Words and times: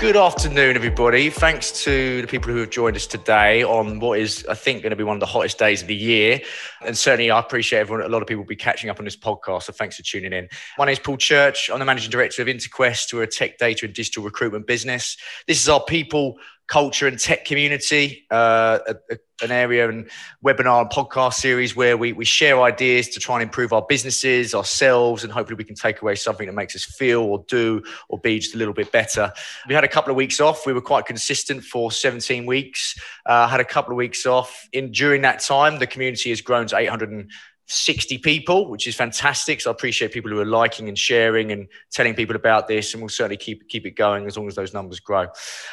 Good 0.00 0.16
afternoon, 0.16 0.76
everybody. 0.76 1.28
Thanks 1.28 1.84
to 1.84 2.22
the 2.22 2.26
people 2.26 2.50
who 2.50 2.60
have 2.60 2.70
joined 2.70 2.96
us 2.96 3.06
today 3.06 3.62
on 3.62 4.00
what 4.00 4.18
is, 4.18 4.46
I 4.48 4.54
think, 4.54 4.80
going 4.80 4.92
to 4.92 4.96
be 4.96 5.04
one 5.04 5.14
of 5.14 5.20
the 5.20 5.26
hottest 5.26 5.58
days 5.58 5.82
of 5.82 5.88
the 5.88 5.94
year. 5.94 6.40
And 6.80 6.96
certainly, 6.96 7.30
I 7.30 7.38
appreciate 7.38 7.80
everyone. 7.80 8.06
A 8.06 8.08
lot 8.08 8.22
of 8.22 8.26
people 8.26 8.42
will 8.42 8.48
be 8.48 8.56
catching 8.56 8.88
up 8.88 8.98
on 8.98 9.04
this 9.04 9.14
podcast. 9.14 9.64
So 9.64 9.74
thanks 9.74 9.96
for 9.96 10.02
tuning 10.02 10.32
in. 10.32 10.48
My 10.78 10.86
name 10.86 10.94
is 10.94 10.98
Paul 11.00 11.18
Church. 11.18 11.68
I'm 11.70 11.80
the 11.80 11.84
managing 11.84 12.10
director 12.10 12.40
of 12.40 12.48
Interquest. 12.48 13.12
We're 13.12 13.24
a 13.24 13.26
tech 13.26 13.58
data 13.58 13.84
and 13.84 13.94
digital 13.94 14.22
recruitment 14.22 14.66
business. 14.66 15.18
This 15.46 15.60
is 15.60 15.68
our 15.68 15.84
people 15.84 16.38
culture 16.70 17.08
and 17.08 17.18
tech 17.18 17.44
community, 17.44 18.24
uh, 18.30 18.78
a, 18.86 18.94
a, 19.10 19.18
an 19.42 19.50
area 19.50 19.88
and 19.88 20.08
webinar 20.44 20.82
and 20.82 20.90
podcast 20.90 21.34
series 21.34 21.74
where 21.74 21.96
we, 21.96 22.12
we 22.12 22.24
share 22.24 22.62
ideas 22.62 23.08
to 23.08 23.18
try 23.18 23.34
and 23.34 23.42
improve 23.42 23.72
our 23.72 23.84
businesses, 23.88 24.54
ourselves, 24.54 25.24
and 25.24 25.32
hopefully 25.32 25.56
we 25.56 25.64
can 25.64 25.74
take 25.74 26.00
away 26.00 26.14
something 26.14 26.46
that 26.46 26.52
makes 26.52 26.76
us 26.76 26.84
feel 26.84 27.22
or 27.22 27.44
do 27.48 27.82
or 28.08 28.18
be 28.18 28.38
just 28.38 28.54
a 28.54 28.58
little 28.58 28.72
bit 28.72 28.92
better. 28.92 29.32
We 29.66 29.74
had 29.74 29.82
a 29.82 29.88
couple 29.88 30.12
of 30.12 30.16
weeks 30.16 30.40
off. 30.40 30.64
We 30.64 30.72
were 30.72 30.80
quite 30.80 31.06
consistent 31.06 31.64
for 31.64 31.90
17 31.90 32.46
weeks. 32.46 32.96
Uh, 33.26 33.48
had 33.48 33.58
a 33.58 33.64
couple 33.64 33.90
of 33.90 33.96
weeks 33.96 34.24
off. 34.24 34.68
In 34.72 34.92
during 34.92 35.22
that 35.22 35.40
time, 35.40 35.80
the 35.80 35.88
community 35.88 36.30
has 36.30 36.40
grown 36.40 36.68
to 36.68 36.76
800. 36.76 37.30
60 37.70 38.18
people, 38.18 38.68
which 38.68 38.88
is 38.88 38.96
fantastic. 38.96 39.60
So 39.60 39.70
I 39.70 39.72
appreciate 39.72 40.12
people 40.12 40.30
who 40.30 40.40
are 40.40 40.44
liking 40.44 40.88
and 40.88 40.98
sharing 40.98 41.52
and 41.52 41.68
telling 41.90 42.14
people 42.14 42.34
about 42.34 42.66
this, 42.66 42.92
and 42.92 43.02
we'll 43.02 43.08
certainly 43.08 43.36
keep 43.36 43.68
keep 43.68 43.86
it 43.86 43.92
going 43.92 44.26
as 44.26 44.36
long 44.36 44.48
as 44.48 44.56
those 44.56 44.74
numbers 44.74 44.98
grow. 44.98 45.28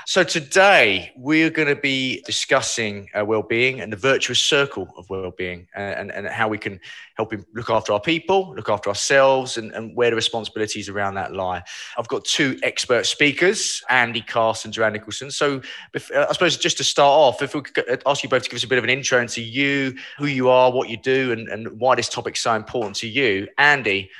So 0.05 0.23
today 0.23 1.11
we're 1.17 1.49
going 1.49 1.67
to 1.67 1.75
be 1.75 2.21
discussing 2.25 3.09
uh, 3.17 3.25
well-being 3.25 3.81
and 3.81 3.91
the 3.91 3.97
virtuous 3.97 4.39
circle 4.39 4.93
of 4.95 5.09
well-being, 5.09 5.67
and, 5.75 6.11
and, 6.11 6.11
and 6.11 6.27
how 6.27 6.47
we 6.47 6.59
can 6.59 6.79
help 7.15 7.33
look 7.55 7.69
after 7.71 7.93
our 7.93 7.99
people, 7.99 8.53
look 8.55 8.69
after 8.69 8.89
ourselves, 8.89 9.57
and, 9.57 9.72
and 9.72 9.95
where 9.95 10.11
the 10.11 10.16
responsibilities 10.16 10.89
around 10.89 11.16
that 11.16 11.33
lie. 11.33 11.63
I've 11.97 12.07
got 12.07 12.23
two 12.25 12.59
expert 12.61 13.07
speakers, 13.07 13.83
Andy 13.89 14.22
Cast 14.22 14.66
and 14.66 14.73
Joanne 14.73 14.94
Nicholson. 14.94 15.31
So 15.31 15.61
uh, 15.95 16.25
I 16.29 16.33
suppose 16.33 16.57
just 16.57 16.77
to 16.77 16.83
start 16.83 17.09
off, 17.09 17.41
if 17.41 17.55
we 17.55 17.61
could 17.61 17.89
uh, 17.89 17.97
ask 18.05 18.22
you 18.22 18.29
both 18.29 18.44
to 18.44 18.50
give 18.50 18.57
us 18.57 18.63
a 18.63 18.67
bit 18.67 18.77
of 18.77 18.83
an 18.83 18.91
intro 18.91 19.19
into 19.19 19.41
you, 19.41 19.95
who 20.19 20.27
you 20.27 20.50
are, 20.50 20.72
what 20.72 20.89
you 20.89 20.97
do, 20.97 21.31
and, 21.31 21.47
and 21.47 21.79
why 21.88 21.95
this 21.95 22.09
topic's 22.09 22.41
so 22.41 22.53
important 22.53 22.97
to 22.97 23.07
you. 23.07 23.47
Andy, 23.57 24.11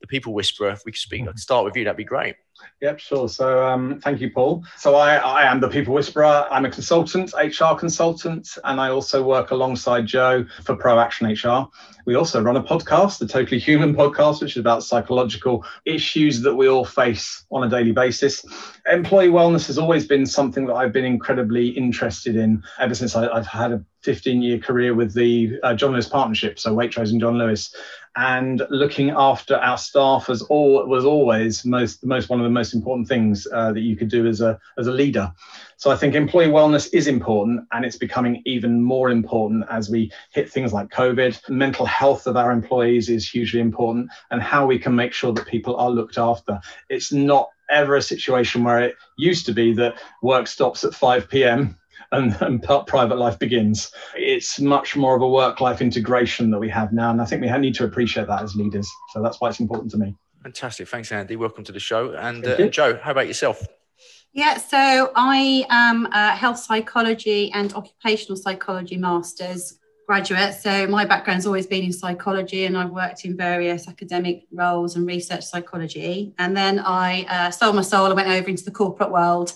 the 0.00 0.06
people 0.06 0.32
whisperer, 0.32 0.70
if 0.70 0.82
we 0.86 0.92
could 0.92 1.00
speak, 1.00 1.22
mm-hmm. 1.24 1.36
start 1.36 1.64
with 1.64 1.76
you, 1.76 1.84
that'd 1.84 1.96
be 1.96 2.04
great. 2.04 2.36
Yep, 2.82 2.98
sure. 2.98 3.28
So 3.28 3.64
um, 3.64 4.00
thank 4.00 4.20
you, 4.20 4.30
Paul. 4.30 4.64
So 4.76 4.96
I, 4.96 5.16
I 5.16 5.50
am 5.50 5.60
the 5.60 5.68
People 5.68 5.94
Whisperer. 5.94 6.46
I'm 6.50 6.64
a 6.64 6.70
consultant, 6.70 7.32
HR 7.34 7.74
consultant, 7.74 8.48
and 8.64 8.80
I 8.80 8.90
also 8.90 9.22
work 9.22 9.50
alongside 9.50 10.06
Joe 10.06 10.44
for 10.62 10.76
ProAction 10.76 11.26
HR. 11.32 11.70
We 12.04 12.14
also 12.14 12.40
run 12.40 12.56
a 12.56 12.62
podcast, 12.62 13.18
the 13.18 13.26
Totally 13.26 13.58
Human 13.58 13.94
podcast, 13.94 14.40
which 14.40 14.52
is 14.52 14.60
about 14.60 14.84
psychological 14.84 15.64
issues 15.84 16.42
that 16.42 16.54
we 16.54 16.68
all 16.68 16.84
face 16.84 17.44
on 17.50 17.64
a 17.64 17.68
daily 17.68 17.92
basis. 17.92 18.44
Employee 18.86 19.28
wellness 19.28 19.66
has 19.66 19.78
always 19.78 20.06
been 20.06 20.24
something 20.24 20.66
that 20.66 20.74
I've 20.74 20.92
been 20.92 21.04
incredibly 21.04 21.68
interested 21.68 22.36
in 22.36 22.62
ever 22.78 22.94
since 22.94 23.16
I, 23.16 23.34
have 23.34 23.46
had 23.46 23.72
a 23.72 23.84
15 24.02 24.40
year 24.40 24.58
career 24.58 24.94
with 24.94 25.14
the 25.14 25.58
uh, 25.64 25.74
John 25.74 25.92
Lewis 25.92 26.08
Partnership, 26.08 26.60
so 26.60 26.72
Waitrose 26.72 27.10
and 27.10 27.20
John 27.20 27.38
Lewis 27.38 27.74
and 28.16 28.62
looking 28.70 29.10
after 29.10 29.56
our 29.56 29.76
staff 29.76 30.28
was 30.28 30.40
all 30.42 30.86
was 30.86 31.04
always 31.04 31.64
most 31.64 32.04
most 32.04 32.30
one 32.30 32.40
of 32.40 32.44
the 32.44 32.50
most 32.50 32.74
important 32.74 33.06
things 33.06 33.46
uh, 33.52 33.72
that 33.72 33.80
you 33.80 33.94
could 33.94 34.08
do 34.08 34.26
as 34.26 34.40
a 34.40 34.58
as 34.78 34.86
a 34.86 34.92
leader. 34.92 35.30
So 35.76 35.90
I 35.90 35.96
think 35.96 36.14
employee 36.14 36.46
wellness 36.46 36.88
is 36.94 37.06
important, 37.06 37.66
and 37.72 37.84
it's 37.84 37.98
becoming 37.98 38.42
even 38.46 38.80
more 38.80 39.10
important 39.10 39.64
as 39.70 39.90
we 39.90 40.10
hit 40.32 40.50
things 40.50 40.72
like 40.72 40.88
COVID. 40.88 41.50
Mental 41.50 41.84
health 41.84 42.26
of 42.26 42.36
our 42.36 42.50
employees 42.50 43.10
is 43.10 43.28
hugely 43.28 43.60
important, 43.60 44.08
and 44.30 44.42
how 44.42 44.66
we 44.66 44.78
can 44.78 44.94
make 44.94 45.12
sure 45.12 45.32
that 45.32 45.46
people 45.46 45.76
are 45.76 45.90
looked 45.90 46.16
after. 46.16 46.58
It's 46.88 47.12
not 47.12 47.50
ever 47.68 47.96
a 47.96 48.02
situation 48.02 48.64
where 48.64 48.80
it 48.80 48.94
used 49.18 49.44
to 49.44 49.52
be 49.52 49.74
that 49.74 50.00
work 50.22 50.46
stops 50.46 50.84
at 50.84 50.94
5 50.94 51.28
p.m 51.28 51.76
and, 52.16 52.36
and 52.40 52.62
private 52.86 53.16
life 53.16 53.38
begins. 53.38 53.90
It's 54.14 54.60
much 54.60 54.96
more 54.96 55.16
of 55.16 55.22
a 55.22 55.28
work 55.28 55.60
life 55.60 55.80
integration 55.80 56.50
that 56.50 56.58
we 56.58 56.68
have 56.70 56.92
now. 56.92 57.10
And 57.10 57.20
I 57.20 57.24
think 57.24 57.42
we 57.42 57.58
need 57.58 57.74
to 57.76 57.84
appreciate 57.84 58.26
that 58.28 58.42
as 58.42 58.54
leaders. 58.54 58.90
So 59.12 59.22
that's 59.22 59.40
why 59.40 59.48
it's 59.48 59.60
important 59.60 59.90
to 59.92 59.98
me. 59.98 60.14
Fantastic. 60.42 60.88
Thanks, 60.88 61.10
Andy. 61.12 61.36
Welcome 61.36 61.64
to 61.64 61.72
the 61.72 61.80
show. 61.80 62.12
And, 62.12 62.46
uh, 62.46 62.56
and 62.58 62.72
Joe, 62.72 62.98
how 63.02 63.10
about 63.10 63.26
yourself? 63.26 63.66
Yeah, 64.32 64.58
so 64.58 65.12
I 65.16 65.64
am 65.70 66.06
a 66.12 66.36
health 66.36 66.58
psychology 66.58 67.50
and 67.52 67.72
occupational 67.74 68.36
psychology 68.36 68.96
master's 68.98 69.78
graduate. 70.06 70.54
So 70.54 70.86
my 70.86 71.04
background's 71.04 71.46
always 71.46 71.66
been 71.66 71.84
in 71.84 71.92
psychology, 71.92 72.64
and 72.64 72.76
I've 72.76 72.90
worked 72.90 73.24
in 73.24 73.36
various 73.36 73.88
academic 73.88 74.44
roles 74.52 74.94
and 74.94 75.06
research 75.06 75.44
psychology. 75.44 76.34
And 76.38 76.56
then 76.56 76.78
I 76.78 77.24
uh, 77.24 77.50
sold 77.50 77.76
my 77.76 77.82
soul 77.82 78.06
and 78.06 78.14
went 78.14 78.28
over 78.28 78.48
into 78.48 78.62
the 78.62 78.70
corporate 78.70 79.10
world 79.10 79.54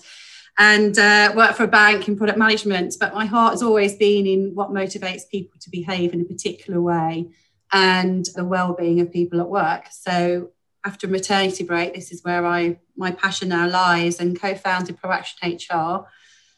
and 0.61 0.99
uh, 0.99 1.33
work 1.35 1.55
for 1.55 1.63
a 1.63 1.67
bank 1.67 2.07
in 2.07 2.15
product 2.15 2.37
management. 2.37 2.93
But 2.99 3.15
my 3.15 3.25
heart 3.25 3.53
has 3.53 3.63
always 3.63 3.95
been 3.95 4.27
in 4.27 4.53
what 4.53 4.69
motivates 4.69 5.27
people 5.27 5.59
to 5.59 5.71
behave 5.71 6.13
in 6.13 6.21
a 6.21 6.23
particular 6.23 6.79
way 6.79 7.31
and 7.73 8.27
the 8.35 8.45
well-being 8.45 9.01
of 9.01 9.11
people 9.11 9.41
at 9.41 9.49
work. 9.49 9.85
So 9.89 10.51
after 10.85 11.07
maternity 11.07 11.63
break, 11.63 11.95
this 11.95 12.11
is 12.11 12.23
where 12.23 12.45
I 12.45 12.77
my 12.95 13.09
passion 13.09 13.49
now 13.49 13.67
lies, 13.67 14.19
and 14.19 14.39
co-founded 14.39 15.01
ProAction 15.01 15.37
HR 15.41 16.05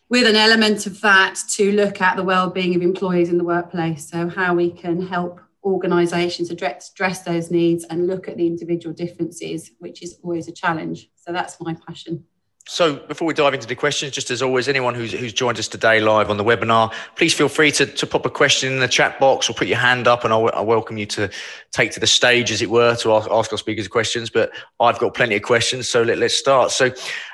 with 0.10 0.28
an 0.28 0.36
element 0.36 0.86
of 0.86 1.00
that 1.00 1.36
to 1.52 1.72
look 1.72 2.02
at 2.02 2.18
the 2.18 2.24
well-being 2.24 2.76
of 2.76 2.82
employees 2.82 3.30
in 3.30 3.38
the 3.38 3.46
workplace. 3.46 4.10
So 4.10 4.28
how 4.28 4.54
we 4.54 4.70
can 4.70 5.08
help 5.08 5.40
organisations 5.64 6.52
address, 6.52 6.92
address 6.92 7.22
those 7.22 7.50
needs 7.50 7.86
and 7.86 8.08
look 8.08 8.28
at 8.28 8.36
the 8.36 8.48
individual 8.48 8.94
differences, 8.94 9.72
which 9.80 10.04
is 10.04 10.20
always 10.22 10.50
a 10.50 10.52
challenge. 10.52 11.10
So 11.16 11.32
that's 11.32 11.62
my 11.62 11.78
passion. 11.88 12.26
So 12.66 12.96
before 12.96 13.28
we 13.28 13.34
dive 13.34 13.54
into 13.54 13.68
the 13.68 13.76
questions, 13.76 14.14
just 14.14 14.32
as 14.32 14.42
always, 14.42 14.70
anyone 14.70 14.96
who's, 14.96 15.12
who's 15.12 15.34
joined 15.34 15.60
us 15.60 15.68
today 15.68 16.00
live 16.00 16.30
on 16.30 16.38
the 16.38 16.46
webinar, 16.46 16.94
please 17.18 17.34
feel 17.34 17.50
free 17.50 17.72
to, 17.72 17.86
to 17.86 18.08
pop 18.08 18.26
a 18.26 18.30
question 18.30 18.72
in 18.72 18.80
the 18.80 18.88
chat 18.88 19.20
box 19.20 19.50
or 19.50 19.54
put 19.54 19.68
your 19.68 19.78
hand 19.78 20.08
up 20.08 20.24
and 20.24 20.32
I'll, 20.32 20.50
I'll 20.54 20.66
welcome 20.66 20.98
you 20.98 21.06
to 21.08 21.30
take 21.72 21.92
to 21.92 22.00
the 22.00 22.08
stage, 22.08 22.52
as 22.52 22.62
it 22.62 22.70
were, 22.70 22.96
to 22.96 23.14
ask, 23.16 23.30
ask 23.30 23.52
our 23.52 23.58
speakers 23.58 23.90
questions. 23.90 24.30
But 24.30 24.50
I've 24.80 24.98
got 24.98 25.14
plenty 25.14 25.36
of 25.36 25.42
questions, 25.42 25.90
so 25.90 26.04
let, 26.04 26.22
us 26.22 26.34
start. 26.34 26.72
So 26.72 26.92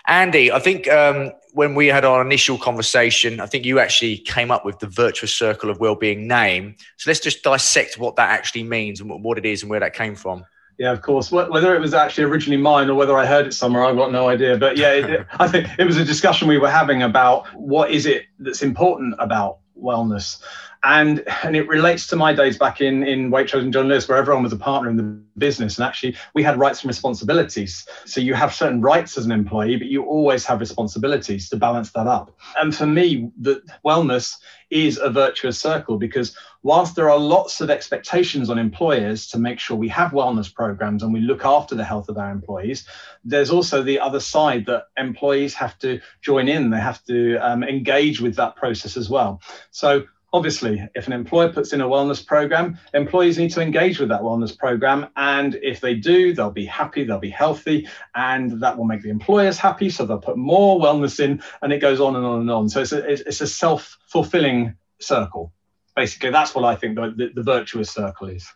Andy, 0.08 0.52
I 0.52 0.58
think 0.58 0.90
um, 0.90 1.32
when 1.54 1.76
we 1.76 1.86
had 1.86 2.06
our 2.06 2.24
initial 2.24 2.58
conversation, 2.58 3.40
I 3.40 3.46
think 3.46 3.66
you 3.66 3.78
actually 3.78 4.18
came 4.18 4.50
up 4.50 4.66
with 4.66 4.80
the 4.80 4.88
virtuous 4.88 5.32
circle 5.34 5.70
of 5.70 5.80
well-being 5.80 6.28
name. 6.28 6.76
So 6.98 7.08
let's 7.08 7.20
just 7.20 7.44
dissect 7.44 8.00
what 8.00 8.16
that 8.16 8.32
actually 8.32 8.64
means 8.64 9.00
and 9.00 9.24
what 9.24 9.38
it 9.38 9.46
is 9.46 9.62
and 9.62 9.70
where 9.70 9.80
that 9.80 9.94
came 9.94 10.16
from. 10.16 10.44
Yeah, 10.80 10.94
of 10.94 11.02
course. 11.02 11.30
Whether 11.30 11.76
it 11.76 11.82
was 11.82 11.94
actually 11.94 12.24
originally 12.24 12.62
mine 12.62 12.90
or 12.90 12.96
whether 12.96 13.18
I 13.18 13.26
heard 13.26 13.46
it 13.46 13.54
somewhere, 13.54 13.84
I've 13.84 13.98
got 13.98 14.14
no 14.14 14.30
idea. 14.30 14.58
But 14.58 14.78
yeah, 14.78 14.94
it, 14.94 15.28
I 15.38 15.46
think 15.46 15.68
it 15.78 15.84
was 15.84 15.98
a 15.98 16.06
discussion 16.06 16.48
we 16.48 16.58
were 16.58 16.70
having 16.70 17.04
about 17.04 17.48
what 17.54 17.92
is 17.92 18.06
it 18.06 18.28
that's 18.40 18.64
important 18.64 19.16
about 19.20 19.60
wellness 19.78 20.42
and 20.84 21.24
and 21.44 21.56
it 21.56 21.68
relates 21.68 22.08
to 22.08 22.16
my 22.16 22.34
days 22.34 22.58
back 22.58 22.80
in 22.82 23.04
in 23.04 23.32
Waitrose 23.32 23.62
and 23.64 23.74
John 23.74 23.88
Lewis, 23.88 24.08
where 24.08 24.18
everyone 24.18 24.44
was 24.44 24.54
a 24.54 24.58
partner 24.58 24.90
in 24.90 24.98
the 24.98 25.04
business, 25.38 25.78
and 25.78 25.86
actually 25.86 26.16
we 26.34 26.44
had 26.44 26.58
rights 26.58 26.82
and 26.82 26.88
responsibilities. 26.88 27.88
So 28.06 28.22
you 28.22 28.34
have 28.34 28.54
certain 28.54 28.82
rights 28.82 29.18
as 29.18 29.26
an 29.26 29.32
employee, 29.32 29.76
but 29.76 29.88
you 29.88 30.04
always 30.04 30.46
have 30.46 30.60
responsibilities 30.60 31.50
to 31.50 31.58
balance 31.58 31.92
that 31.92 32.08
up. 32.08 32.36
And 32.60 32.74
for 32.74 32.86
me, 32.86 33.32
the 33.40 33.62
wellness 33.86 34.38
is 34.70 35.00
a 35.00 35.10
virtuous 35.10 35.60
circle 35.60 35.98
because 35.98 36.36
whilst 36.62 36.96
there 36.96 37.10
are 37.10 37.18
lots 37.18 37.60
of 37.60 37.70
expectations 37.70 38.50
on 38.50 38.60
employers 38.60 39.28
to 39.28 39.40
make 39.40 39.60
sure 39.60 39.76
we 39.76 39.88
have 39.90 40.12
wellness 40.12 40.54
programs 40.54 41.02
and 41.02 41.12
we 41.12 41.22
look 41.22 41.44
after 41.44 41.74
the 41.76 41.84
health 41.84 42.08
of 42.08 42.18
our 42.18 42.32
employees, 42.32 42.86
there's 43.24 43.50
also 43.50 43.82
the 43.82 44.00
other 44.00 44.20
side 44.20 44.66
that 44.68 44.84
employees 44.98 45.54
have 45.56 45.78
to 45.80 46.00
join 46.22 46.48
in. 46.48 46.70
They 46.70 46.80
have 46.80 47.04
to 47.06 47.38
um, 47.38 47.64
engage 47.64 48.22
with 48.22 48.36
that 48.36 48.56
process 48.56 48.96
as 48.96 49.10
well. 49.10 49.42
So 49.72 50.06
Obviously, 50.32 50.88
if 50.94 51.08
an 51.08 51.14
employer 51.14 51.52
puts 51.52 51.74
in 51.74 51.82
a 51.82 51.88
wellness 51.88 52.24
program, 52.26 52.78
employees 52.94 53.40
need 53.40 53.50
to 53.52 53.62
engage 53.62 54.00
with 54.00 54.10
that 54.10 54.22
wellness 54.22 54.56
program. 54.56 55.08
And 55.16 55.56
if 55.56 55.82
they 55.82 55.96
do, 55.96 56.34
they'll 56.34 56.52
be 56.52 56.66
happy, 56.66 57.04
they'll 57.04 57.18
be 57.18 57.32
healthy, 57.32 57.88
and 58.14 58.62
that 58.62 58.78
will 58.78 58.86
make 58.86 59.02
the 59.02 59.10
employers 59.10 59.58
happy. 59.58 59.90
So 59.90 60.06
they'll 60.06 60.20
put 60.20 60.38
more 60.38 60.80
wellness 60.80 61.20
in, 61.20 61.42
and 61.64 61.74
it 61.74 61.80
goes 61.80 62.00
on 62.00 62.16
and 62.16 62.26
on 62.26 62.42
and 62.42 62.52
on. 62.52 62.70
So 62.70 62.82
it's 62.82 62.92
a, 62.92 63.10
it's 63.10 63.42
a 63.42 63.48
self 63.48 63.98
fulfilling 64.08 64.76
circle. 65.00 65.52
Basically, 65.96 66.30
that's 66.30 66.54
what 66.54 66.64
I 66.64 66.76
think 66.76 66.96
the, 66.96 67.14
the, 67.16 67.32
the 67.34 67.44
virtuous 67.44 67.90
circle 67.90 68.30
is. 68.30 68.48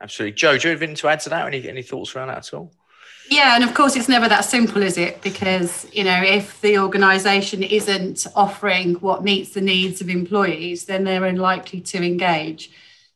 Absolutely. 0.00 0.34
Joe, 0.34 0.56
do 0.56 0.68
you 0.68 0.72
have 0.72 0.82
anything 0.82 0.96
to 0.96 1.08
add 1.08 1.20
to 1.20 1.30
that? 1.30 1.46
Any, 1.46 1.68
any 1.68 1.82
thoughts 1.82 2.16
around 2.16 2.28
that 2.28 2.38
at 2.38 2.54
all? 2.54 2.72
Yeah, 3.32 3.54
and 3.54 3.64
of 3.64 3.72
course, 3.72 3.96
it's 3.96 4.10
never 4.10 4.28
that 4.28 4.44
simple, 4.44 4.82
is 4.82 4.98
it? 4.98 5.22
Because, 5.22 5.86
you 5.90 6.04
know, 6.04 6.22
if 6.22 6.60
the 6.60 6.76
organisation 6.76 7.62
isn't 7.62 8.26
offering 8.36 8.96
what 8.96 9.24
meets 9.24 9.54
the 9.54 9.62
needs 9.62 10.02
of 10.02 10.10
employees, 10.10 10.84
then 10.84 11.04
they're 11.04 11.24
unlikely 11.24 11.80
to 11.80 12.04
engage. 12.04 12.70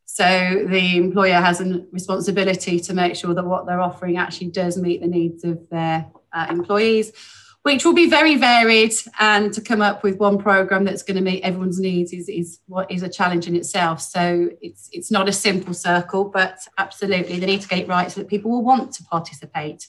So 0.06 0.64
the 0.70 0.96
employer 0.96 1.34
has 1.34 1.60
a 1.60 1.84
responsibility 1.92 2.80
to 2.80 2.94
make 2.94 3.14
sure 3.14 3.34
that 3.34 3.44
what 3.44 3.66
they're 3.66 3.82
offering 3.82 4.16
actually 4.16 4.46
does 4.46 4.78
meet 4.78 5.02
the 5.02 5.06
needs 5.06 5.44
of 5.44 5.68
their 5.68 6.06
uh, 6.32 6.46
employees, 6.48 7.12
which 7.64 7.84
will 7.84 7.92
be 7.92 8.08
very 8.08 8.36
varied. 8.36 8.94
And 9.20 9.52
to 9.52 9.60
come 9.60 9.82
up 9.82 10.02
with 10.02 10.16
one 10.16 10.38
program 10.38 10.84
that's 10.84 11.02
going 11.02 11.18
to 11.18 11.30
meet 11.30 11.42
everyone's 11.42 11.78
needs 11.78 12.14
is, 12.14 12.30
is 12.30 12.58
what 12.68 12.90
is 12.90 13.02
a 13.02 13.10
challenge 13.10 13.48
in 13.48 13.54
itself. 13.54 14.00
So 14.00 14.48
it's 14.62 14.88
it's 14.92 15.10
not 15.10 15.28
a 15.28 15.32
simple 15.32 15.74
circle, 15.74 16.24
but 16.24 16.56
absolutely 16.78 17.38
they 17.38 17.44
need 17.44 17.60
to 17.60 17.68
get 17.68 17.80
it 17.80 17.88
right 17.88 18.10
so 18.10 18.20
that 18.20 18.28
people 18.28 18.50
will 18.50 18.64
want 18.64 18.92
to 18.94 19.04
participate. 19.04 19.88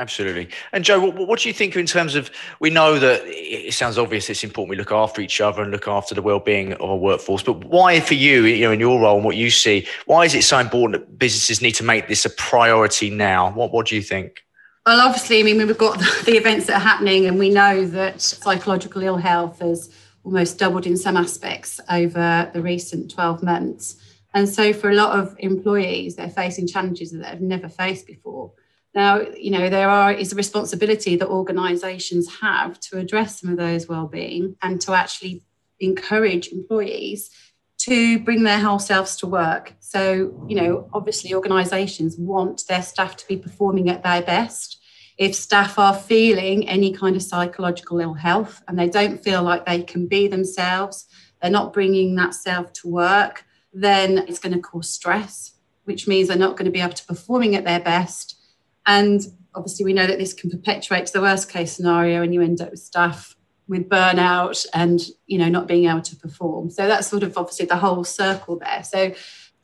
Absolutely. 0.00 0.48
And 0.72 0.82
Joe, 0.82 0.98
what, 0.98 1.28
what, 1.28 1.40
do 1.40 1.48
you 1.50 1.52
think 1.52 1.76
in 1.76 1.84
terms 1.84 2.14
of? 2.14 2.30
We 2.58 2.70
know 2.70 2.98
that 2.98 3.20
it 3.26 3.74
sounds 3.74 3.98
obvious. 3.98 4.30
It's 4.30 4.42
important 4.42 4.70
we 4.70 4.76
look 4.76 4.92
after 4.92 5.20
each 5.20 5.42
other 5.42 5.62
and 5.62 5.70
look 5.70 5.86
after 5.86 6.14
the 6.14 6.22
well-being 6.22 6.72
of 6.72 6.80
our 6.80 6.96
workforce. 6.96 7.42
But 7.42 7.66
why, 7.66 8.00
for 8.00 8.14
you, 8.14 8.46
you 8.46 8.64
know, 8.64 8.72
in 8.72 8.80
your 8.80 8.98
role 8.98 9.16
and 9.16 9.26
what 9.26 9.36
you 9.36 9.50
see, 9.50 9.86
why 10.06 10.24
is 10.24 10.34
it 10.34 10.42
so 10.42 10.58
important 10.58 10.98
that 10.98 11.18
businesses 11.18 11.60
need 11.60 11.72
to 11.72 11.84
make 11.84 12.08
this 12.08 12.24
a 12.24 12.30
priority 12.30 13.10
now? 13.10 13.52
What 13.52 13.72
What 13.72 13.88
do 13.88 13.94
you 13.94 14.00
think? 14.00 14.42
Well, 14.86 15.06
obviously, 15.06 15.40
I 15.40 15.42
mean, 15.42 15.58
we've 15.58 15.76
got 15.76 15.98
the 16.24 16.38
events 16.38 16.66
that 16.68 16.76
are 16.76 16.80
happening, 16.80 17.26
and 17.26 17.38
we 17.38 17.50
know 17.50 17.84
that 17.84 18.22
psychological 18.22 19.02
ill 19.02 19.18
health 19.18 19.58
has 19.58 19.94
almost 20.24 20.58
doubled 20.58 20.86
in 20.86 20.96
some 20.96 21.18
aspects 21.18 21.78
over 21.90 22.50
the 22.54 22.62
recent 22.62 23.10
12 23.10 23.42
months. 23.42 23.96
And 24.32 24.48
so, 24.48 24.72
for 24.72 24.88
a 24.88 24.94
lot 24.94 25.18
of 25.18 25.36
employees, 25.40 26.16
they're 26.16 26.30
facing 26.30 26.66
challenges 26.68 27.12
that 27.12 27.18
they've 27.18 27.40
never 27.42 27.68
faced 27.68 28.06
before. 28.06 28.52
Now, 28.94 29.20
you 29.20 29.50
know, 29.50 29.68
there 29.68 29.88
are 29.88 30.12
is 30.12 30.32
a 30.32 30.36
responsibility 30.36 31.16
that 31.16 31.28
organisations 31.28 32.28
have 32.40 32.80
to 32.80 32.98
address 32.98 33.40
some 33.40 33.50
of 33.50 33.56
those 33.56 33.88
well-being 33.88 34.56
and 34.62 34.80
to 34.82 34.92
actually 34.92 35.42
encourage 35.78 36.48
employees 36.48 37.30
to 37.78 38.18
bring 38.20 38.42
their 38.42 38.58
whole 38.58 38.78
selves 38.78 39.16
to 39.16 39.26
work. 39.26 39.74
So, 39.80 40.44
you 40.48 40.56
know, 40.56 40.88
obviously 40.92 41.32
organisations 41.34 42.16
want 42.18 42.66
their 42.68 42.82
staff 42.82 43.16
to 43.16 43.26
be 43.26 43.36
performing 43.36 43.88
at 43.88 44.02
their 44.02 44.22
best. 44.22 44.78
If 45.16 45.34
staff 45.34 45.78
are 45.78 45.94
feeling 45.94 46.68
any 46.68 46.92
kind 46.92 47.16
of 47.16 47.22
psychological 47.22 48.00
ill 48.00 48.14
health 48.14 48.62
and 48.68 48.78
they 48.78 48.88
don't 48.88 49.22
feel 49.22 49.42
like 49.42 49.64
they 49.66 49.82
can 49.82 50.08
be 50.08 50.28
themselves, 50.28 51.06
they're 51.40 51.50
not 51.50 51.72
bringing 51.72 52.16
that 52.16 52.34
self 52.34 52.72
to 52.74 52.88
work, 52.88 53.44
then 53.72 54.18
it's 54.18 54.38
going 54.38 54.54
to 54.54 54.60
cause 54.60 54.90
stress, 54.90 55.54
which 55.84 56.08
means 56.08 56.28
they're 56.28 56.36
not 56.36 56.56
going 56.56 56.66
to 56.66 56.70
be 56.70 56.80
able 56.80 56.92
to 56.92 57.06
performing 57.06 57.54
at 57.54 57.64
their 57.64 57.80
best 57.80 58.39
and 58.86 59.20
obviously, 59.54 59.84
we 59.84 59.92
know 59.92 60.06
that 60.06 60.18
this 60.18 60.32
can 60.32 60.50
perpetuate 60.50 61.06
to 61.06 61.12
the 61.12 61.20
worst 61.20 61.50
case 61.50 61.72
scenario, 61.72 62.22
and 62.22 62.34
you 62.34 62.42
end 62.42 62.60
up 62.60 62.70
with 62.70 62.80
staff 62.80 63.36
with 63.68 63.88
burnout 63.88 64.66
and 64.74 65.00
you 65.26 65.38
know 65.38 65.48
not 65.48 65.68
being 65.68 65.88
able 65.88 66.02
to 66.02 66.16
perform. 66.16 66.70
So 66.70 66.88
that's 66.88 67.06
sort 67.06 67.22
of 67.22 67.38
obviously 67.38 67.66
the 67.66 67.76
whole 67.76 68.04
circle 68.04 68.58
there. 68.58 68.82
So 68.82 69.14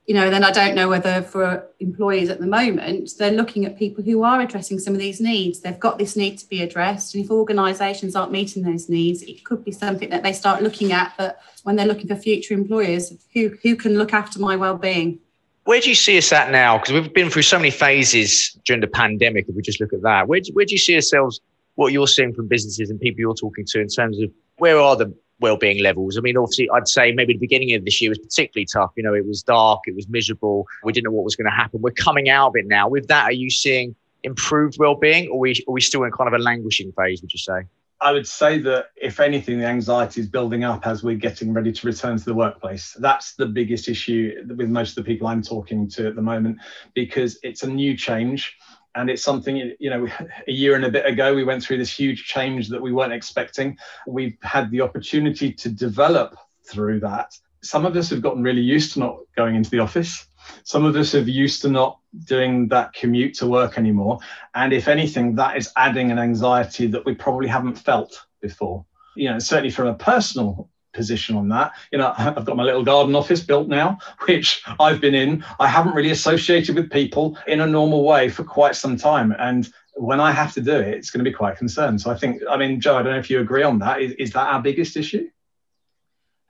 you 0.07 0.15
know, 0.15 0.31
then 0.31 0.45
I 0.45 0.53
don't 0.53 0.77
know 0.77 0.89
whether 0.89 1.21
for 1.23 1.69
employees 1.81 2.31
at 2.31 2.39
the 2.39 2.47
moment, 2.47 3.11
they're 3.19 3.33
looking 3.33 3.67
at 3.67 3.77
people 3.77 4.05
who 4.05 4.23
are 4.23 4.41
addressing 4.41 4.79
some 4.79 4.95
of 4.95 5.01
these 5.01 5.21
needs. 5.21 5.61
They've 5.61 5.79
got 5.79 5.99
this 5.99 6.15
need 6.15 6.39
to 6.39 6.49
be 6.49 6.63
addressed. 6.63 7.15
And 7.15 7.25
if 7.25 7.31
organisations 7.31 8.15
aren't 8.15 8.31
meeting 8.31 8.63
those 8.63 8.89
needs, 8.89 9.23
it 9.23 9.45
could 9.45 9.65
be 9.65 9.73
something 9.73 10.09
that 10.11 10.23
they 10.23 10.33
start 10.33 10.63
looking 10.63 10.93
at 10.93 11.13
But 11.19 11.41
when 11.65 11.75
they're 11.75 11.87
looking 11.87 12.07
for 12.07 12.15
future 12.15 12.55
employers, 12.55 13.13
who, 13.35 13.57
who 13.65 13.75
can 13.75 13.99
look 13.99 14.13
after 14.13 14.39
my 14.39 14.55
well-being? 14.55 15.19
Where 15.67 15.81
do 15.81 15.89
you 15.89 15.97
see 15.97 16.17
us 16.17 16.33
at 16.33 16.53
now? 16.53 16.79
Because 16.79 16.93
we've 16.93 17.13
been 17.13 17.29
through 17.29 17.43
so 17.43 17.59
many 17.59 17.73
phases 17.73 18.57
during 18.65 18.81
the 18.81 18.87
pandemic. 18.87 19.47
If 19.49 19.57
we 19.57 19.63
just 19.63 19.81
look 19.81 19.93
at 19.93 20.01
that, 20.03 20.29
where 20.29 20.41
do, 20.41 20.53
where 20.53 20.65
do 20.65 20.73
you 20.73 20.79
see 20.79 20.93
yourselves? 20.93 21.41
What 21.75 21.93
you're 21.93 22.07
seeing 22.07 22.33
from 22.33 22.47
businesses 22.47 22.89
and 22.89 23.01
people 23.01 23.19
you're 23.19 23.35
talking 23.35 23.65
to 23.67 23.81
in 23.81 23.89
terms 23.89 24.17
of 24.21 24.31
where 24.59 24.79
are 24.79 24.95
the 24.95 25.13
well-being 25.41 25.83
levels? 25.83 26.17
I 26.17 26.21
mean, 26.21 26.37
obviously, 26.37 26.71
I'd 26.71 26.87
say 26.87 27.11
maybe 27.11 27.33
the 27.33 27.41
beginning 27.41 27.75
of 27.75 27.85
this 27.85 28.01
year 28.01 28.11
was 28.11 28.19
particularly 28.21 28.67
tough. 28.73 28.93
You 28.97 29.03
know, 29.03 29.13
it 29.13 29.27
was 29.27 29.43
dark, 29.43 29.81
it 29.87 29.97
was 29.97 30.09
miserable. 30.09 30.67
We 30.85 30.93
didn't 30.93 31.07
know 31.07 31.11
what 31.11 31.25
was 31.25 31.35
going 31.35 31.51
to 31.51 31.57
happen. 31.57 31.83
We're 31.83 31.91
coming 31.91 32.31
out 32.31 32.51
of 32.51 32.57
it 32.57 32.69
now. 32.69 32.89
With 32.89 33.09
that, 33.09 33.25
are 33.25 33.33
you 33.33 33.51
seeing 33.51 33.97
improved 34.23 34.79
well-being, 34.79 35.29
or 35.29 35.35
are 35.35 35.39
we, 35.41 35.65
are 35.69 35.73
we 35.73 35.81
still 35.81 36.05
in 36.05 36.13
kind 36.13 36.29
of 36.29 36.41
a 36.41 36.43
languishing 36.43 36.93
phase? 36.93 37.21
Would 37.23 37.33
you 37.33 37.41
say? 37.41 37.63
I 38.01 38.13
would 38.13 38.27
say 38.27 38.59
that 38.59 38.87
if 38.97 39.21
anything, 39.21 39.59
the 39.59 39.67
anxiety 39.67 40.21
is 40.21 40.29
building 40.29 40.65
up 40.65 40.87
as 40.87 41.03
we're 41.03 41.17
getting 41.17 41.53
ready 41.53 41.73
to 41.73 41.87
return 41.87 42.19
to 42.19 42.25
the 42.25 42.35
workplace. 42.35 42.95
That's 42.99 43.35
the 43.35 43.47
biggest 43.47 43.89
issue 43.89 44.35
with 44.57 44.69
most 44.69 44.91
of 44.91 45.05
the 45.05 45.11
people 45.11 45.27
I'm 45.27 45.43
talking 45.43 45.89
to 45.91 46.09
at 46.09 46.15
the 46.15 46.23
moment 46.23 46.59
because 46.95 47.39
it's 47.43 47.63
a 47.63 47.71
new 47.71 47.97
change 47.97 48.57
and 48.97 49.09
it's 49.09 49.23
something 49.23 49.75
you 49.79 49.91
know 49.91 50.07
a 50.49 50.53
year 50.53 50.75
and 50.75 50.85
a 50.85 50.91
bit 50.91 51.07
ago 51.07 51.35
we 51.35 51.45
went 51.45 51.63
through 51.63 51.79
this 51.79 51.97
huge 51.97 52.25
change 52.25 52.69
that 52.69 52.83
we 52.83 52.93
weren't 52.93 53.13
expecting. 53.13 53.79
We've 54.07 54.37
had 54.43 54.71
the 54.71 54.83
opportunity 54.83 55.53
to 55.53 55.71
develop 55.71 56.37
through 56.69 57.01
that. 57.01 57.39
Some 57.63 57.87
of 57.87 57.97
us 57.97 58.11
have 58.11 58.23
gotten 58.23 58.43
really 58.43 58.61
used 58.61 58.93
to 58.93 59.01
not 59.01 59.19
going 59.37 59.55
into 59.55 59.71
the 59.71 59.81
office. 59.81 60.27
Some 60.65 60.85
of 60.85 60.97
us 60.97 61.13
have 61.13 61.29
used 61.29 61.63
to 61.63 61.69
not 61.69 61.99
doing 62.25 62.69
that 62.69 62.93
commute 62.93 63.35
to 63.35 63.47
work 63.47 63.79
anymore. 63.79 64.19
And 64.55 64.73
if 64.73 64.89
anything, 64.89 65.35
that 65.37 65.57
is 65.57 65.73
adding 65.77 66.11
an 66.11 66.19
anxiety 66.19 66.87
that 66.89 67.05
we 67.05 67.15
probably 67.15 67.49
haven't 67.49 67.77
felt 67.77 68.27
before. 68.41 68.85
You 69.15 69.31
know, 69.31 69.39
certainly 69.39 69.71
from 69.71 69.89
a 69.89 69.95
personal 69.95 70.69
position 70.97 71.37
on 71.37 71.49
that. 71.51 71.73
You 71.93 71.99
know, 71.99 72.13
I've 72.19 72.45
got 72.45 72.57
my 72.57 72.65
little 72.65 72.85
garden 72.85 73.15
office 73.15 73.41
built 73.41 73.69
now, 73.69 73.99
which 74.27 74.63
I've 74.81 75.01
been 75.01 75.15
in. 75.15 75.45
I 75.61 75.69
haven't 75.69 75.95
really 75.95 76.11
associated 76.11 76.75
with 76.75 76.91
people 76.91 77.39
in 77.47 77.61
a 77.61 77.67
normal 77.67 78.05
way 78.05 78.29
for 78.29 78.43
quite 78.43 78.75
some 78.75 78.97
time. 78.97 79.35
And 79.39 79.71
when 79.95 80.21
I 80.21 80.33
have 80.33 80.53
to 80.55 80.61
do 80.61 80.75
it, 80.75 80.95
it's 80.95 81.11
going 81.11 81.25
to 81.25 81.31
be 81.31 81.35
quite 81.35 81.57
concerned. 81.57 82.01
So 82.01 82.11
I 82.11 82.17
think, 82.17 82.43
I 82.51 82.57
mean, 82.57 82.81
Joe, 82.81 82.97
I 82.97 83.03
don't 83.03 83.13
know 83.13 83.19
if 83.19 83.31
you 83.31 83.41
agree 83.41 83.63
on 83.63 83.79
that. 83.79 84.01
Is, 84.01 84.13
is 84.13 84.33
that 84.33 84.49
our 84.49 84.61
biggest 84.61 84.97
issue? 84.97 85.29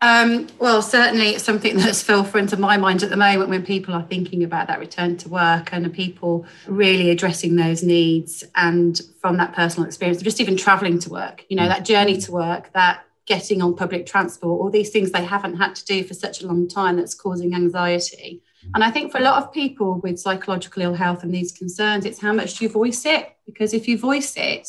Um, 0.03 0.49
well, 0.59 0.83
certainly 0.83 1.31
it's 1.31 1.45
something 1.45 1.77
that's 1.79 2.03
forefront 2.03 2.53
of 2.53 2.59
my 2.59 2.77
mind 2.77 3.03
at 3.03 3.11
the 3.11 3.17
moment 3.17 3.51
when 3.51 3.65
people 3.65 3.95
are 3.95 4.03
thinking 4.03 4.45
about 4.45 4.69
that 4.69 4.79
return 4.79 5.17
to 5.19 5.29
work 5.29 5.73
and 5.73 5.93
people 5.93 6.47
really 6.67 7.11
addressing 7.11 7.57
those 7.57 7.83
needs 7.83 8.45
and 8.55 9.01
from 9.21 9.39
that 9.39 9.55
personal 9.55 9.87
experience, 9.87 10.23
just 10.23 10.41
even 10.41 10.57
traveling 10.57 10.99
to 11.01 11.11
work, 11.11 11.45
you 11.49 11.57
know, 11.57 11.69
that 11.69 11.85
journey 11.85 12.19
to 12.19 12.33
work, 12.33 12.73
that 12.73 13.03
getting 13.27 13.61
on 13.61 13.75
public 13.75 14.07
transport, 14.07 14.61
all 14.61 14.71
these 14.71 14.91
things 14.91 15.11
they 15.11 15.25
haven't 15.25 15.57
had 15.57 15.75
to 15.75 15.85
do 15.85 16.05
for 16.05 16.15
such 16.15 16.43
a 16.43 16.47
long 16.47 16.69
time 16.69 16.97
that's 16.97 17.15
causing 17.15 17.55
anxiety. 17.55 18.41
And 18.75 18.85
I 18.85 18.91
think 18.91 19.13
for 19.13 19.19
a 19.19 19.23
lot 19.23 19.43
of 19.43 19.53
people 19.53 20.01
with 20.01 20.19
psychological 20.19 20.83
ill 20.83 20.95
health 20.95 21.23
and 21.23 21.35
these 21.35 21.53
concerns, 21.53 22.05
it's 22.05 22.21
how 22.21 22.33
much 22.33 22.57
do 22.57 22.65
you 22.65 22.71
voice 22.71 23.05
it? 23.05 23.37
Because 23.45 23.75
if 23.75 23.89
you 23.89 23.99
voice 23.99 24.35
it, 24.37 24.69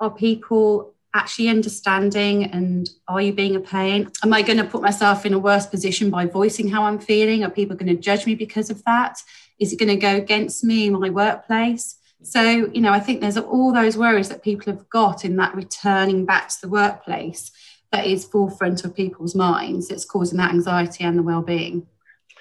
are 0.00 0.10
people 0.10 0.93
actually 1.14 1.48
understanding 1.48 2.44
and 2.46 2.90
are 3.06 3.20
you 3.20 3.32
being 3.32 3.54
a 3.54 3.60
pain? 3.60 4.10
Am 4.22 4.32
I 4.32 4.42
going 4.42 4.58
to 4.58 4.64
put 4.64 4.82
myself 4.82 5.24
in 5.24 5.32
a 5.32 5.38
worse 5.38 5.64
position 5.64 6.10
by 6.10 6.26
voicing 6.26 6.68
how 6.68 6.84
I'm 6.84 6.98
feeling? 6.98 7.44
Are 7.44 7.50
people 7.50 7.76
going 7.76 7.94
to 7.94 8.00
judge 8.00 8.26
me 8.26 8.34
because 8.34 8.68
of 8.68 8.82
that? 8.84 9.22
Is 9.60 9.72
it 9.72 9.78
going 9.78 9.88
to 9.88 9.96
go 9.96 10.16
against 10.16 10.64
me 10.64 10.86
in 10.86 10.98
my 10.98 11.10
workplace? 11.10 11.96
So, 12.22 12.42
you 12.42 12.80
know, 12.80 12.92
I 12.92 13.00
think 13.00 13.20
there's 13.20 13.36
all 13.36 13.72
those 13.72 13.96
worries 13.96 14.28
that 14.30 14.42
people 14.42 14.72
have 14.72 14.88
got 14.88 15.24
in 15.24 15.36
that 15.36 15.54
returning 15.54 16.24
back 16.24 16.48
to 16.48 16.60
the 16.60 16.68
workplace 16.68 17.52
that 17.92 18.06
is 18.06 18.24
forefront 18.24 18.84
of 18.84 18.94
people's 18.94 19.36
minds 19.36 19.88
that's 19.88 20.04
causing 20.04 20.38
that 20.38 20.50
anxiety 20.50 21.04
and 21.04 21.16
the 21.16 21.22
well-being. 21.22 21.86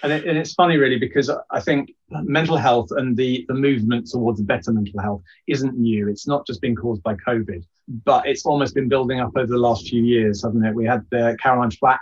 And, 0.01 0.11
it, 0.11 0.25
and, 0.25 0.37
it's 0.37 0.53
funny, 0.53 0.77
really, 0.77 0.97
because 0.97 1.29
I 1.51 1.59
think 1.59 1.93
mental 2.09 2.57
health 2.57 2.89
and 2.91 3.15
the, 3.15 3.45
the 3.47 3.53
movement 3.53 4.07
towards 4.07 4.41
better 4.41 4.71
mental 4.71 4.99
health 4.99 5.21
isn't 5.47 5.77
new. 5.77 6.09
It's 6.09 6.27
not 6.27 6.47
just 6.47 6.59
been 6.59 6.75
caused 6.75 7.03
by 7.03 7.15
COVID 7.15 7.63
but 7.87 8.27
it's 8.27 8.45
almost 8.45 8.75
been 8.75 8.87
building 8.87 9.19
up 9.19 9.31
over 9.35 9.47
the 9.47 9.57
last 9.57 9.87
few 9.87 10.03
years, 10.03 10.43
hasn't 10.43 10.65
it? 10.65 10.73
We 10.73 10.85
had 10.85 11.05
the 11.09 11.37
Caroline 11.41 11.71
Flack 11.71 12.01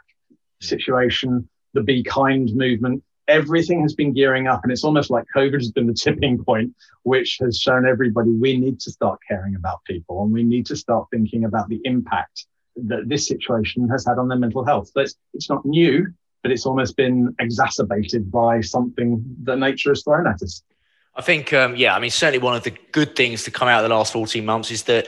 situation, 0.62 1.48
the 1.74 1.82
Be 1.82 2.04
Kind 2.04 2.56
movement. 2.56 3.04
Everything 3.28 3.82
has 3.82 3.96
been 3.96 4.14
gearing 4.14 4.48
up, 4.48 4.62
and 4.64 4.72
it's 4.72 4.84
almost 4.84 5.10
like 5.10 5.26
COVID 5.36 5.56
has 5.56 5.72
been 5.72 5.88
the 5.88 5.94
tipping 5.94 6.44
point, 6.44 6.74
which 7.04 7.38
has 7.42 7.60
shown 7.60 7.88
everybody 7.88 8.32
we 8.32 8.58
need 8.58 8.80
to 8.82 8.92
start 8.92 9.20
caring 9.28 9.56
about 9.56 9.84
people 9.86 10.24
and 10.24 10.32
we 10.32 10.44
need 10.44 10.66
to 10.68 10.76
start 10.76 11.08
thinking 11.12 11.46
about 11.46 11.70
the 11.70 11.80
impact 11.86 12.46
that 12.76 13.08
this 13.08 13.28
situation 13.28 13.88
has 13.90 14.06
had 14.06 14.18
on 14.18 14.28
their 14.28 14.38
mental 14.38 14.66
health. 14.66 14.92
But 14.94 15.06
it's, 15.06 15.16
it's 15.34 15.50
not 15.50 15.66
new, 15.66 16.08
but 16.42 16.52
it's 16.52 16.66
almost 16.66 16.98
been 16.98 17.34
exacerbated 17.40 18.32
by 18.32 18.62
something 18.62 19.24
that 19.44 19.58
nature 19.58 19.92
has 19.92 20.04
thrown 20.04 20.28
at 20.28 20.42
us. 20.42 20.64
I 21.16 21.22
think, 21.22 21.52
um, 21.52 21.76
yeah, 21.76 21.94
I 21.94 22.00
mean, 22.00 22.10
certainly 22.10 22.40
one 22.40 22.56
of 22.56 22.64
the 22.64 22.74
good 22.92 23.16
things 23.16 23.44
to 23.44 23.52
come 23.52 23.68
out 23.68 23.84
of 23.84 23.90
the 23.90 23.96
last 23.96 24.14
14 24.14 24.46
months 24.46 24.72
is 24.72 24.84
that 24.84 25.08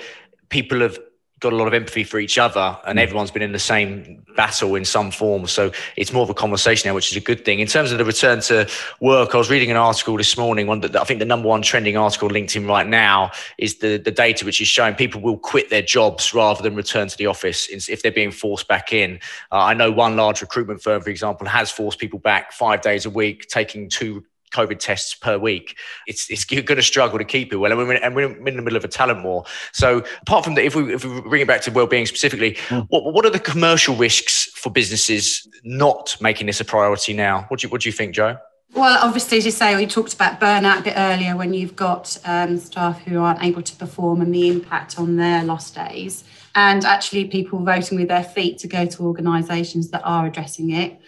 people 0.54 0.82
have 0.82 1.00
got 1.40 1.52
a 1.52 1.56
lot 1.56 1.68
of 1.68 1.74
empathy 1.74 2.04
for 2.04 2.20
each 2.20 2.38
other 2.38 2.78
and 2.86 3.00
mm. 3.00 3.02
everyone's 3.02 3.32
been 3.32 3.42
in 3.42 3.52
the 3.52 3.60
same 3.60 4.24
battle 4.38 4.76
in 4.76 4.86
some 4.86 5.10
form. 5.10 5.48
So 5.48 5.72
it's 5.98 6.14
more 6.14 6.22
of 6.24 6.30
a 6.30 6.34
conversation 6.34 6.88
now 6.88 6.94
which 6.94 7.12
is 7.12 7.18
a 7.18 7.20
good 7.20 7.44
thing. 7.44 7.60
In 7.60 7.68
terms 7.68 7.92
of 7.92 7.98
the 7.98 8.06
return 8.06 8.40
to 8.42 8.70
work 9.00 9.34
i 9.34 9.38
was 9.38 9.50
reading 9.50 9.72
an 9.72 9.78
article 9.78 10.16
this 10.16 10.38
morning 10.38 10.68
one 10.68 10.80
that 10.82 10.96
i 10.96 11.04
think 11.04 11.20
the 11.20 11.26
number 11.26 11.48
one 11.48 11.62
trending 11.62 11.98
article 11.98 12.28
on 12.28 12.34
linkedin 12.34 12.68
right 12.68 12.88
now 12.88 13.32
is 13.58 13.80
the, 13.80 13.98
the 13.98 14.12
data 14.12 14.46
which 14.46 14.62
is 14.62 14.68
showing 14.68 14.94
people 14.96 15.20
will 15.22 15.38
quit 15.38 15.70
their 15.70 15.82
jobs 15.82 16.34
rather 16.34 16.62
than 16.62 16.76
return 16.76 17.08
to 17.08 17.18
the 17.18 17.26
office 17.26 17.68
if 17.90 18.02
they're 18.02 18.12
being 18.12 18.32
forced 18.32 18.68
back 18.68 18.94
in. 18.94 19.20
Uh, 19.52 19.72
i 19.72 19.74
know 19.74 19.92
one 19.92 20.16
large 20.16 20.42
recruitment 20.42 20.82
firm 20.82 21.02
for 21.02 21.10
example 21.10 21.48
has 21.48 21.72
forced 21.72 22.00
people 22.00 22.20
back 22.20 22.52
five 22.52 22.82
days 22.82 23.06
a 23.06 23.10
week 23.10 23.48
taking 23.48 23.90
two 23.90 24.24
COVID 24.54 24.80
tests 24.80 25.16
per 25.16 25.38
week, 25.38 25.76
it's, 26.08 26.30
it's 26.30 26.46
going 26.46 26.66
to 26.66 26.82
struggle 26.82 27.18
to 27.18 27.26
keep 27.26 27.52
it 27.52 27.58
well. 27.58 27.72
And 27.72 27.80
we're, 27.80 27.96
in, 27.96 28.04
and 28.04 28.16
we're 28.16 28.48
in 28.48 28.56
the 28.56 28.62
middle 28.62 28.78
of 28.78 28.86
a 28.86 28.88
talent 28.88 29.24
war. 29.24 29.44
So 29.72 30.04
apart 30.22 30.46
from 30.46 30.56
that, 30.56 30.64
if 30.64 30.76
we, 30.76 30.94
if 30.94 31.04
we 31.04 31.22
bring 31.22 31.42
it 31.42 31.48
back 31.48 31.62
to 31.64 31.72
well-being 31.72 32.06
specifically, 32.06 32.54
mm. 32.70 32.86
what, 32.90 33.14
what 33.14 33.26
are 33.26 33.32
the 33.32 33.40
commercial 33.40 33.96
risks 33.96 34.46
for 34.56 34.72
businesses 34.72 35.48
not 35.64 36.16
making 36.22 36.48
this 36.48 36.62
a 36.62 36.66
priority 36.66 37.14
now? 37.14 37.46
What 37.50 37.60
do 37.60 37.68
you, 37.68 37.72
what 37.72 37.82
do 37.82 37.90
you 37.90 37.94
think, 37.94 38.16
Joe? 38.16 38.38
Well, 38.76 38.98
obviously, 39.04 39.38
as 39.38 39.46
you 39.46 39.52
say, 39.52 39.76
we 39.76 39.86
talked 39.86 40.16
about 40.16 40.40
burnout 40.40 40.80
a 40.80 40.82
bit 40.82 40.96
earlier 40.98 41.38
when 41.38 41.54
you've 41.54 41.76
got 41.76 42.18
um, 42.26 42.58
staff 42.58 43.00
who 43.04 43.20
aren't 43.20 43.44
able 43.44 43.62
to 43.62 43.76
perform 43.76 44.20
and 44.20 44.34
the 44.34 44.48
impact 44.50 44.98
on 44.98 45.16
their 45.16 45.44
lost 45.44 45.76
days, 45.76 46.24
and 46.56 46.84
actually 46.84 47.26
people 47.26 47.60
voting 47.60 48.00
with 48.00 48.08
their 48.08 48.24
feet 48.24 48.58
to 48.60 48.68
go 48.68 48.88
to 48.88 49.04
organisations 49.04 49.92
that 49.92 50.02
are 50.04 50.26
addressing 50.26 50.72
it. 50.72 51.00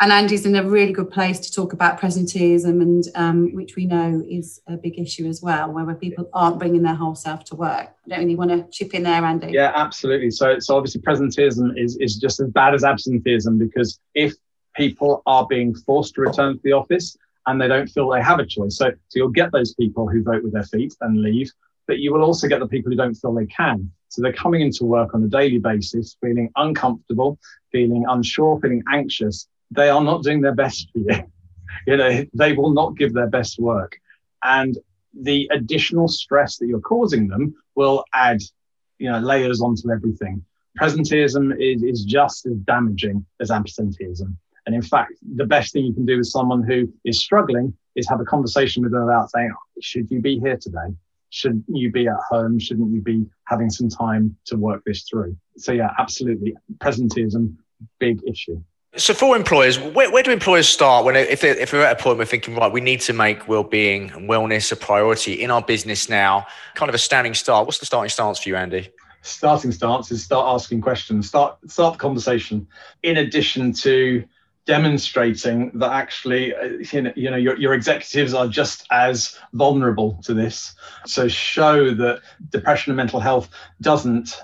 And 0.00 0.12
Andy's 0.12 0.46
in 0.46 0.54
a 0.54 0.62
really 0.62 0.92
good 0.92 1.10
place 1.10 1.40
to 1.40 1.52
talk 1.52 1.72
about 1.72 2.00
presenteeism, 2.00 2.80
and 2.80 3.04
um, 3.16 3.54
which 3.54 3.74
we 3.74 3.84
know 3.84 4.22
is 4.28 4.60
a 4.68 4.76
big 4.76 4.98
issue 4.98 5.26
as 5.26 5.42
well, 5.42 5.72
where 5.72 5.92
people 5.96 6.28
aren't 6.32 6.58
bringing 6.58 6.82
their 6.82 6.94
whole 6.94 7.16
self 7.16 7.44
to 7.46 7.56
work. 7.56 7.88
I 8.06 8.08
don't 8.08 8.20
really 8.20 8.36
want 8.36 8.50
to 8.50 8.66
chip 8.70 8.94
in 8.94 9.02
there, 9.02 9.24
Andy. 9.24 9.52
Yeah, 9.52 9.72
absolutely. 9.74 10.30
So, 10.30 10.60
so 10.60 10.76
obviously, 10.76 11.00
presenteeism 11.00 11.76
is 11.76 11.96
is 11.96 12.16
just 12.16 12.38
as 12.38 12.48
bad 12.50 12.74
as 12.74 12.84
absenteeism 12.84 13.58
because 13.58 13.98
if 14.14 14.34
people 14.76 15.22
are 15.26 15.46
being 15.48 15.74
forced 15.74 16.14
to 16.14 16.20
return 16.20 16.54
to 16.54 16.60
the 16.62 16.72
office 16.72 17.16
and 17.46 17.60
they 17.60 17.66
don't 17.66 17.88
feel 17.88 18.08
they 18.08 18.22
have 18.22 18.38
a 18.38 18.46
choice, 18.46 18.76
so 18.76 18.90
so 18.90 19.16
you'll 19.16 19.30
get 19.30 19.50
those 19.50 19.74
people 19.74 20.06
who 20.08 20.22
vote 20.22 20.44
with 20.44 20.52
their 20.52 20.64
feet 20.64 20.94
and 21.00 21.20
leave, 21.20 21.50
but 21.88 21.98
you 21.98 22.12
will 22.12 22.22
also 22.22 22.46
get 22.46 22.60
the 22.60 22.68
people 22.68 22.92
who 22.92 22.96
don't 22.96 23.14
feel 23.14 23.34
they 23.34 23.46
can. 23.46 23.90
So 24.10 24.22
they're 24.22 24.32
coming 24.32 24.60
into 24.60 24.84
work 24.84 25.12
on 25.12 25.24
a 25.24 25.28
daily 25.28 25.58
basis, 25.58 26.16
feeling 26.20 26.50
uncomfortable, 26.54 27.36
feeling 27.72 28.04
unsure, 28.08 28.60
feeling 28.60 28.84
anxious 28.92 29.48
they 29.70 29.88
are 29.88 30.02
not 30.02 30.22
doing 30.22 30.40
their 30.40 30.54
best 30.54 30.90
for 30.92 30.98
you. 30.98 31.24
you 31.86 31.96
know, 31.96 32.24
they 32.34 32.52
will 32.52 32.70
not 32.70 32.96
give 32.96 33.12
their 33.12 33.28
best 33.28 33.58
work. 33.58 33.98
And 34.42 34.76
the 35.18 35.48
additional 35.52 36.08
stress 36.08 36.58
that 36.58 36.66
you're 36.66 36.80
causing 36.80 37.28
them 37.28 37.54
will 37.74 38.04
add, 38.14 38.40
you 38.98 39.10
know, 39.10 39.18
layers 39.18 39.60
onto 39.60 39.90
everything. 39.90 40.44
Presenteeism 40.80 41.54
is, 41.58 41.82
is 41.82 42.04
just 42.04 42.46
as 42.46 42.54
damaging 42.58 43.24
as 43.40 43.50
absenteeism. 43.50 44.38
And 44.66 44.74
in 44.74 44.82
fact, 44.82 45.14
the 45.34 45.46
best 45.46 45.72
thing 45.72 45.84
you 45.86 45.94
can 45.94 46.06
do 46.06 46.18
with 46.18 46.26
someone 46.26 46.62
who 46.62 46.92
is 47.04 47.20
struggling 47.20 47.74
is 47.96 48.08
have 48.08 48.20
a 48.20 48.24
conversation 48.24 48.82
with 48.82 48.92
them 48.92 49.02
about 49.02 49.30
saying, 49.30 49.50
oh, 49.52 49.80
should 49.80 50.10
you 50.10 50.20
be 50.20 50.38
here 50.38 50.56
today? 50.56 50.94
Should 51.30 51.64
you 51.68 51.90
be 51.90 52.06
at 52.06 52.16
home? 52.28 52.58
Shouldn't 52.58 52.92
you 52.92 53.00
be 53.00 53.26
having 53.44 53.70
some 53.70 53.88
time 53.88 54.36
to 54.46 54.56
work 54.56 54.82
this 54.84 55.02
through? 55.02 55.36
So 55.56 55.72
yeah, 55.72 55.90
absolutely. 55.98 56.54
Presenteeism, 56.78 57.56
big 57.98 58.20
issue. 58.26 58.62
So 58.98 59.14
for 59.14 59.36
employers, 59.36 59.78
where, 59.78 60.10
where 60.10 60.24
do 60.24 60.32
employers 60.32 60.68
start 60.68 61.04
when 61.04 61.14
if 61.14 61.40
they're, 61.40 61.56
if 61.56 61.70
they're 61.70 61.86
at 61.86 62.00
a 62.00 62.02
point 62.02 62.18
where 62.18 62.26
thinking 62.26 62.56
right, 62.56 62.70
we 62.70 62.80
need 62.80 63.00
to 63.02 63.12
make 63.12 63.46
well-being 63.46 64.10
and 64.10 64.28
wellness 64.28 64.72
a 64.72 64.76
priority 64.76 65.40
in 65.40 65.52
our 65.52 65.62
business 65.62 66.08
now, 66.08 66.44
kind 66.74 66.88
of 66.88 66.94
a 66.96 66.98
standing 66.98 67.34
start. 67.34 67.66
What's 67.66 67.78
the 67.78 67.86
starting 67.86 68.10
stance 68.10 68.40
for 68.40 68.48
you, 68.48 68.56
Andy? 68.56 68.90
Starting 69.22 69.70
stance 69.70 70.10
is 70.10 70.24
start 70.24 70.46
asking 70.48 70.80
questions, 70.80 71.28
start 71.28 71.58
start 71.70 71.94
the 71.94 71.98
conversation. 71.98 72.66
In 73.04 73.18
addition 73.18 73.72
to 73.74 74.24
demonstrating 74.66 75.70
that 75.74 75.92
actually 75.92 76.54
uh, 76.54 76.64
you 76.92 77.02
know, 77.02 77.12
you 77.16 77.30
know 77.30 77.36
your, 77.36 77.56
your 77.56 77.72
executives 77.72 78.34
are 78.34 78.46
just 78.46 78.86
as 78.90 79.38
vulnerable 79.54 80.20
to 80.22 80.34
this 80.34 80.74
so 81.06 81.26
show 81.26 81.94
that 81.94 82.20
depression 82.50 82.90
and 82.90 82.98
mental 82.98 83.18
health 83.18 83.48
doesn't 83.80 84.42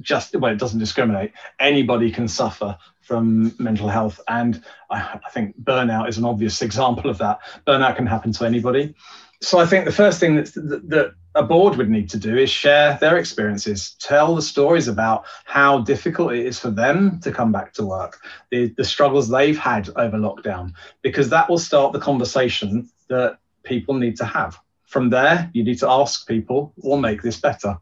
just 0.00 0.34
well 0.36 0.52
it 0.52 0.58
doesn't 0.58 0.78
discriminate 0.78 1.32
anybody 1.58 2.10
can 2.10 2.28
suffer 2.28 2.76
from 3.10 3.52
mental 3.58 3.88
health. 3.88 4.20
And 4.28 4.62
I, 4.88 5.18
I, 5.26 5.30
think 5.30 5.60
burnout 5.60 6.08
is 6.08 6.16
an 6.16 6.24
obvious 6.24 6.62
example 6.62 7.10
of 7.10 7.18
that. 7.18 7.40
Burnout 7.66 7.96
can 7.96 8.06
happen 8.06 8.30
to 8.34 8.44
anybody. 8.44 8.94
So 9.42 9.58
I 9.58 9.66
think 9.66 9.84
the 9.84 9.90
first 9.90 10.20
thing 10.20 10.36
that, 10.36 10.54
that, 10.54 11.14
a 11.34 11.42
board 11.42 11.76
would 11.76 11.90
need 11.90 12.08
to 12.10 12.18
do 12.18 12.36
is 12.36 12.50
share 12.50 12.98
their 13.00 13.16
experiences, 13.16 13.96
tell 14.00 14.34
the 14.34 14.42
stories 14.42 14.86
about 14.86 15.24
how 15.44 15.78
difficult 15.78 16.32
it 16.32 16.46
is 16.46 16.58
for 16.58 16.70
them 16.70 17.20
to 17.20 17.32
come 17.32 17.52
back 17.52 17.72
to 17.74 17.86
work, 17.86 18.20
the, 18.50 18.66
the 18.76 18.84
struggles 18.84 19.28
they've 19.28 19.58
had 19.58 19.88
over 19.96 20.16
lockdown, 20.16 20.72
because 21.02 21.30
that 21.30 21.48
will 21.48 21.58
start 21.58 21.92
the 21.92 22.00
conversation 22.00 22.88
that 23.08 23.38
people 23.62 23.94
need 23.94 24.16
to 24.16 24.24
have. 24.24 24.58
From 24.86 25.10
there, 25.10 25.50
you 25.52 25.62
need 25.62 25.78
to 25.78 25.88
ask 25.88 26.26
people, 26.26 26.72
will 26.76 26.98
make 26.98 27.22
this 27.22 27.40
better? 27.40 27.78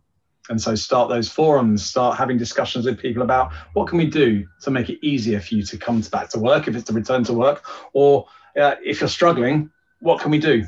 And 0.49 0.61
so 0.61 0.75
start 0.75 1.09
those 1.09 1.29
forums 1.29 1.85
start 1.85 2.17
having 2.17 2.39
discussions 2.39 2.85
with 2.87 2.99
people 2.99 3.23
about 3.23 3.53
what 3.75 3.89
can 3.89 3.99
we 3.99 4.07
do 4.07 4.47
to 4.61 4.71
make 4.71 4.89
it 4.89 4.99
easier 5.05 5.41
for 5.41 5.55
you 5.55 5.63
to 5.63 5.77
come 5.77 6.01
back 6.13 6.29
to 6.29 6.39
work 6.39 6.69
if 6.69 6.75
it's 6.75 6.85
to 6.85 6.93
return 6.93 7.25
to 7.25 7.33
work 7.33 7.65
or 7.93 8.27
uh, 8.61 8.75
if 8.83 9.01
you're 9.01 9.09
struggling 9.09 9.71
what 10.01 10.21
can 10.21 10.31
we 10.31 10.39
do? 10.39 10.65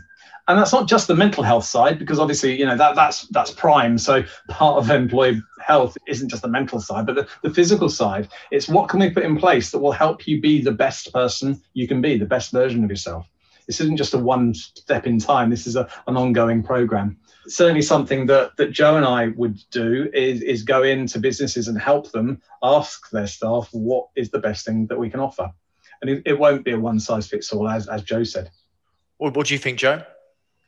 And 0.48 0.58
that's 0.58 0.72
not 0.72 0.88
just 0.88 1.06
the 1.06 1.14
mental 1.14 1.44
health 1.44 1.64
side 1.64 1.98
because 1.98 2.18
obviously 2.18 2.58
you 2.58 2.66
know 2.66 2.76
that 2.76 2.96
that's 2.96 3.28
that's 3.28 3.52
prime. 3.52 3.98
So 3.98 4.24
part 4.48 4.78
of 4.78 4.90
employee 4.90 5.40
health 5.60 5.96
isn't 6.08 6.28
just 6.28 6.42
the 6.42 6.48
mental 6.48 6.80
side 6.80 7.06
but 7.06 7.14
the, 7.14 7.28
the 7.42 7.54
physical 7.54 7.88
side. 7.88 8.28
It's 8.50 8.68
what 8.68 8.88
can 8.88 9.00
we 9.00 9.10
put 9.10 9.22
in 9.22 9.36
place 9.36 9.70
that 9.70 9.78
will 9.78 9.92
help 9.92 10.26
you 10.26 10.40
be 10.40 10.60
the 10.60 10.72
best 10.72 11.12
person 11.12 11.60
you 11.74 11.86
can 11.86 12.00
be 12.00 12.18
the 12.18 12.26
best 12.26 12.50
version 12.50 12.82
of 12.82 12.90
yourself. 12.90 13.26
This 13.66 13.80
isn't 13.80 13.96
just 13.96 14.14
a 14.14 14.18
one 14.18 14.52
step 14.54 15.06
in 15.06 15.20
time. 15.20 15.50
This 15.50 15.68
is 15.68 15.76
a, 15.76 15.88
an 16.08 16.16
ongoing 16.16 16.64
program 16.64 17.16
certainly 17.46 17.82
something 17.82 18.26
that, 18.26 18.56
that 18.56 18.72
Joe 18.72 18.96
and 18.96 19.04
I 19.04 19.28
would 19.28 19.58
do 19.70 20.10
is, 20.12 20.42
is 20.42 20.62
go 20.62 20.82
into 20.82 21.18
businesses 21.18 21.68
and 21.68 21.80
help 21.80 22.12
them 22.12 22.40
ask 22.62 23.10
their 23.10 23.26
staff 23.26 23.68
what 23.72 24.08
is 24.16 24.30
the 24.30 24.38
best 24.38 24.66
thing 24.66 24.86
that 24.86 24.98
we 24.98 25.10
can 25.10 25.20
offer. 25.20 25.50
And 26.00 26.10
it, 26.10 26.22
it 26.26 26.38
won't 26.38 26.64
be 26.64 26.72
a 26.72 26.78
one 26.78 27.00
size 27.00 27.28
fits 27.28 27.52
all, 27.52 27.68
as, 27.68 27.88
as 27.88 28.02
Joe 28.02 28.24
said. 28.24 28.50
What, 29.18 29.36
what 29.36 29.46
do 29.46 29.54
you 29.54 29.58
think, 29.58 29.78
Joe? 29.78 30.02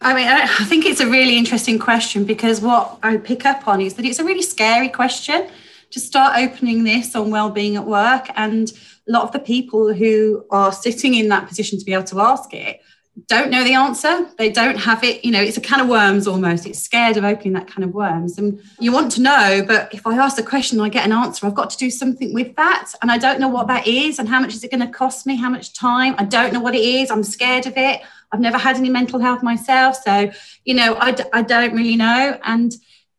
I 0.00 0.14
mean, 0.14 0.26
I 0.26 0.64
think 0.64 0.84
it's 0.84 1.00
a 1.00 1.06
really 1.06 1.38
interesting 1.38 1.78
question 1.78 2.24
because 2.24 2.60
what 2.60 2.98
I 3.02 3.18
pick 3.18 3.46
up 3.46 3.68
on 3.68 3.80
is 3.80 3.94
that 3.94 4.04
it's 4.04 4.18
a 4.18 4.24
really 4.24 4.42
scary 4.42 4.88
question 4.88 5.48
to 5.92 6.00
start 6.00 6.36
opening 6.38 6.82
this 6.84 7.14
on 7.14 7.30
well-being 7.30 7.76
at 7.76 7.86
work 7.86 8.26
and 8.34 8.72
a 9.08 9.12
lot 9.12 9.22
of 9.22 9.32
the 9.32 9.38
people 9.38 9.92
who 9.92 10.44
are 10.50 10.72
sitting 10.72 11.14
in 11.14 11.28
that 11.28 11.46
position 11.46 11.78
to 11.78 11.84
be 11.84 11.92
able 11.92 12.04
to 12.04 12.20
ask 12.20 12.52
it 12.52 12.80
don't 13.26 13.50
know 13.50 13.62
the 13.62 13.74
answer. 13.74 14.26
They 14.38 14.50
don't 14.50 14.76
have 14.78 15.04
it. 15.04 15.24
You 15.24 15.32
know, 15.32 15.42
it's 15.42 15.58
a 15.58 15.60
can 15.60 15.80
of 15.80 15.88
worms 15.88 16.26
almost. 16.26 16.66
It's 16.66 16.78
scared 16.78 17.18
of 17.18 17.24
opening 17.24 17.52
that 17.52 17.66
can 17.66 17.82
of 17.82 17.92
worms. 17.92 18.38
And 18.38 18.60
you 18.80 18.90
want 18.90 19.12
to 19.12 19.20
know, 19.20 19.62
but 19.66 19.92
if 19.92 20.06
I 20.06 20.16
ask 20.16 20.36
the 20.36 20.42
question 20.42 20.80
I 20.80 20.88
get 20.88 21.04
an 21.04 21.12
answer, 21.12 21.46
I've 21.46 21.54
got 21.54 21.68
to 21.70 21.76
do 21.76 21.90
something 21.90 22.32
with 22.32 22.56
that. 22.56 22.90
And 23.02 23.10
I 23.10 23.18
don't 23.18 23.38
know 23.38 23.48
what 23.48 23.66
that 23.68 23.86
is 23.86 24.18
and 24.18 24.28
how 24.28 24.40
much 24.40 24.54
is 24.54 24.64
it 24.64 24.70
going 24.70 24.86
to 24.86 24.92
cost 24.92 25.26
me? 25.26 25.36
How 25.36 25.50
much 25.50 25.74
time? 25.74 26.14
I 26.16 26.24
don't 26.24 26.54
know 26.54 26.60
what 26.60 26.74
it 26.74 26.82
is. 26.82 27.10
I'm 27.10 27.22
scared 27.22 27.66
of 27.66 27.74
it. 27.76 28.00
I've 28.32 28.40
never 28.40 28.56
had 28.56 28.76
any 28.76 28.88
mental 28.88 29.20
health 29.20 29.42
myself. 29.42 29.96
So, 30.02 30.32
you 30.64 30.74
know, 30.74 30.96
I 30.98 31.12
d- 31.12 31.24
I 31.34 31.42
don't 31.42 31.74
really 31.74 31.96
know. 31.96 32.38
And, 32.42 32.72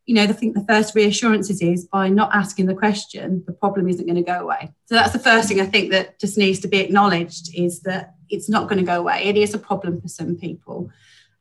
you 0.08 0.16
know, 0.16 0.24
I 0.24 0.28
think 0.28 0.56
the 0.56 0.66
first 0.68 0.96
reassurances 0.96 1.62
is 1.62 1.86
by 1.86 2.10
not 2.10 2.34
asking 2.34 2.66
the 2.66 2.74
question, 2.74 3.44
the 3.46 3.54
problem 3.54 3.88
isn't 3.90 4.08
going 4.08 4.16
to 4.16 4.24
go 4.24 4.40
away. 4.40 4.74
So 4.86 4.96
that's 4.96 5.14
the 5.14 5.20
first 5.20 5.50
thing 5.50 5.62
I 5.62 5.68
think 5.68 5.92
that 5.92 6.20
just 6.20 6.36
needs 6.36 6.60
to 6.62 6.68
be 6.68 6.80
acknowledged 6.80 7.52
is 7.56 7.82
that 7.82 8.16
it's 8.34 8.50
not 8.50 8.68
going 8.68 8.80
to 8.80 8.86
go 8.86 9.00
away. 9.00 9.24
It 9.24 9.38
is 9.38 9.54
a 9.54 9.60
problem 9.60 10.02
for 10.02 10.08
some 10.08 10.36
people. 10.36 10.90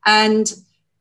And 0.04 0.52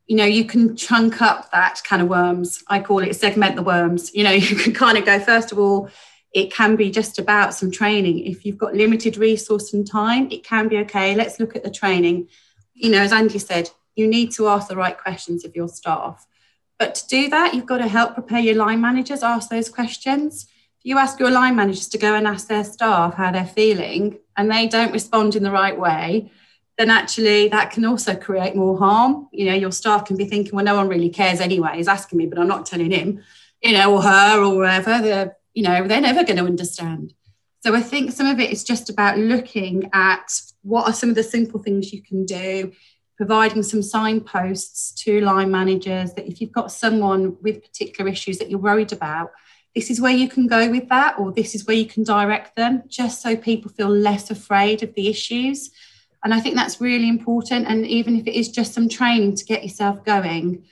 you 0.06 0.16
know, 0.16 0.24
you 0.24 0.44
can 0.44 0.76
chunk 0.76 1.22
up 1.22 1.50
that 1.52 1.80
kind 1.84 2.02
of 2.02 2.08
worms. 2.08 2.62
I 2.68 2.80
call 2.80 2.98
it 2.98 3.14
segment 3.14 3.56
the 3.56 3.62
worms. 3.62 4.12
You 4.14 4.24
know, 4.24 4.30
you 4.46 4.56
can 4.56 4.74
kind 4.74 4.98
of 4.98 5.04
go, 5.04 5.18
first 5.20 5.52
of 5.52 5.58
all, 5.58 5.88
it 6.34 6.52
can 6.52 6.76
be 6.76 6.90
just 6.90 7.18
about 7.18 7.54
some 7.54 7.70
training. 7.70 8.26
If 8.26 8.44
you've 8.44 8.58
got 8.58 8.74
limited 8.74 9.16
resource 9.16 9.72
and 9.72 9.86
time, 9.86 10.30
it 10.30 10.44
can 10.44 10.68
be 10.68 10.78
okay. 10.78 11.14
Let's 11.14 11.38
look 11.38 11.54
at 11.54 11.62
the 11.62 11.70
training. 11.70 12.28
You 12.74 12.90
know, 12.90 13.00
as 13.00 13.12
Andy 13.12 13.38
said, 13.38 13.70
you 13.94 14.06
need 14.06 14.32
to 14.32 14.48
ask 14.48 14.68
the 14.68 14.76
right 14.76 14.98
questions 14.98 15.44
of 15.44 15.54
your 15.54 15.68
staff. 15.68 16.26
But 16.78 16.94
to 16.96 17.06
do 17.06 17.28
that, 17.28 17.54
you've 17.54 17.66
got 17.66 17.78
to 17.78 17.86
help 17.86 18.14
prepare 18.14 18.40
your 18.40 18.56
line 18.56 18.80
managers, 18.80 19.22
ask 19.22 19.50
those 19.50 19.68
questions 19.68 20.46
you 20.84 20.98
ask 20.98 21.18
your 21.20 21.30
line 21.30 21.56
managers 21.56 21.88
to 21.90 21.98
go 21.98 22.14
and 22.14 22.26
ask 22.26 22.48
their 22.48 22.64
staff 22.64 23.14
how 23.14 23.30
they're 23.30 23.46
feeling 23.46 24.18
and 24.36 24.50
they 24.50 24.66
don't 24.66 24.92
respond 24.92 25.36
in 25.36 25.42
the 25.42 25.50
right 25.50 25.78
way, 25.78 26.30
then 26.78 26.90
actually 26.90 27.48
that 27.48 27.70
can 27.70 27.84
also 27.84 28.16
create 28.16 28.56
more 28.56 28.78
harm. 28.78 29.28
You 29.32 29.46
know, 29.46 29.54
your 29.54 29.72
staff 29.72 30.06
can 30.06 30.16
be 30.16 30.24
thinking, 30.24 30.54
well, 30.54 30.64
no 30.64 30.76
one 30.76 30.88
really 30.88 31.10
cares 31.10 31.40
anyway. 31.40 31.76
He's 31.76 31.88
asking 31.88 32.18
me, 32.18 32.26
but 32.26 32.38
I'm 32.38 32.48
not 32.48 32.66
telling 32.66 32.90
him, 32.90 33.22
you 33.62 33.72
know, 33.72 33.94
or 33.94 34.02
her 34.02 34.42
or 34.42 34.54
whoever. 34.54 35.00
They're, 35.00 35.36
you 35.54 35.62
know, 35.62 35.86
they're 35.86 36.00
never 36.00 36.24
going 36.24 36.38
to 36.38 36.44
understand. 36.44 37.14
So 37.60 37.74
I 37.74 37.80
think 37.80 38.10
some 38.10 38.26
of 38.26 38.40
it 38.40 38.50
is 38.50 38.64
just 38.64 38.90
about 38.90 39.18
looking 39.18 39.88
at 39.92 40.32
what 40.62 40.88
are 40.88 40.92
some 40.92 41.10
of 41.10 41.14
the 41.14 41.22
simple 41.22 41.62
things 41.62 41.92
you 41.92 42.02
can 42.02 42.24
do, 42.24 42.72
providing 43.16 43.62
some 43.62 43.82
signposts 43.82 44.92
to 45.04 45.20
line 45.20 45.50
managers 45.50 46.14
that 46.14 46.26
if 46.26 46.40
you've 46.40 46.50
got 46.50 46.72
someone 46.72 47.36
with 47.40 47.62
particular 47.62 48.10
issues 48.10 48.38
that 48.38 48.50
you're 48.50 48.58
worried 48.58 48.92
about, 48.92 49.30
this 49.74 49.90
is 49.90 50.00
where 50.00 50.12
you 50.12 50.28
can 50.28 50.46
go 50.46 50.70
with 50.70 50.88
that, 50.90 51.18
or 51.18 51.32
this 51.32 51.54
is 51.54 51.66
where 51.66 51.76
you 51.76 51.86
can 51.86 52.04
direct 52.04 52.56
them, 52.56 52.82
just 52.88 53.22
so 53.22 53.36
people 53.36 53.70
feel 53.70 53.88
less 53.88 54.30
afraid 54.30 54.82
of 54.82 54.94
the 54.94 55.08
issues. 55.08 55.70
And 56.22 56.34
I 56.34 56.40
think 56.40 56.54
that's 56.54 56.80
really 56.80 57.08
important. 57.08 57.66
And 57.66 57.86
even 57.86 58.16
if 58.16 58.26
it 58.26 58.38
is 58.38 58.50
just 58.50 58.74
some 58.74 58.88
training 58.88 59.34
to 59.36 59.44
get 59.44 59.62
yourself 59.62 60.04
going, 60.04 60.64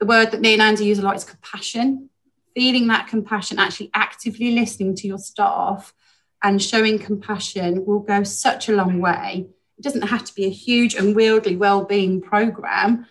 the 0.00 0.06
word 0.06 0.32
that 0.32 0.40
me 0.40 0.54
and 0.54 0.62
Andy 0.62 0.86
use 0.86 0.98
a 0.98 1.02
lot 1.02 1.16
is 1.16 1.24
compassion. 1.24 2.10
Feeling 2.54 2.88
that 2.88 3.06
compassion, 3.06 3.58
actually 3.58 3.90
actively 3.94 4.50
listening 4.50 4.94
to 4.96 5.06
your 5.06 5.18
staff 5.18 5.94
and 6.42 6.60
showing 6.60 6.98
compassion 6.98 7.86
will 7.86 8.00
go 8.00 8.24
such 8.24 8.68
a 8.68 8.72
long 8.72 9.00
way. 9.00 9.46
It 9.78 9.84
doesn't 9.84 10.02
have 10.08 10.24
to 10.24 10.34
be 10.34 10.44
a 10.44 10.50
huge 10.50 10.94
unwieldy 10.96 11.56
well-being 11.56 12.20
program 12.20 13.06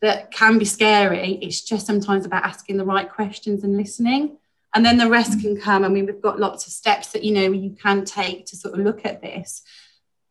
that 0.00 0.30
can 0.30 0.58
be 0.58 0.64
scary. 0.64 1.38
It's 1.42 1.60
just 1.60 1.86
sometimes 1.86 2.24
about 2.24 2.44
asking 2.44 2.78
the 2.78 2.84
right 2.84 3.10
questions 3.10 3.64
and 3.64 3.76
listening 3.76 4.38
and 4.74 4.84
then 4.84 4.98
the 4.98 5.08
rest 5.08 5.40
can 5.40 5.60
come. 5.60 5.84
I 5.84 5.88
mean, 5.88 6.06
we've 6.06 6.20
got 6.20 6.38
lots 6.38 6.66
of 6.66 6.72
steps 6.72 7.08
that 7.08 7.24
you 7.24 7.32
know 7.32 7.50
you 7.50 7.70
can 7.70 8.04
take 8.04 8.46
to 8.46 8.56
sort 8.56 8.74
of 8.74 8.80
look 8.80 9.04
at 9.04 9.20
this. 9.20 9.62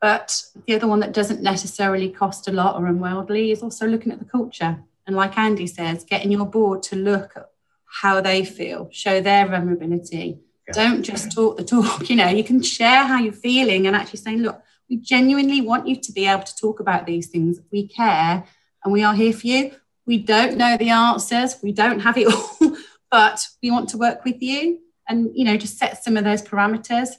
But 0.01 0.43
the 0.65 0.75
other 0.75 0.87
one 0.87 1.01
that 1.01 1.13
doesn't 1.13 1.43
necessarily 1.43 2.09
cost 2.09 2.47
a 2.47 2.53
lot 2.53 2.79
or 2.79 2.87
unworldly 2.87 3.51
is 3.51 3.61
also 3.61 3.85
looking 3.85 4.11
at 4.11 4.19
the 4.19 4.25
culture. 4.25 4.79
And 5.05 5.15
like 5.15 5.37
Andy 5.37 5.67
says, 5.67 6.05
getting 6.05 6.31
your 6.31 6.45
board 6.45 6.83
to 6.83 6.95
look 6.95 7.33
at 7.35 7.49
how 7.85 8.21
they 8.21 8.45
feel, 8.45 8.89
show 8.91 9.19
their 9.19 9.47
vulnerability. 9.47 10.39
Yeah. 10.67 10.73
Don't 10.73 11.03
just 11.03 11.31
talk 11.31 11.57
the 11.57 11.63
talk. 11.63 12.09
You 12.09 12.15
know, 12.15 12.29
you 12.29 12.43
can 12.43 12.61
share 12.61 13.03
how 13.03 13.19
you're 13.19 13.33
feeling 13.33 13.87
and 13.87 13.95
actually 13.95 14.19
saying, 14.19 14.39
look, 14.39 14.61
We 14.89 14.97
genuinely 14.97 15.61
want 15.61 15.87
you 15.87 15.95
to 15.97 16.11
be 16.11 16.25
able 16.27 16.43
to 16.43 16.55
talk 16.55 16.79
about 16.79 17.05
these 17.05 17.27
things. 17.27 17.59
We 17.71 17.87
care 17.87 18.45
and 18.83 18.93
we 18.93 19.03
are 19.03 19.13
here 19.13 19.33
for 19.33 19.47
you. 19.47 19.71
We 20.05 20.17
don't 20.17 20.57
know 20.57 20.77
the 20.77 20.89
answers, 20.89 21.57
we 21.61 21.71
don't 21.71 21.99
have 21.99 22.17
it 22.17 22.27
all, 22.33 22.77
but 23.11 23.45
we 23.61 23.71
want 23.71 23.89
to 23.89 23.97
work 23.97 24.23
with 24.23 24.41
you 24.41 24.79
and, 25.07 25.29
you 25.33 25.45
know, 25.45 25.57
just 25.57 25.77
set 25.77 26.03
some 26.03 26.17
of 26.17 26.23
those 26.23 26.41
parameters. 26.41 27.09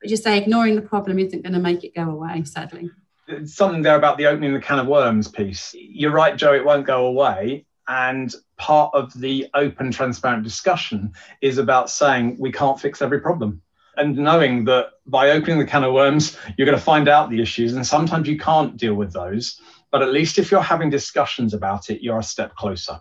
But 0.00 0.10
just 0.10 0.24
say 0.24 0.38
ignoring 0.38 0.76
the 0.76 0.82
problem 0.82 1.18
isn't 1.18 1.42
going 1.42 1.52
to 1.54 1.58
make 1.58 1.84
it 1.84 1.94
go 1.94 2.10
away, 2.10 2.44
sadly. 2.44 2.90
Something 3.44 3.82
there 3.82 3.96
about 3.96 4.18
the 4.18 4.26
opening 4.26 4.54
the 4.54 4.60
can 4.60 4.78
of 4.78 4.86
worms 4.86 5.28
piece. 5.28 5.74
You're 5.74 6.12
right, 6.12 6.36
Joe, 6.36 6.54
it 6.54 6.64
won't 6.64 6.86
go 6.86 7.06
away. 7.06 7.66
And 7.88 8.34
part 8.56 8.92
of 8.94 9.12
the 9.18 9.48
open, 9.54 9.90
transparent 9.90 10.44
discussion 10.44 11.12
is 11.40 11.58
about 11.58 11.90
saying 11.90 12.36
we 12.38 12.52
can't 12.52 12.80
fix 12.80 13.02
every 13.02 13.20
problem 13.20 13.62
and 13.96 14.16
knowing 14.16 14.64
that 14.64 14.88
by 15.06 15.30
opening 15.30 15.58
the 15.58 15.66
can 15.66 15.84
of 15.84 15.92
worms, 15.92 16.36
you're 16.56 16.66
going 16.66 16.78
to 16.78 16.84
find 16.84 17.08
out 17.08 17.30
the 17.30 17.40
issues, 17.40 17.74
and 17.74 17.86
sometimes 17.86 18.28
you 18.28 18.38
can't 18.38 18.76
deal 18.76 18.94
with 18.94 19.12
those. 19.12 19.60
But 19.90 20.02
at 20.02 20.12
least 20.12 20.38
if 20.38 20.50
you're 20.50 20.60
having 20.60 20.90
discussions 20.90 21.54
about 21.54 21.90
it, 21.90 22.02
you're 22.02 22.18
a 22.18 22.22
step 22.22 22.54
closer 22.56 23.00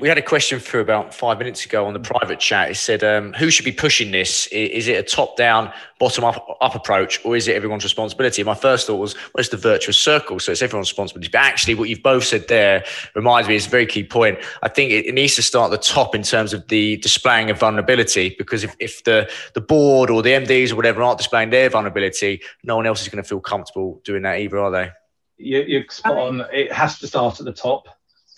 we 0.00 0.08
had 0.08 0.18
a 0.18 0.22
question 0.22 0.60
for 0.60 0.80
about 0.80 1.12
five 1.12 1.38
minutes 1.38 1.64
ago 1.64 1.86
on 1.86 1.92
the 1.92 2.00
private 2.00 2.38
chat. 2.38 2.70
It 2.70 2.76
said, 2.76 3.02
um, 3.02 3.32
"Who 3.34 3.50
should 3.50 3.64
be 3.64 3.72
pushing 3.72 4.10
this? 4.10 4.46
Is 4.48 4.86
it 4.86 4.92
a 4.92 5.02
top-down, 5.02 5.72
bottom-up 5.98 6.58
up 6.60 6.74
approach, 6.74 7.24
or 7.24 7.36
is 7.36 7.48
it 7.48 7.56
everyone's 7.56 7.84
responsibility?" 7.84 8.42
My 8.44 8.54
first 8.54 8.86
thought 8.86 8.96
was, 8.96 9.14
"Well, 9.14 9.40
it's 9.40 9.48
the 9.48 9.56
virtuous 9.56 9.98
circle, 9.98 10.38
so 10.38 10.52
it's 10.52 10.62
everyone's 10.62 10.90
responsibility." 10.90 11.30
But 11.32 11.40
actually, 11.40 11.74
what 11.74 11.88
you've 11.88 12.02
both 12.02 12.24
said 12.24 12.48
there 12.48 12.84
reminds 13.14 13.48
me 13.48 13.56
is 13.56 13.66
a 13.66 13.70
very 13.70 13.86
key 13.86 14.04
point. 14.04 14.38
I 14.62 14.68
think 14.68 14.92
it, 14.92 15.06
it 15.06 15.14
needs 15.14 15.34
to 15.36 15.42
start 15.42 15.72
at 15.72 15.80
the 15.80 15.86
top 15.86 16.14
in 16.14 16.22
terms 16.22 16.52
of 16.52 16.68
the 16.68 16.96
displaying 16.98 17.50
of 17.50 17.58
vulnerability, 17.58 18.34
because 18.38 18.64
if, 18.64 18.76
if 18.78 19.04
the 19.04 19.30
the 19.54 19.60
board 19.60 20.10
or 20.10 20.22
the 20.22 20.30
MDs 20.30 20.72
or 20.72 20.76
whatever 20.76 21.02
aren't 21.02 21.18
displaying 21.18 21.50
their 21.50 21.70
vulnerability, 21.70 22.40
no 22.62 22.76
one 22.76 22.86
else 22.86 23.02
is 23.02 23.08
going 23.08 23.22
to 23.22 23.28
feel 23.28 23.40
comfortable 23.40 24.00
doing 24.04 24.22
that 24.22 24.38
either, 24.38 24.58
are 24.58 24.70
they? 24.70 24.90
You, 25.38 25.62
you're 25.66 25.84
spot 25.88 26.16
on. 26.16 26.44
It 26.52 26.72
has 26.72 26.98
to 26.98 27.06
start 27.06 27.40
at 27.40 27.46
the 27.46 27.52
top 27.52 27.88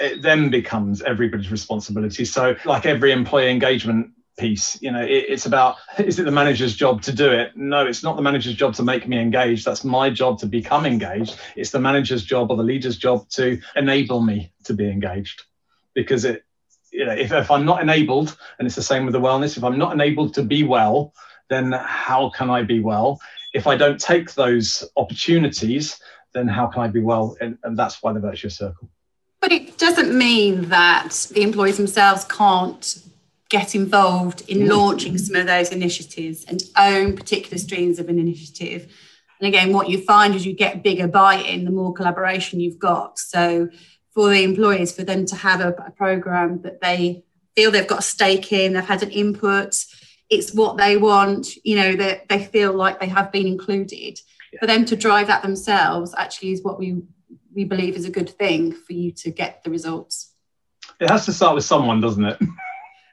it 0.00 0.22
then 0.22 0.50
becomes 0.50 1.02
everybody's 1.02 1.50
responsibility. 1.50 2.24
So, 2.24 2.56
like 2.64 2.86
every 2.86 3.12
employee 3.12 3.50
engagement 3.50 4.12
piece, 4.38 4.80
you 4.80 4.90
know, 4.90 5.02
it, 5.02 5.26
it's 5.28 5.46
about 5.46 5.76
is 5.98 6.18
it 6.18 6.24
the 6.24 6.30
manager's 6.30 6.74
job 6.74 7.02
to 7.02 7.12
do 7.12 7.30
it? 7.30 7.56
No, 7.56 7.86
it's 7.86 8.02
not 8.02 8.16
the 8.16 8.22
manager's 8.22 8.54
job 8.54 8.74
to 8.74 8.82
make 8.82 9.06
me 9.06 9.18
engaged. 9.18 9.64
That's 9.64 9.84
my 9.84 10.10
job 10.10 10.38
to 10.40 10.46
become 10.46 10.86
engaged. 10.86 11.38
It's 11.56 11.70
the 11.70 11.80
manager's 11.80 12.24
job 12.24 12.50
or 12.50 12.56
the 12.56 12.62
leader's 12.62 12.96
job 12.96 13.28
to 13.30 13.60
enable 13.76 14.22
me 14.22 14.52
to 14.64 14.74
be 14.74 14.90
engaged. 14.90 15.42
Because 15.94 16.24
it, 16.24 16.44
you 16.92 17.04
know, 17.04 17.12
if, 17.12 17.30
if 17.32 17.50
I'm 17.50 17.64
not 17.64 17.82
enabled, 17.82 18.36
and 18.58 18.66
it's 18.66 18.76
the 18.76 18.82
same 18.82 19.04
with 19.04 19.12
the 19.12 19.20
wellness, 19.20 19.56
if 19.56 19.64
I'm 19.64 19.78
not 19.78 19.92
enabled 19.92 20.34
to 20.34 20.42
be 20.42 20.64
well, 20.64 21.12
then 21.48 21.72
how 21.72 22.30
can 22.30 22.48
I 22.48 22.62
be 22.62 22.80
well? 22.80 23.20
If 23.52 23.66
I 23.66 23.76
don't 23.76 24.00
take 24.00 24.34
those 24.34 24.88
opportunities, 24.96 26.00
then 26.32 26.46
how 26.46 26.68
can 26.68 26.82
I 26.82 26.88
be 26.88 27.00
well? 27.00 27.36
And, 27.40 27.58
and 27.64 27.76
that's 27.76 28.02
why 28.02 28.12
the 28.12 28.20
virtuous 28.20 28.56
circle. 28.56 28.88
But 29.40 29.52
it 29.52 29.78
doesn't 29.78 30.16
mean 30.16 30.68
that 30.68 31.28
the 31.32 31.42
employees 31.42 31.78
themselves 31.78 32.24
can't 32.24 33.02
get 33.48 33.74
involved 33.74 34.48
in 34.48 34.58
mm. 34.58 34.68
launching 34.68 35.18
some 35.18 35.36
of 35.36 35.46
those 35.46 35.70
initiatives 35.70 36.44
and 36.44 36.62
own 36.76 37.16
particular 37.16 37.58
streams 37.58 37.98
of 37.98 38.08
an 38.08 38.18
initiative. 38.18 38.92
And 39.40 39.48
again, 39.48 39.72
what 39.72 39.88
you 39.88 40.02
find 40.02 40.34
is 40.34 40.46
you 40.46 40.52
get 40.52 40.82
bigger 40.82 41.08
buy 41.08 41.36
in 41.36 41.64
the 41.64 41.70
more 41.70 41.92
collaboration 41.92 42.60
you've 42.60 42.78
got. 42.78 43.18
So 43.18 43.68
for 44.12 44.28
the 44.28 44.44
employees, 44.44 44.92
for 44.92 45.02
them 45.02 45.24
to 45.26 45.36
have 45.36 45.60
a, 45.60 45.70
a 45.86 45.90
program 45.90 46.62
that 46.62 46.80
they 46.80 47.24
feel 47.56 47.70
they've 47.70 47.86
got 47.86 48.00
a 48.00 48.02
stake 48.02 48.52
in, 48.52 48.74
they've 48.74 48.84
had 48.84 49.02
an 49.02 49.10
input, 49.10 49.74
it's 50.28 50.54
what 50.54 50.76
they 50.76 50.96
want, 50.96 51.48
you 51.64 51.76
know, 51.76 51.96
that 51.96 52.28
they 52.28 52.44
feel 52.44 52.72
like 52.72 53.00
they 53.00 53.08
have 53.08 53.32
been 53.32 53.46
included. 53.46 54.20
Yeah. 54.52 54.60
For 54.60 54.66
them 54.66 54.84
to 54.86 54.96
drive 54.96 55.26
that 55.26 55.42
themselves 55.42 56.14
actually 56.16 56.52
is 56.52 56.62
what 56.62 56.78
we 56.78 57.02
we 57.54 57.64
believe 57.64 57.96
is 57.96 58.04
a 58.04 58.10
good 58.10 58.30
thing 58.30 58.72
for 58.72 58.92
you 58.92 59.12
to 59.12 59.30
get 59.30 59.62
the 59.64 59.70
results. 59.70 60.32
It 61.00 61.10
has 61.10 61.24
to 61.26 61.32
start 61.32 61.54
with 61.54 61.64
someone, 61.64 62.00
doesn't 62.00 62.24
it? 62.24 62.38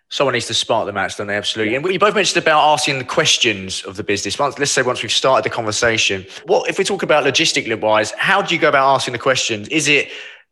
Someone 0.09 0.33
needs 0.33 0.47
to 0.47 0.53
spark 0.53 0.85
the 0.85 0.93
match, 0.93 1.17
don't 1.17 1.27
they? 1.27 1.35
Absolutely. 1.35 1.75
And 1.75 1.85
you 1.85 1.99
both 1.99 2.15
mentioned 2.15 2.41
about 2.41 2.61
asking 2.71 2.97
the 2.97 3.03
questions 3.03 3.83
of 3.83 3.97
the 3.97 4.03
business. 4.03 4.39
Once, 4.39 4.57
let's 4.57 4.71
say 4.71 4.81
once 4.81 5.03
we've 5.03 5.11
started 5.11 5.43
the 5.43 5.53
conversation, 5.53 6.25
what 6.45 6.69
if 6.69 6.77
we 6.77 6.85
talk 6.85 7.03
about 7.03 7.25
logistically 7.25 7.77
wise? 7.77 8.11
How 8.11 8.41
do 8.41 8.55
you 8.55 8.61
go 8.61 8.69
about 8.69 8.95
asking 8.95 9.11
the 9.11 9.19
questions? 9.19 9.67
Is 9.67 9.89
it 9.89 10.07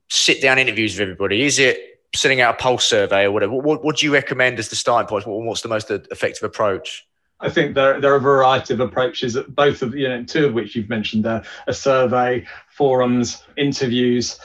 sit 0.10 0.42
down 0.42 0.60
interviews 0.60 0.96
with 0.96 1.04
everybody? 1.04 1.44
Is 1.44 1.58
it 1.58 2.02
sending 2.14 2.42
out 2.42 2.56
a 2.56 2.58
pulse 2.58 2.86
survey 2.86 3.24
or 3.24 3.32
whatever? 3.32 3.54
What, 3.54 3.82
what 3.82 3.98
do 3.98 4.06
you 4.06 4.14
recommend 4.14 4.60
as 4.60 4.68
the 4.68 4.76
starting 4.76 5.08
point? 5.08 5.26
What's 5.26 5.62
the 5.62 5.70
most 5.70 5.90
effective 5.90 6.44
approach? 6.44 7.08
I 7.46 7.50
think 7.50 7.76
there, 7.76 8.02
there 8.02 8.12
are 8.12 8.18
a 8.18 8.20
variety 8.22 8.74
of 8.74 8.80
approaches, 8.80 9.38
both 9.50 9.84
of 9.84 9.94
you 9.96 10.10
know, 10.10 10.24
two 10.24 10.48
of 10.48 10.54
which 10.54 10.76
you've 10.76 10.90
mentioned 10.90 11.24
there: 11.24 11.44
a 11.68 11.74
survey, 11.74 12.46
forums, 12.70 13.44
interviews. 13.56 14.40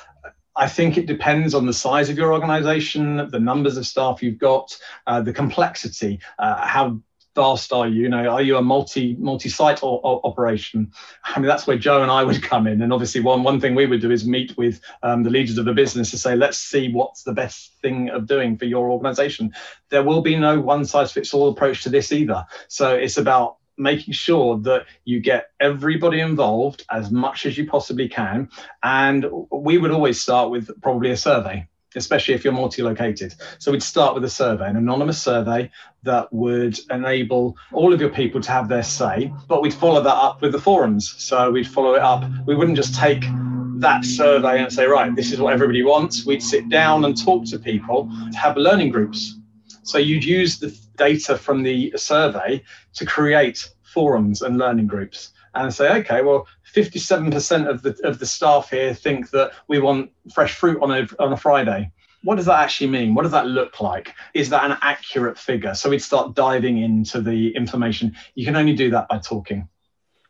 I 0.57 0.69
think 0.69 0.99
it 0.99 1.07
depends 1.07 1.55
on 1.55 1.65
the 1.65 1.73
size 1.73 2.11
of 2.11 2.19
your 2.19 2.35
organization, 2.35 3.29
the 3.31 3.41
numbers 3.41 3.79
of 3.79 3.87
staff 3.87 4.23
you've 4.23 4.39
got, 4.39 4.77
uh, 5.07 5.23
the 5.23 5.33
complexity, 5.33 6.21
uh, 6.39 6.67
how 6.67 7.01
vast 7.41 7.73
are 7.73 7.89
you? 7.89 8.03
You 8.03 8.09
know, 8.11 8.29
are 8.29 8.43
you 8.43 8.59
a 8.59 8.63
multi 8.63 9.17
multi-site 9.19 9.83
or, 9.83 9.99
or 10.05 10.21
operation? 10.25 10.93
I 11.25 11.39
mean, 11.39 11.49
that's 11.49 11.67
where 11.67 11.79
Joe 11.79 12.03
and 12.03 12.11
I 12.11 12.23
would 12.23 12.43
come 12.43 12.67
in. 12.67 12.83
And 12.83 12.93
obviously, 12.93 13.23
one 13.23 13.43
one 13.43 13.61
thing 13.61 13.75
we 13.75 13.87
would 13.87 14.03
do 14.03 14.11
is 14.11 14.27
meet 14.27 14.57
with 14.59 14.81
um, 15.03 15.23
the 15.23 15.31
leaders 15.31 15.57
of 15.57 15.65
the 15.65 15.73
business 15.73 16.11
to 16.11 16.19
say, 16.19 16.37
let's 16.37 16.59
see 16.59 16.93
what's 16.93 17.23
the 17.23 17.33
best 17.33 17.73
thing 17.81 18.11
of 18.11 18.27
doing 18.27 18.59
for 18.59 18.67
your 18.67 18.91
organization. 18.91 19.55
There 19.89 20.03
will 20.03 20.21
be 20.21 20.37
no 20.37 20.61
one 20.61 20.85
size 20.85 21.13
fits 21.13 21.33
all 21.33 21.49
approach 21.49 21.85
to 21.85 21.89
this 21.89 22.13
either. 22.13 22.45
So 22.69 22.95
it's 22.95 23.17
about 23.17 23.57
making 23.79 24.13
sure 24.13 24.59
that 24.59 24.85
you 25.07 25.21
get 25.21 25.47
everybody 25.59 26.21
involved 26.21 26.85
as 26.91 27.11
much 27.11 27.47
as 27.47 27.57
you 27.57 27.67
possibly 27.67 28.09
can. 28.09 28.51
And 28.83 29.25
we 29.51 29.79
would 29.79 29.91
always 29.91 30.21
start 30.21 30.51
with 30.51 30.71
probably 30.83 31.11
a 31.11 31.17
survey 31.17 31.67
especially 31.97 32.35
if 32.35 32.45
you're 32.45 32.53
multi-located. 32.53 33.35
So 33.59 33.73
we'd 33.73 33.83
start 33.83 34.15
with 34.15 34.25
a 34.25 34.31
survey, 34.31 34.69
an 34.69 34.77
anonymous 34.77 35.21
survey 35.21 35.71
that 36.03 36.33
would 36.33 36.79
enable 36.91 37.57
all 37.73 37.93
of 37.93 38.01
your 38.01 38.11
people 38.11 38.41
to 38.41 38.51
have 38.51 38.69
their 38.69 38.83
say, 38.83 39.33
but 39.49 39.63
we'd 39.63 39.75
follow 39.75 40.03
that 40.03 40.15
up 40.15 40.41
with 40.41 40.53
the 40.53 40.61
forums. 40.61 41.15
So 41.19 41.51
we'd 41.51 41.69
follow 41.69 41.95
it 41.95 42.03
up. 42.03 42.25
We 42.47 42.55
wouldn't 42.55 42.77
just 42.77 42.95
take 42.95 43.25
that 43.79 44.05
survey 44.05 44.63
and 44.63 44.73
say, 44.73 44.87
right, 44.87 45.15
this 45.15 45.33
is 45.33 45.41
what 45.41 45.53
everybody 45.53 45.83
wants. 45.83 46.27
We'd 46.27 46.43
sit 46.43 46.69
down 46.69 47.05
and 47.05 47.17
talk 47.17 47.47
to 47.47 47.59
people 47.59 48.11
to 48.31 48.39
have 48.39 48.57
learning 48.57 48.91
groups. 48.91 49.37
So 49.83 49.99
you'd 49.99 50.25
use 50.25 50.59
the 50.59 50.77
data 50.97 51.37
from 51.37 51.63
the 51.63 51.93
survey 51.97 52.63
to 52.95 53.07
create 53.07 53.69
forums 53.83 54.43
and 54.43 54.59
learning 54.59 54.87
groups 54.87 55.33
and 55.55 55.73
say, 55.73 55.91
okay, 56.01 56.23
well, 56.23 56.47
57% 56.75 57.69
of 57.69 57.83
the 57.83 57.99
of 58.05 58.19
the 58.19 58.27
staff 58.27 58.71
here 58.71 58.95
think 58.95 59.31
that 59.31 59.53
we 59.69 59.81
want 59.81 60.11
fresh 60.33 60.55
fruit 60.55 60.83
on 60.83 60.91
a 60.91 61.09
on 61.19 61.33
a 61.33 61.37
Friday. 61.37 61.91
What 62.23 62.37
does 62.37 62.47
that 62.47 62.61
actually 62.61 62.89
mean? 62.89 63.15
What 63.15 63.23
does 63.23 63.33
that 63.33 63.47
look 63.47 63.81
like? 63.81 64.13
Is 64.35 64.51
that 64.51 64.71
an 64.71 64.77
accurate 64.83 65.39
figure? 65.39 65.75
So 65.75 65.89
we'd 65.89 66.03
start 66.03 66.35
diving 66.35 66.79
into 66.79 67.23
the 67.23 67.55
information. 67.57 68.15
You 68.35 68.45
can 68.45 68.57
only 68.57 68.75
do 68.75 68.91
that 68.91 69.09
by 69.09 69.19
talking. 69.19 69.69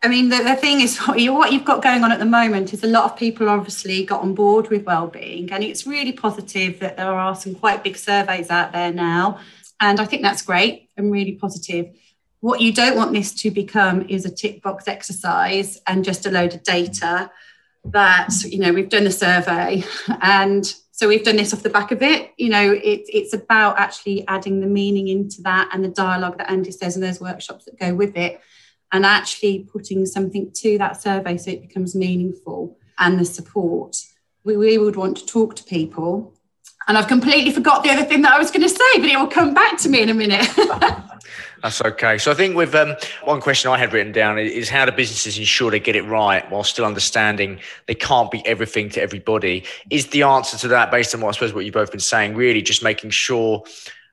I 0.02 0.08
mean, 0.08 0.30
the, 0.30 0.38
the 0.38 0.56
thing 0.56 0.80
is, 0.80 0.98
what, 1.06 1.18
you, 1.18 1.32
what 1.32 1.52
you've 1.52 1.64
got 1.64 1.82
going 1.82 2.04
on 2.04 2.12
at 2.12 2.18
the 2.18 2.24
moment 2.24 2.72
is 2.72 2.82
a 2.84 2.86
lot 2.86 3.04
of 3.04 3.16
people 3.16 3.48
obviously 3.48 4.04
got 4.04 4.22
on 4.22 4.34
board 4.34 4.68
with 4.68 4.84
well-being, 4.84 5.52
and 5.52 5.62
it's 5.62 5.86
really 5.86 6.12
positive 6.12 6.78
that 6.80 6.96
there 6.96 7.12
are 7.12 7.34
some 7.34 7.54
quite 7.54 7.84
big 7.84 7.96
surveys 7.96 8.50
out 8.50 8.72
there 8.72 8.92
now, 8.92 9.40
and 9.80 10.00
I 10.00 10.04
think 10.04 10.22
that's 10.22 10.42
great 10.42 10.88
and 10.96 11.12
really 11.12 11.32
positive. 11.32 11.86
What 12.40 12.60
you 12.60 12.72
don't 12.72 12.96
want 12.96 13.12
this 13.12 13.34
to 13.42 13.50
become 13.50 14.02
is 14.08 14.24
a 14.24 14.30
tick 14.30 14.62
box 14.62 14.88
exercise 14.88 15.78
and 15.86 16.04
just 16.04 16.26
a 16.26 16.30
load 16.30 16.54
of 16.54 16.62
data 16.62 17.30
that, 17.84 18.28
you 18.44 18.58
know, 18.58 18.72
we've 18.72 18.88
done 18.88 19.04
the 19.04 19.10
survey 19.10 19.84
and 20.22 20.74
so 20.92 21.08
we've 21.08 21.24
done 21.24 21.36
this 21.36 21.54
off 21.54 21.62
the 21.62 21.70
back 21.70 21.92
of 21.92 22.02
it. 22.02 22.32
You 22.36 22.50
know, 22.50 22.72
it, 22.72 23.02
it's 23.08 23.32
about 23.32 23.78
actually 23.78 24.26
adding 24.28 24.60
the 24.60 24.66
meaning 24.66 25.08
into 25.08 25.40
that 25.42 25.70
and 25.72 25.82
the 25.82 25.88
dialogue 25.88 26.36
that 26.38 26.50
Andy 26.50 26.70
says 26.70 26.94
and 26.94 27.02
those 27.02 27.20
workshops 27.20 27.64
that 27.64 27.78
go 27.78 27.94
with 27.94 28.16
it 28.16 28.40
and 28.92 29.06
actually 29.06 29.60
putting 29.60 30.04
something 30.04 30.50
to 30.52 30.76
that 30.78 31.00
survey 31.00 31.36
so 31.36 31.50
it 31.50 31.62
becomes 31.62 31.94
meaningful 31.94 32.76
and 32.98 33.18
the 33.18 33.24
support. 33.24 33.96
We, 34.44 34.56
we 34.56 34.78
would 34.78 34.96
want 34.96 35.16
to 35.18 35.26
talk 35.26 35.56
to 35.56 35.64
people. 35.64 36.34
And 36.88 36.98
I've 36.98 37.08
completely 37.08 37.52
forgot 37.52 37.82
the 37.82 37.90
other 37.90 38.04
thing 38.04 38.22
that 38.22 38.32
I 38.32 38.38
was 38.38 38.50
going 38.50 38.62
to 38.62 38.68
say, 38.68 38.98
but 39.00 39.08
it 39.08 39.18
will 39.18 39.26
come 39.26 39.54
back 39.54 39.78
to 39.78 39.88
me 39.88 40.02
in 40.02 40.08
a 40.08 40.14
minute. 40.14 40.48
That's 41.62 41.82
okay. 41.82 42.18
So 42.18 42.30
I 42.30 42.34
think 42.34 42.56
with 42.56 42.74
um, 42.74 42.96
one 43.24 43.40
question 43.40 43.70
I 43.70 43.78
had 43.78 43.92
written 43.92 44.12
down 44.12 44.38
is 44.38 44.68
how 44.68 44.84
do 44.84 44.92
businesses 44.92 45.38
ensure 45.38 45.70
they 45.70 45.80
get 45.80 45.96
it 45.96 46.02
right 46.02 46.48
while 46.50 46.64
still 46.64 46.84
understanding 46.84 47.60
they 47.86 47.94
can't 47.94 48.30
be 48.30 48.46
everything 48.46 48.88
to 48.90 49.02
everybody? 49.02 49.64
Is 49.90 50.08
the 50.08 50.22
answer 50.22 50.56
to 50.58 50.68
that 50.68 50.90
based 50.90 51.14
on 51.14 51.20
what 51.20 51.28
I 51.28 51.32
suppose 51.32 51.52
what 51.52 51.64
you've 51.64 51.74
both 51.74 51.90
been 51.90 52.00
saying, 52.00 52.34
really 52.34 52.62
just 52.62 52.82
making 52.82 53.10
sure 53.10 53.64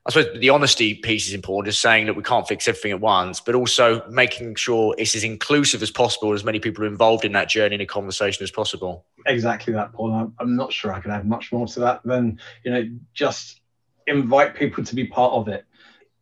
I 0.08 0.10
suppose 0.10 0.40
the 0.40 0.48
honesty 0.48 0.94
piece 0.94 1.28
is 1.28 1.34
important, 1.34 1.70
just 1.70 1.82
saying 1.82 2.06
that 2.06 2.14
we 2.14 2.22
can't 2.22 2.48
fix 2.48 2.66
everything 2.66 2.92
at 2.92 3.00
once, 3.00 3.40
but 3.40 3.54
also 3.54 4.02
making 4.08 4.54
sure 4.54 4.94
it's 4.96 5.14
as 5.14 5.22
inclusive 5.22 5.82
as 5.82 5.90
possible, 5.90 6.32
as 6.32 6.44
many 6.44 6.58
people 6.60 6.84
are 6.84 6.86
involved 6.86 7.26
in 7.26 7.32
that 7.32 7.50
journey 7.50 7.74
in 7.74 7.82
a 7.82 7.86
conversation 7.86 8.42
as 8.42 8.50
possible. 8.50 9.04
Exactly 9.26 9.74
that, 9.74 9.92
Paul. 9.92 10.32
I'm 10.38 10.56
not 10.56 10.72
sure 10.72 10.94
I 10.94 11.00
could 11.00 11.10
add 11.10 11.28
much 11.28 11.52
more 11.52 11.66
to 11.66 11.80
that 11.80 12.00
than, 12.04 12.40
you 12.64 12.70
know, 12.70 12.88
just 13.12 13.60
invite 14.06 14.54
people 14.54 14.82
to 14.82 14.94
be 14.94 15.06
part 15.06 15.34
of 15.34 15.48
it 15.48 15.66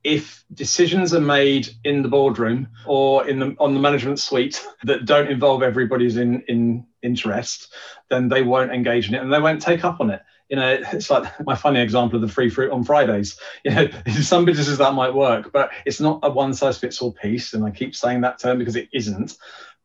if 0.06 0.44
decisions 0.54 1.12
are 1.12 1.20
made 1.20 1.68
in 1.82 2.02
the 2.02 2.08
boardroom 2.08 2.68
or 2.86 3.26
in 3.26 3.40
the 3.40 3.56
on 3.58 3.74
the 3.74 3.80
management 3.80 4.20
suite 4.20 4.64
that 4.84 5.04
don't 5.04 5.28
involve 5.28 5.64
everybody's 5.64 6.16
in 6.16 6.42
in 6.46 6.86
interest, 7.02 7.74
then 8.08 8.28
they 8.28 8.42
won't 8.42 8.70
engage 8.70 9.08
in 9.08 9.16
it 9.16 9.22
and 9.22 9.32
they 9.32 9.40
won't 9.40 9.60
take 9.60 9.84
up 9.84 10.00
on 10.00 10.10
it. 10.10 10.22
You 10.48 10.56
know, 10.56 10.78
it's 10.92 11.10
like 11.10 11.44
my 11.44 11.56
funny 11.56 11.80
example 11.80 12.16
of 12.16 12.22
the 12.22 12.32
free 12.32 12.48
fruit 12.48 12.70
on 12.70 12.84
Fridays. 12.84 13.36
You 13.64 13.72
know, 13.72 13.88
some 14.20 14.44
businesses 14.44 14.78
that 14.78 14.94
might 14.94 15.12
work, 15.12 15.50
but 15.52 15.70
it's 15.84 15.98
not 16.00 16.20
a 16.22 16.30
one 16.30 16.54
size 16.54 16.78
fits 16.78 17.02
all 17.02 17.12
piece. 17.12 17.52
And 17.52 17.64
I 17.64 17.70
keep 17.70 17.96
saying 17.96 18.20
that 18.20 18.38
term 18.38 18.58
because 18.58 18.76
it 18.76 18.88
isn't. 18.92 19.36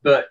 But 0.04 0.28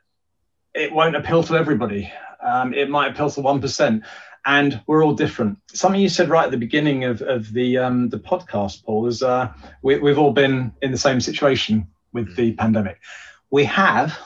it 0.72 0.92
won't 0.92 1.16
appeal 1.16 1.42
to 1.42 1.56
everybody. 1.56 2.12
Um, 2.40 2.74
it 2.74 2.88
might 2.88 3.10
appeal 3.10 3.30
to 3.30 3.40
one 3.40 3.60
percent 3.60 4.04
and 4.46 4.80
we're 4.86 5.04
all 5.04 5.14
different. 5.14 5.58
Something 5.72 6.00
you 6.00 6.08
said 6.08 6.28
right 6.28 6.44
at 6.44 6.50
the 6.50 6.56
beginning 6.56 7.04
of, 7.04 7.22
of 7.22 7.52
the 7.52 7.78
um, 7.78 8.08
the 8.08 8.18
podcast, 8.18 8.84
Paul, 8.84 9.06
is 9.06 9.22
uh, 9.22 9.52
we, 9.82 9.98
we've 9.98 10.18
all 10.18 10.32
been 10.32 10.72
in 10.82 10.92
the 10.92 10.98
same 10.98 11.20
situation 11.20 11.86
with 12.12 12.36
the 12.36 12.52
pandemic. 12.54 12.98
We 13.50 13.64
have, 13.64 14.16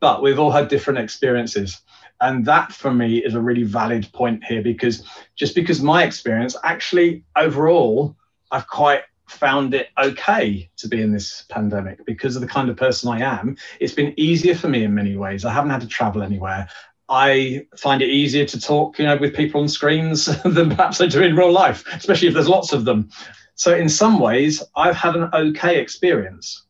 but 0.00 0.22
we've 0.22 0.38
all 0.38 0.50
had 0.50 0.68
different 0.68 0.98
experiences. 0.98 1.80
And 2.20 2.44
that 2.44 2.72
for 2.72 2.92
me 2.92 3.18
is 3.18 3.34
a 3.34 3.40
really 3.40 3.62
valid 3.62 4.10
point 4.12 4.44
here 4.44 4.62
because 4.62 5.02
just 5.36 5.54
because 5.54 5.80
my 5.80 6.04
experience, 6.04 6.54
actually, 6.64 7.24
overall, 7.34 8.14
I've 8.50 8.66
quite 8.66 9.02
found 9.26 9.74
it 9.74 9.88
okay 9.96 10.68
to 10.76 10.88
be 10.88 11.00
in 11.00 11.12
this 11.12 11.44
pandemic 11.48 12.04
because 12.04 12.34
of 12.34 12.42
the 12.42 12.48
kind 12.48 12.68
of 12.68 12.76
person 12.76 13.10
I 13.10 13.20
am. 13.20 13.56
It's 13.78 13.94
been 13.94 14.12
easier 14.16 14.54
for 14.54 14.68
me 14.68 14.84
in 14.84 14.94
many 14.94 15.16
ways. 15.16 15.44
I 15.44 15.52
haven't 15.52 15.70
had 15.70 15.80
to 15.82 15.86
travel 15.86 16.22
anywhere. 16.22 16.68
I 17.10 17.66
find 17.76 18.02
it 18.02 18.08
easier 18.08 18.44
to 18.46 18.60
talk, 18.60 18.98
you 18.98 19.04
know, 19.04 19.16
with 19.16 19.34
people 19.34 19.60
on 19.60 19.68
screens 19.68 20.26
than 20.44 20.70
perhaps 20.70 21.00
I 21.00 21.06
do 21.06 21.22
in 21.22 21.34
real 21.34 21.52
life, 21.52 21.84
especially 21.92 22.28
if 22.28 22.34
there's 22.34 22.48
lots 22.48 22.72
of 22.72 22.84
them. 22.84 23.10
So 23.56 23.74
in 23.76 23.88
some 23.88 24.20
ways, 24.20 24.62
I've 24.76 24.94
had 24.94 25.16
an 25.16 25.28
okay 25.34 25.80
experience. 25.80 26.66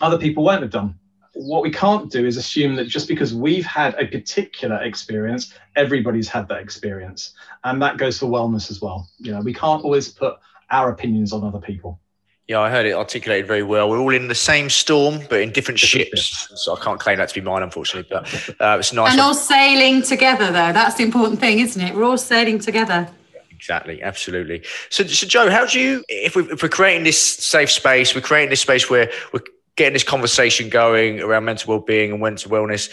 Other 0.00 0.18
people 0.18 0.42
won't 0.42 0.62
have 0.62 0.72
done. 0.72 0.98
What 1.34 1.62
we 1.62 1.70
can't 1.70 2.10
do 2.10 2.26
is 2.26 2.36
assume 2.36 2.74
that 2.74 2.88
just 2.88 3.06
because 3.06 3.32
we've 3.32 3.64
had 3.64 3.94
a 3.94 4.06
particular 4.06 4.82
experience, 4.82 5.54
everybody's 5.76 6.28
had 6.28 6.48
that 6.48 6.60
experience. 6.60 7.32
And 7.62 7.80
that 7.80 7.98
goes 7.98 8.18
for 8.18 8.26
wellness 8.26 8.70
as 8.72 8.82
well. 8.82 9.08
You 9.18 9.32
know, 9.32 9.40
we 9.40 9.54
can't 9.54 9.84
always 9.84 10.08
put 10.08 10.34
our 10.70 10.90
opinions 10.90 11.32
on 11.32 11.44
other 11.44 11.60
people. 11.60 12.00
Yeah, 12.48 12.60
I 12.60 12.70
heard 12.70 12.86
it 12.86 12.94
articulated 12.94 13.46
very 13.46 13.62
well. 13.62 13.90
We're 13.90 13.98
all 13.98 14.14
in 14.14 14.28
the 14.28 14.34
same 14.34 14.70
storm, 14.70 15.20
but 15.28 15.42
in 15.42 15.52
different 15.52 15.78
ships. 15.78 16.48
So 16.54 16.74
I 16.74 16.80
can't 16.80 16.98
claim 16.98 17.18
that 17.18 17.28
to 17.28 17.34
be 17.34 17.42
mine, 17.42 17.62
unfortunately. 17.62 18.08
But 18.10 18.26
uh, 18.58 18.78
it's 18.78 18.90
nice. 18.90 19.12
And 19.12 19.20
all 19.20 19.34
sailing 19.34 20.00
together, 20.00 20.46
though. 20.46 20.72
That's 20.72 20.94
the 20.94 21.02
important 21.02 21.40
thing, 21.40 21.58
isn't 21.58 21.80
it? 21.80 21.94
We're 21.94 22.04
all 22.04 22.16
sailing 22.16 22.58
together. 22.58 23.06
Exactly, 23.50 24.02
absolutely. 24.02 24.64
So, 24.88 25.04
so 25.04 25.26
Joe, 25.26 25.50
how 25.50 25.66
do 25.66 25.78
you, 25.78 26.02
if, 26.08 26.36
we, 26.36 26.44
if 26.44 26.62
we're 26.62 26.70
creating 26.70 27.04
this 27.04 27.20
safe 27.20 27.70
space, 27.70 28.14
we're 28.14 28.22
creating 28.22 28.48
this 28.48 28.60
space 28.60 28.88
where 28.88 29.10
we're 29.34 29.42
getting 29.76 29.92
this 29.92 30.04
conversation 30.04 30.70
going 30.70 31.20
around 31.20 31.44
mental 31.44 31.74
well-being 31.74 32.12
and 32.12 32.22
mental 32.22 32.50
wellness, 32.50 32.90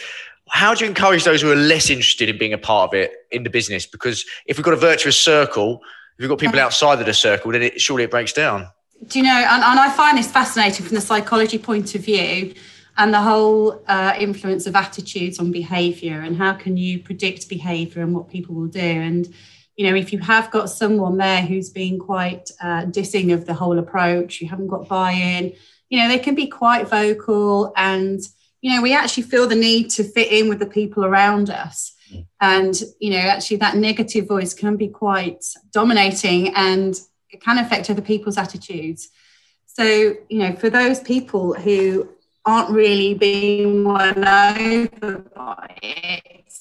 how 0.49 0.73
do 0.73 0.83
you 0.83 0.89
encourage 0.89 1.23
those 1.23 1.41
who 1.41 1.49
are 1.49 1.55
less 1.55 1.89
interested 1.89 2.27
in 2.27 2.37
being 2.37 2.51
a 2.51 2.57
part 2.57 2.89
of 2.89 2.93
it 2.93 3.13
in 3.31 3.43
the 3.43 3.49
business? 3.49 3.85
Because 3.85 4.25
if 4.47 4.57
we've 4.57 4.65
got 4.65 4.73
a 4.73 4.77
virtuous 4.77 5.17
circle, 5.17 5.81
if 6.17 6.19
we've 6.19 6.29
got 6.29 6.39
people 6.39 6.59
outside 6.59 6.99
of 6.99 7.05
the 7.05 7.13
circle, 7.13 7.53
then 7.53 7.61
it, 7.61 7.79
surely 7.79 8.03
it 8.03 8.11
breaks 8.11 8.33
down 8.33 8.67
do 9.07 9.19
you 9.19 9.25
know, 9.25 9.31
and, 9.31 9.63
and, 9.63 9.79
I 9.79 9.89
find 9.89 10.17
this 10.17 10.31
fascinating 10.31 10.85
from 10.85 10.95
the 10.95 11.01
psychology 11.01 11.57
point 11.57 11.93
of 11.95 12.01
view 12.01 12.53
and 12.97 13.13
the 13.13 13.21
whole 13.21 13.83
uh, 13.87 14.13
influence 14.17 14.67
of 14.67 14.75
attitudes 14.75 15.39
on 15.39 15.51
behavior 15.51 16.21
and 16.21 16.37
how 16.37 16.53
can 16.53 16.77
you 16.77 16.99
predict 16.99 17.49
behavior 17.49 18.01
and 18.01 18.15
what 18.15 18.29
people 18.29 18.55
will 18.55 18.67
do. 18.67 18.79
And, 18.79 19.27
you 19.75 19.89
know, 19.89 19.95
if 19.95 20.13
you 20.13 20.19
have 20.19 20.49
got 20.49 20.69
someone 20.69 21.17
there 21.17 21.41
who's 21.41 21.69
been 21.69 21.99
quite 21.99 22.49
uh, 22.61 22.85
dissing 22.85 23.33
of 23.33 23.45
the 23.45 23.53
whole 23.53 23.77
approach, 23.79 24.41
you 24.41 24.47
haven't 24.47 24.67
got 24.67 24.87
buy 24.87 25.11
in, 25.11 25.53
you 25.89 25.99
know, 25.99 26.07
they 26.07 26.19
can 26.19 26.35
be 26.35 26.47
quite 26.47 26.87
vocal 26.87 27.73
and, 27.75 28.21
you 28.61 28.73
know, 28.73 28.81
we 28.81 28.93
actually 28.93 29.23
feel 29.23 29.47
the 29.47 29.55
need 29.55 29.89
to 29.91 30.03
fit 30.03 30.31
in 30.31 30.49
with 30.49 30.59
the 30.59 30.65
people 30.65 31.05
around 31.05 31.49
us. 31.49 31.93
And, 32.39 32.81
you 32.99 33.11
know, 33.11 33.17
actually 33.17 33.57
that 33.57 33.75
negative 33.75 34.27
voice 34.27 34.53
can 34.53 34.77
be 34.77 34.87
quite 34.87 35.43
dominating 35.71 36.53
and 36.55 36.99
it 37.35 37.41
can 37.41 37.57
affect 37.57 37.89
other 37.89 38.01
people's 38.01 38.37
attitudes. 38.37 39.09
So, 39.65 39.83
you 40.29 40.39
know, 40.39 40.55
for 40.55 40.69
those 40.69 41.01
people 41.01 41.53
who 41.53 42.09
aren't 42.45 42.69
really 42.69 43.13
being 43.13 43.83
won 43.83 44.25
over 44.25 45.17
by 45.35 45.77
it, 45.83 46.53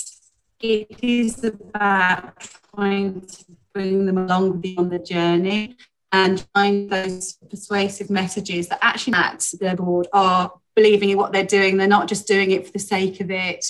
it 0.61 0.99
is 1.01 1.45
about 1.45 2.41
trying 2.75 3.21
to 3.21 3.45
bring 3.73 4.07
them 4.07 4.19
along 4.19 4.65
on 4.77 4.89
the 4.89 4.99
journey 4.99 5.77
and 6.11 6.45
find 6.55 6.91
those 6.91 7.35
persuasive 7.49 8.11
messages 8.11 8.69
that 8.69 8.79
actually 8.83 9.15
at 9.15 9.49
their 9.61 9.77
board 9.77 10.09
are 10.13 10.53
believing 10.75 11.11
in 11.11 11.19
what 11.19 11.33
they're 11.33 11.45
doing. 11.45 11.77
They're 11.77 11.87
not 11.87 12.09
just 12.09 12.27
doing 12.27 12.51
it 12.51 12.67
for 12.67 12.73
the 12.73 12.79
sake 12.81 13.21
of 13.21 13.31
it, 13.31 13.65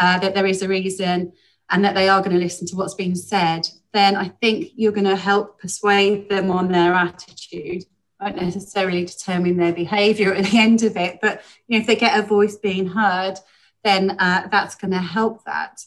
uh, 0.00 0.18
that 0.18 0.34
there 0.34 0.46
is 0.46 0.62
a 0.62 0.68
reason 0.68 1.32
and 1.70 1.84
that 1.84 1.94
they 1.94 2.08
are 2.08 2.20
going 2.20 2.34
to 2.34 2.42
listen 2.42 2.66
to 2.68 2.76
what's 2.76 2.94
being 2.94 3.14
said 3.14 3.68
then 3.92 4.16
I 4.16 4.28
think 4.28 4.72
you're 4.76 4.92
going 4.92 5.06
to 5.06 5.16
help 5.16 5.60
persuade 5.60 6.28
them 6.28 6.50
on 6.50 6.70
their 6.70 6.92
attitude. 6.92 7.84
Won't 8.20 8.36
necessarily 8.36 9.04
determine 9.04 9.56
their 9.56 9.72
behaviour 9.72 10.34
at 10.34 10.44
the 10.44 10.58
end 10.60 10.82
of 10.82 10.96
it, 10.96 11.18
but 11.20 11.42
you 11.66 11.78
know, 11.78 11.80
if 11.80 11.86
they 11.86 11.96
get 11.96 12.18
a 12.18 12.26
voice 12.26 12.56
being 12.56 12.88
heard, 12.88 13.38
then 13.84 14.10
uh, 14.18 14.48
that's 14.50 14.74
going 14.74 14.90
to 14.90 14.98
help 14.98 15.44
that. 15.44 15.80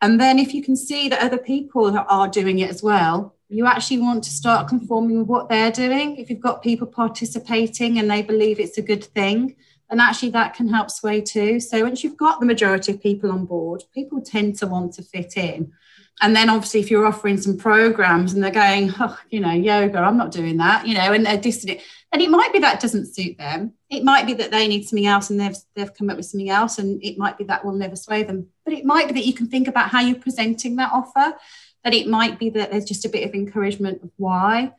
And 0.00 0.20
then 0.20 0.38
if 0.38 0.52
you 0.52 0.62
can 0.62 0.76
see 0.76 1.08
that 1.08 1.22
other 1.22 1.38
people 1.38 1.96
are 1.96 2.28
doing 2.28 2.58
it 2.58 2.70
as 2.70 2.82
well, 2.82 3.34
you 3.48 3.66
actually 3.66 3.98
want 3.98 4.24
to 4.24 4.30
start 4.30 4.68
conforming 4.68 5.18
with 5.18 5.28
what 5.28 5.48
they're 5.48 5.70
doing. 5.70 6.16
If 6.16 6.28
you've 6.28 6.40
got 6.40 6.62
people 6.62 6.86
participating 6.86 7.98
and 7.98 8.10
they 8.10 8.22
believe 8.22 8.58
it's 8.58 8.78
a 8.78 8.82
good 8.82 9.04
thing, 9.04 9.56
then 9.88 10.00
actually 10.00 10.30
that 10.30 10.54
can 10.54 10.68
help 10.68 10.90
sway 10.90 11.20
too. 11.20 11.60
So 11.60 11.82
once 11.82 12.02
you've 12.02 12.16
got 12.16 12.40
the 12.40 12.46
majority 12.46 12.92
of 12.92 13.02
people 13.02 13.30
on 13.30 13.46
board, 13.46 13.84
people 13.94 14.20
tend 14.20 14.58
to 14.58 14.66
want 14.66 14.94
to 14.94 15.02
fit 15.02 15.36
in. 15.36 15.72
And 16.22 16.34
then 16.34 16.48
obviously, 16.48 16.80
if 16.80 16.90
you're 16.90 17.06
offering 17.06 17.36
some 17.36 17.56
programs 17.58 18.32
and 18.32 18.42
they're 18.42 18.50
going, 18.50 18.92
oh, 19.00 19.18
you 19.30 19.40
know, 19.40 19.50
yoga, 19.50 19.98
I'm 19.98 20.16
not 20.16 20.30
doing 20.30 20.58
that, 20.58 20.86
you 20.86 20.94
know, 20.94 21.12
and 21.12 21.26
they're 21.26 21.38
dissing 21.38 21.70
it, 21.70 21.82
and 22.12 22.22
it 22.22 22.30
might 22.30 22.52
be 22.52 22.60
that 22.60 22.80
doesn't 22.80 23.12
suit 23.12 23.36
them. 23.36 23.72
It 23.90 24.04
might 24.04 24.24
be 24.24 24.34
that 24.34 24.52
they 24.52 24.68
need 24.68 24.86
something 24.86 25.06
else 25.06 25.30
and 25.30 25.40
they've 25.40 25.56
they've 25.74 25.92
come 25.92 26.10
up 26.10 26.16
with 26.16 26.26
something 26.26 26.50
else, 26.50 26.78
and 26.78 27.02
it 27.02 27.18
might 27.18 27.36
be 27.36 27.44
that 27.44 27.64
will 27.64 27.72
never 27.72 27.96
sway 27.96 28.22
them. 28.22 28.46
But 28.64 28.74
it 28.74 28.84
might 28.84 29.08
be 29.08 29.14
that 29.14 29.26
you 29.26 29.34
can 29.34 29.48
think 29.48 29.66
about 29.66 29.90
how 29.90 30.00
you're 30.00 30.20
presenting 30.20 30.76
that 30.76 30.92
offer. 30.92 31.36
That 31.82 31.94
it 31.94 32.06
might 32.06 32.38
be 32.38 32.48
that 32.50 32.70
there's 32.70 32.84
just 32.84 33.04
a 33.04 33.10
bit 33.10 33.28
of 33.28 33.34
encouragement 33.34 34.02
of 34.02 34.10
why. 34.16 34.72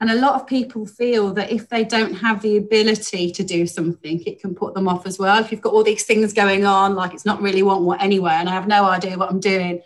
And 0.00 0.10
a 0.10 0.14
lot 0.14 0.34
of 0.34 0.46
people 0.46 0.86
feel 0.86 1.32
that 1.34 1.50
if 1.50 1.68
they 1.68 1.82
don't 1.82 2.14
have 2.14 2.42
the 2.42 2.58
ability 2.58 3.30
to 3.32 3.42
do 3.42 3.66
something, 3.66 4.22
it 4.24 4.40
can 4.40 4.54
put 4.54 4.74
them 4.74 4.88
off 4.88 5.06
as 5.06 5.18
well. 5.18 5.38
If 5.42 5.50
you've 5.50 5.62
got 5.62 5.72
all 5.72 5.82
these 5.82 6.04
things 6.04 6.32
going 6.34 6.66
on, 6.66 6.94
like 6.94 7.14
it's 7.14 7.24
not 7.24 7.40
really 7.40 7.62
want 7.62 7.82
what 7.82 8.02
anyway, 8.02 8.32
and 8.32 8.48
I 8.48 8.52
have 8.52 8.68
no 8.68 8.84
idea 8.84 9.18
what 9.18 9.30
I'm 9.30 9.40
doing, 9.40 9.80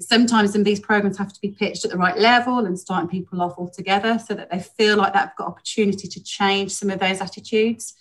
sometimes 0.00 0.52
these 0.52 0.80
programs 0.80 1.18
have 1.18 1.32
to 1.32 1.40
be 1.40 1.48
pitched 1.48 1.84
at 1.84 1.90
the 1.90 1.96
right 1.96 2.16
level 2.18 2.58
and 2.60 2.78
starting 2.78 3.08
people 3.08 3.42
off 3.42 3.58
altogether 3.58 4.18
so 4.18 4.34
that 4.34 4.50
they 4.50 4.60
feel 4.60 4.96
like 4.96 5.12
they've 5.12 5.36
got 5.36 5.48
opportunity 5.48 6.08
to 6.08 6.22
change 6.22 6.72
some 6.72 6.90
of 6.90 7.00
those 7.00 7.20
attitudes. 7.20 7.94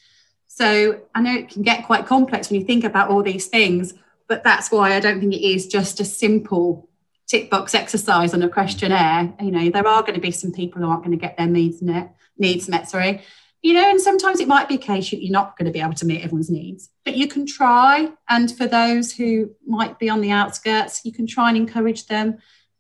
So 0.48 1.02
I 1.14 1.22
know 1.22 1.36
it 1.36 1.50
can 1.50 1.64
get 1.64 1.86
quite 1.86 2.06
complex 2.06 2.50
when 2.50 2.60
you 2.60 2.66
think 2.66 2.84
about 2.84 3.10
all 3.10 3.24
these 3.24 3.48
things, 3.48 3.94
but 4.28 4.44
that's 4.44 4.72
why 4.72 4.94
I 4.94 5.00
don't 5.00 5.20
think 5.20 5.34
it 5.34 5.46
is 5.46 5.68
just 5.68 6.00
a 6.00 6.06
simple 6.06 6.90
tick 7.28 7.50
box 7.50 7.76
exercise 7.76 8.34
on 8.34 8.42
a 8.42 8.50
questionnaire. 8.50 9.34
You 9.42 9.52
know, 9.52 9.70
there 9.70 9.88
are 9.88 10.02
going 10.02 10.16
to 10.16 10.22
be 10.22 10.32
some 10.32 10.52
people 10.52 10.82
who 10.82 10.88
aren't 10.88 11.04
going 11.04 11.18
to 11.18 11.22
get 11.22 11.38
their 11.38 11.48
needs 11.48 11.82
met, 11.82 12.16
needs 12.38 12.68
met, 12.68 12.90
sorry, 12.90 13.22
you 13.62 13.74
know, 13.74 13.90
and 13.90 14.00
sometimes 14.00 14.40
it 14.40 14.48
might 14.48 14.70
be 14.70 14.76
a 14.76 14.80
case 14.80 15.12
you're 15.12 15.32
not 15.32 15.58
going 15.58 15.66
to 15.66 15.72
be 15.72 15.82
able 15.82 15.94
to 15.94 16.06
meet 16.06 16.24
everyone's 16.24 16.50
needs, 16.50 16.90
but 17.04 17.16
you 17.16 17.28
can 17.28 17.46
try. 17.46 18.10
And 18.30 18.56
for 18.56 18.68
those 18.68 19.14
who 19.14 19.52
might 19.66 20.00
be 20.00 20.10
on 20.10 20.22
the 20.22 20.32
outskirts, 20.32 21.04
you 21.04 21.12
can 21.12 21.26
try 21.26 21.50
and 21.50 21.58
encourage 21.58 22.08
them. 22.08 22.38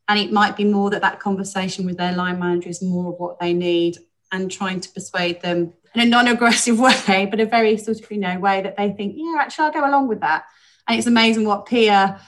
And 0.08 0.20
it 0.20 0.32
might 0.32 0.56
be 0.56 0.63
more 0.63 0.90
that 0.92 1.02
that 1.02 1.20
conversation 1.20 1.86
with 1.86 1.98
their 1.98 2.13
line 2.13 2.40
manager 2.40 2.70
is 2.70 2.82
more 2.82 3.12
of 3.12 3.20
what 3.20 3.40
they 3.40 3.54
need 3.54 3.98
and 4.32 4.52
trying 4.52 4.80
to 4.82 4.90
persuade 4.90 5.42
them 5.42 5.74
in 5.96 6.02
a 6.02 6.06
non-aggressive 6.06 6.80
way, 7.08 7.28
but 7.30 7.40
a 7.40 7.46
very 7.46 7.78
sort 7.78 8.00
of, 8.00 8.12
you 8.12 8.20
know, 8.20 8.40
way 8.40 8.62
that 8.62 8.78
they 8.78 8.92
think, 8.92 9.16
yeah, 9.18 9.38
actually, 9.40 9.66
I'll 9.66 9.72
go 9.72 9.90
along 9.90 10.08
with 10.08 10.22
that. 10.22 10.46
And 10.88 10.98
it's 10.98 11.08
amazing 11.08 11.46
what 11.46 11.66
peer 11.66 12.20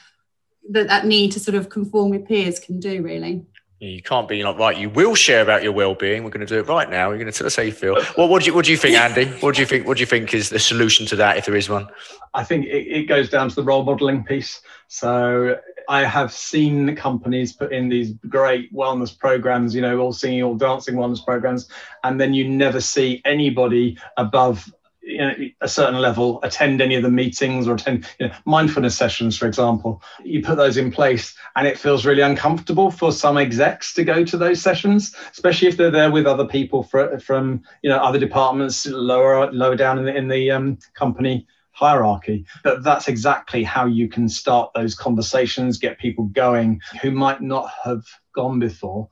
that 0.72 0.88
that 0.88 1.06
need 1.06 1.32
to 1.34 1.40
sort 1.40 1.56
of 1.56 1.70
conform 1.70 2.10
with 2.10 2.28
peers 2.28 2.60
can 2.60 2.80
do, 2.80 3.02
really. 3.02 3.46
You 3.80 4.02
can't 4.02 4.28
be 4.28 4.44
like, 4.44 4.58
right, 4.58 4.78
you 4.78 4.90
will 4.90 5.16
share 5.16 5.42
about 5.42 5.64
your 5.64 5.72
well-being. 5.72 6.26
We're 6.26 6.32
going 6.32 6.46
to 6.46 6.54
do 6.54 6.60
it 6.60 6.68
right 6.68 6.90
now. 6.90 7.10
You're 7.10 7.18
going 7.18 7.32
to 7.32 7.38
tell 7.38 7.48
us 7.48 7.56
how 7.56 7.64
you 7.64 7.72
feel. 7.72 7.96
Well, 8.18 8.28
what 8.28 8.42
do 8.44 8.48
you, 8.48 8.54
what 8.54 8.66
do 8.66 8.72
you 8.72 8.78
think, 8.78 8.98
Andy? 8.98 9.26
What 9.40 9.56
do 9.56 9.62
you 9.62 9.68
think, 9.68 9.88
what 9.88 9.96
do 9.96 10.02
you 10.02 10.06
think 10.06 10.34
is 10.34 10.50
the 10.50 10.60
solution 10.60 11.06
to 11.08 11.16
that, 11.16 11.38
if 11.38 11.46
there 11.46 11.56
is 11.56 11.70
one? 11.70 11.88
I 12.34 12.44
think 12.44 12.66
it, 12.66 12.88
it 12.88 13.04
goes 13.06 13.30
down 13.30 13.48
to 13.48 13.56
the 13.56 13.64
role 13.64 13.84
modeling 13.84 14.24
piece. 14.26 14.62
So 14.90 15.58
I 15.88 16.04
have 16.04 16.34
seen 16.34 16.94
companies 16.96 17.54
put 17.54 17.72
in 17.72 17.88
these 17.88 18.12
great 18.28 18.74
wellness 18.74 19.18
programs, 19.18 19.74
you 19.74 19.82
know, 19.82 19.98
all 20.00 20.12
singing, 20.12 20.44
all 20.44 20.56
dancing 20.56 20.96
wellness 20.96 21.24
programs, 21.24 21.70
and 22.04 22.20
then 22.20 22.34
you 22.34 22.50
never 22.50 22.82
see 22.82 23.22
anybody 23.24 23.98
above 24.18 24.72
you 25.02 25.18
know, 25.18 25.34
a 25.62 25.68
certain 25.68 26.00
level, 26.00 26.40
attend 26.44 26.82
any 26.82 26.96
of 26.96 27.04
the 27.04 27.10
meetings 27.10 27.68
or 27.68 27.76
attend 27.76 28.08
you 28.20 28.28
know, 28.28 28.34
mindfulness 28.46 28.98
sessions, 28.98 29.38
for 29.38 29.48
example. 29.48 30.02
You 30.24 30.44
put 30.44 30.58
those 30.58 30.78
in 30.78 30.92
place, 30.92 31.36
and 31.56 31.68
it 31.68 31.80
feels 31.80 32.06
really 32.06 32.22
uncomfortable 32.22 32.92
for 32.92 33.12
some 33.12 33.38
execs 33.38 33.94
to 33.96 34.04
go 34.04 34.24
to 34.24 34.38
those 34.38 34.62
sessions, 34.62 35.16
especially 35.32 35.68
if 35.68 35.78
they're 35.78 35.92
there 35.92 36.12
with 36.12 36.26
other 36.26 36.46
people 36.46 36.84
for, 36.84 37.20
from 37.20 37.62
you 37.82 37.90
know 37.90 37.98
other 37.98 38.20
departments 38.20 38.86
lower 38.86 39.52
lower 39.52 39.76
down 39.76 40.00
in 40.00 40.06
the, 40.06 40.16
in 40.16 40.28
the 40.28 40.52
um, 40.52 40.78
company 40.94 41.48
hierarchy. 41.72 42.46
But 42.64 42.84
that's 42.84 43.08
exactly 43.08 43.64
how 43.64 43.86
you 43.86 44.10
can 44.10 44.28
start 44.28 44.72
those 44.76 44.96
conversations, 44.96 45.78
get 45.78 45.98
people 45.98 46.26
going 46.26 46.82
who 47.02 47.12
might 47.12 47.42
not 47.42 47.72
have 47.84 48.04
gone 48.36 48.60
before. 48.60 49.08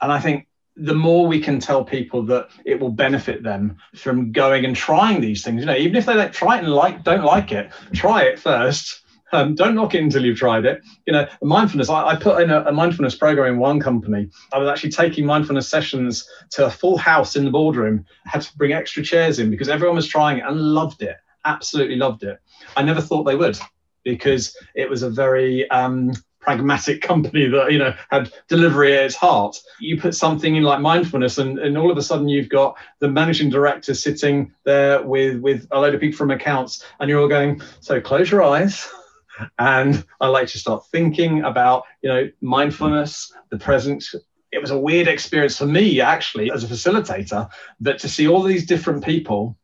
And 0.00 0.10
I 0.10 0.18
think 0.18 0.48
the 0.76 0.94
more 0.94 1.26
we 1.26 1.40
can 1.40 1.58
tell 1.58 1.84
people 1.84 2.22
that 2.26 2.48
it 2.64 2.78
will 2.78 2.90
benefit 2.90 3.42
them 3.42 3.76
from 3.94 4.30
going 4.30 4.64
and 4.64 4.76
trying 4.76 5.20
these 5.20 5.42
things, 5.42 5.60
you 5.60 5.66
know, 5.66 5.76
even 5.76 5.96
if 5.96 6.06
they 6.06 6.14
don't 6.14 6.32
try 6.32 6.56
it 6.56 6.64
and 6.64 6.72
like 6.72 7.02
don't 7.02 7.24
like 7.24 7.52
it, 7.52 7.72
try 7.94 8.22
it 8.22 8.38
first. 8.38 9.02
Um, 9.32 9.56
don't 9.56 9.74
knock 9.74 9.92
it 9.92 10.02
until 10.04 10.24
you've 10.24 10.38
tried 10.38 10.64
it. 10.66 10.84
You 11.04 11.12
know, 11.12 11.26
mindfulness. 11.42 11.88
I, 11.88 12.10
I 12.10 12.14
put 12.14 12.40
in 12.40 12.48
a, 12.48 12.60
a, 12.62 12.72
mindfulness 12.72 13.16
program 13.16 13.54
in 13.54 13.58
one 13.58 13.80
company. 13.80 14.30
I 14.52 14.58
was 14.58 14.68
actually 14.68 14.92
taking 14.92 15.26
mindfulness 15.26 15.68
sessions 15.68 16.30
to 16.50 16.66
a 16.66 16.70
full 16.70 16.96
house 16.96 17.34
in 17.34 17.44
the 17.44 17.50
boardroom. 17.50 18.06
had 18.24 18.42
to 18.42 18.56
bring 18.56 18.72
extra 18.72 19.02
chairs 19.02 19.40
in 19.40 19.50
because 19.50 19.68
everyone 19.68 19.96
was 19.96 20.06
trying 20.06 20.38
it 20.38 20.44
and 20.46 20.56
loved 20.56 21.02
it. 21.02 21.16
Absolutely 21.44 21.96
loved 21.96 22.22
it. 22.22 22.38
I 22.76 22.84
never 22.84 23.00
thought 23.00 23.24
they 23.24 23.34
would 23.34 23.58
because 24.04 24.56
it 24.76 24.88
was 24.88 25.02
a 25.02 25.10
very 25.10 25.68
um, 25.70 26.12
pragmatic 26.46 27.02
company 27.02 27.48
that 27.48 27.72
you 27.72 27.78
know 27.78 27.92
had 28.10 28.32
delivery 28.46 28.96
at 28.96 29.04
its 29.04 29.16
heart. 29.16 29.60
You 29.80 30.00
put 30.00 30.14
something 30.14 30.54
in 30.54 30.62
like 30.62 30.80
mindfulness 30.80 31.38
and, 31.38 31.58
and 31.58 31.76
all 31.76 31.90
of 31.90 31.98
a 31.98 32.02
sudden 32.02 32.28
you've 32.28 32.48
got 32.48 32.78
the 33.00 33.08
managing 33.08 33.50
director 33.50 33.94
sitting 33.94 34.52
there 34.64 35.02
with 35.02 35.40
with 35.40 35.66
a 35.72 35.80
load 35.80 35.94
of 35.94 36.00
people 36.00 36.16
from 36.16 36.30
accounts 36.30 36.84
and 37.00 37.10
you're 37.10 37.20
all 37.20 37.28
going 37.28 37.60
so 37.80 38.00
close 38.00 38.30
your 38.30 38.44
eyes 38.44 38.88
and 39.58 40.06
i 40.20 40.28
like 40.28 40.46
to 40.48 40.58
start 40.58 40.86
thinking 40.92 41.42
about 41.42 41.82
you 42.02 42.08
know 42.08 42.30
mindfulness 42.40 43.32
the 43.50 43.58
present. 43.58 44.04
It 44.52 44.60
was 44.60 44.70
a 44.70 44.78
weird 44.78 45.08
experience 45.08 45.58
for 45.58 45.66
me 45.66 46.00
actually 46.00 46.52
as 46.52 46.62
a 46.62 46.68
facilitator 46.68 47.50
that 47.80 47.98
to 47.98 48.08
see 48.08 48.28
all 48.28 48.42
these 48.42 48.64
different 48.64 49.04
people 49.04 49.58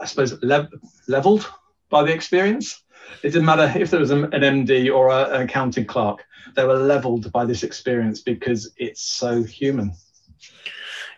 i 0.00 0.06
suppose 0.06 0.32
le- 0.42 0.70
leveled 1.06 1.46
by 1.90 2.02
the 2.02 2.14
experience 2.14 2.83
it 3.22 3.30
didn't 3.30 3.46
matter 3.46 3.72
if 3.78 3.90
there 3.90 4.00
was 4.00 4.10
an 4.10 4.30
MD 4.30 4.94
or 4.94 5.08
a, 5.08 5.30
an 5.30 5.42
accounting 5.42 5.86
clerk, 5.86 6.24
they 6.54 6.64
were 6.64 6.76
leveled 6.76 7.30
by 7.32 7.44
this 7.44 7.62
experience 7.62 8.20
because 8.20 8.72
it's 8.76 9.02
so 9.02 9.42
human. 9.42 9.92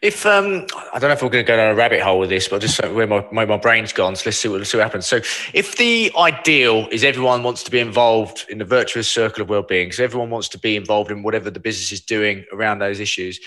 If 0.02 0.26
um, 0.26 0.66
I 0.92 0.98
don't 0.98 1.08
know 1.08 1.14
if 1.14 1.22
we're 1.22 1.30
going 1.30 1.44
to 1.44 1.48
go 1.48 1.56
down 1.56 1.72
a 1.72 1.74
rabbit 1.74 2.00
hole 2.00 2.18
with 2.18 2.28
this, 2.28 2.48
but 2.48 2.60
just 2.60 2.80
where 2.82 3.06
my, 3.06 3.20
where 3.20 3.46
my 3.46 3.56
brain's 3.56 3.94
gone, 3.94 4.14
so 4.14 4.24
let's 4.26 4.36
see 4.36 4.48
what 4.48 4.58
let's 4.58 4.70
see 4.70 4.76
what 4.76 4.84
happens. 4.84 5.06
So, 5.06 5.16
if 5.54 5.76
the 5.76 6.12
ideal 6.18 6.86
is 6.90 7.02
everyone 7.02 7.42
wants 7.42 7.62
to 7.64 7.70
be 7.70 7.80
involved 7.80 8.44
in 8.50 8.58
the 8.58 8.64
virtuous 8.64 9.10
circle 9.10 9.42
of 9.42 9.48
well-being, 9.48 9.92
so 9.92 10.04
everyone 10.04 10.28
wants 10.28 10.48
to 10.50 10.58
be 10.58 10.76
involved 10.76 11.10
in 11.10 11.22
whatever 11.22 11.50
the 11.50 11.60
business 11.60 11.92
is 11.92 12.02
doing 12.02 12.44
around 12.52 12.80
those 12.80 13.00
issues, 13.00 13.40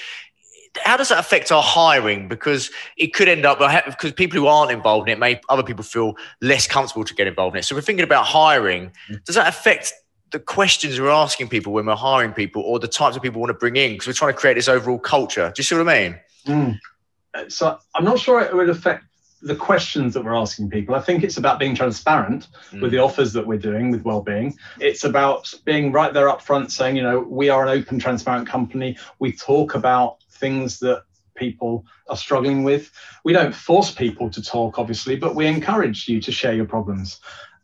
how 0.78 0.98
does 0.98 1.10
that 1.10 1.20
affect 1.20 1.52
our 1.52 1.64
hiring? 1.64 2.28
Because 2.28 2.70
it 2.98 3.14
could 3.14 3.28
end 3.28 3.46
up 3.46 3.60
because 3.86 4.12
people 4.14 4.40
who 4.40 4.48
aren't 4.48 4.72
involved 4.72 5.10
in 5.10 5.14
it 5.14 5.20
may 5.20 5.40
other 5.50 5.64
people 5.64 5.84
feel 5.84 6.16
less 6.42 6.68
comfortable 6.68 7.04
to 7.04 7.14
get 7.14 7.28
involved 7.28 7.56
in 7.56 7.60
it. 7.60 7.64
So 7.64 7.76
we're 7.76 7.82
thinking 7.82 8.04
about 8.04 8.26
hiring. 8.26 8.92
Mm. 9.10 9.24
Does 9.26 9.36
that 9.36 9.48
affect 9.48 9.94
the 10.32 10.40
questions 10.40 11.00
we're 11.00 11.10
asking 11.10 11.50
people 11.50 11.74
when 11.74 11.88
we're 11.88 11.96
hiring 11.96 12.34
people, 12.34 12.62
or 12.62 12.80
the 12.80 12.88
types 12.88 13.16
of 13.16 13.22
people 13.22 13.40
we 13.40 13.42
want 13.42 13.50
to 13.50 13.60
bring 13.60 13.76
in? 13.76 13.94
Because 13.94 14.08
we're 14.08 14.14
trying 14.14 14.34
to 14.34 14.38
create 14.38 14.54
this 14.54 14.68
overall 14.68 15.00
culture. 15.00 15.48
Do 15.48 15.60
you 15.60 15.64
see 15.64 15.76
what 15.76 15.88
I 15.90 16.00
mean? 16.00 16.20
Mm. 16.46 17.50
So 17.50 17.78
I'm 17.96 18.06
not 18.06 18.20
sure 18.20 18.42
it 18.42 18.56
would 18.56 18.70
affect 18.70 19.06
the 19.42 19.56
questions 19.56 20.14
that 20.14 20.24
we're 20.24 20.36
asking 20.36 20.70
people. 20.70 20.94
I 20.96 21.00
think 21.00 21.24
it's 21.24 21.38
about 21.38 21.60
being 21.60 21.74
transparent 21.74 22.50
mm. 22.72 22.82
with 22.82 22.92
the 22.92 22.98
offers 22.98 23.32
that 23.34 23.48
we're 23.48 23.58
doing 23.58 23.90
with 23.90 24.04
well-being. 24.04 24.58
It's 24.80 25.06
about 25.06 25.54
being 25.64 25.94
right 25.94 26.14
there 26.14 26.28
up 26.28 26.42
front, 26.42 26.72
saying, 26.72 26.98
you 26.98 27.04
know, 27.04 27.22
we 27.22 27.50
are 27.50 27.66
an 27.66 27.70
open, 27.70 28.00
transparent 28.00 28.48
company. 28.48 28.98
We 29.20 29.32
talk 29.32 29.76
about 29.76 30.18
things 30.39 30.80
that 30.80 31.04
people 31.36 31.86
are 32.08 32.17
struggling 32.17 32.63
with. 32.63 32.91
We 33.23 33.34
don't 33.34 33.56
force 33.56 33.91
people 33.91 34.30
to 34.30 34.41
talk, 34.41 34.78
obviously, 34.78 35.15
but 35.15 35.36
we 35.36 35.47
encourage 35.47 36.08
you 36.08 36.19
to 36.21 36.32
share 36.32 36.54
your 36.54 36.65
problems. 36.65 37.19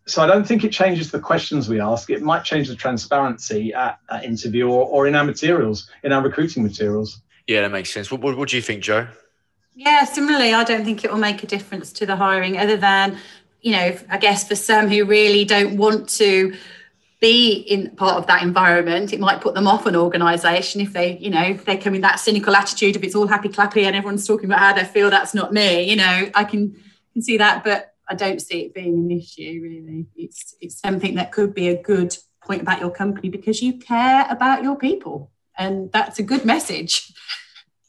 So 0.08 0.22
I 0.22 0.28
don't 0.28 0.48
think 0.48 0.64
it 0.64 0.72
changes 0.72 1.12
the 1.12 1.20
questions 1.20 1.68
we 1.68 1.82
ask. 1.82 2.10
It 2.10 2.22
might 2.22 2.44
change 2.44 2.68
the 2.68 2.76
transparency 2.76 3.74
at, 3.74 4.00
at 4.10 4.24
interview 4.24 4.70
or, 4.70 4.86
or 4.86 5.08
in 5.08 5.16
our 5.16 5.24
materials, 5.24 5.90
in 6.04 6.12
our 6.12 6.22
recruiting 6.22 6.64
materials. 6.64 7.22
Yeah, 7.48 7.62
that 7.62 7.72
makes 7.72 7.92
sense. 7.92 8.12
What, 8.12 8.22
what, 8.22 8.38
what 8.38 8.50
do 8.50 8.56
you 8.56 8.62
think, 8.62 8.84
Joe? 8.84 9.08
Yeah, 9.74 10.06
similarly, 10.06 10.54
I 10.54 10.64
don't 10.64 10.86
think 10.86 11.04
it 11.04 11.12
will 11.12 11.20
make 11.20 11.44
a 11.44 11.48
difference 11.48 11.92
to 11.94 12.06
the 12.06 12.16
hiring, 12.16 12.58
other 12.58 12.78
than, 12.78 13.18
you 13.62 13.72
know, 13.72 13.98
I 14.10 14.18
guess 14.18 14.48
for 14.48 14.56
some 14.56 14.88
who 14.88 15.06
really 15.06 15.44
don't 15.44 15.76
want 15.76 16.08
to 16.10 16.56
be 17.22 17.54
in 17.54 17.96
part 17.96 18.18
of 18.18 18.28
that 18.28 18.44
environment. 18.44 19.14
It 19.14 19.20
might 19.20 19.42
put 19.42 19.56
them 19.56 19.68
off 19.68 19.86
an 19.86 19.96
organization 19.96 20.82
if 20.82 20.94
they 20.94 21.18
you 21.18 21.30
know 21.30 21.42
if 21.42 21.66
they 21.66 21.78
come 21.78 21.96
in 21.96 22.02
that 22.02 22.20
cynical 22.20 22.56
attitude 22.56 22.96
if 22.96 23.04
it's 23.04 23.16
all 23.16 23.28
happy 23.28 23.50
clappy 23.50 23.84
and 23.84 23.96
everyone's 23.96 24.28
talking 24.28 24.46
about 24.46 24.60
how 24.60 24.74
they 24.74 24.84
feel 24.84 25.10
that's 25.10 25.34
not 25.34 25.54
me 25.54 25.90
you 25.90 25.96
know 25.96 26.30
i 26.34 26.44
can 26.44 26.76
can 27.14 27.22
see 27.22 27.38
that 27.38 27.64
but 27.64 27.94
i 28.10 28.16
don't 28.16 28.42
see 28.42 28.62
it 28.62 28.74
being 28.74 28.96
an 28.96 29.12
issue 29.12 29.60
really. 29.64 30.08
It's 30.16 30.56
it's 30.60 30.80
something 30.80 31.16
that 31.16 31.32
could 31.32 31.54
be 31.54 31.70
a 31.70 31.82
good 31.82 32.16
point 32.44 32.62
about 32.62 32.80
your 32.80 32.92
company 32.92 33.30
because 33.30 33.62
you 33.62 33.78
care 33.78 34.26
about 34.30 34.64
your 34.64 34.76
people 34.76 35.32
and 35.58 35.92
that's 35.92 36.20
a 36.20 36.24
good 36.24 36.46
message 36.46 37.14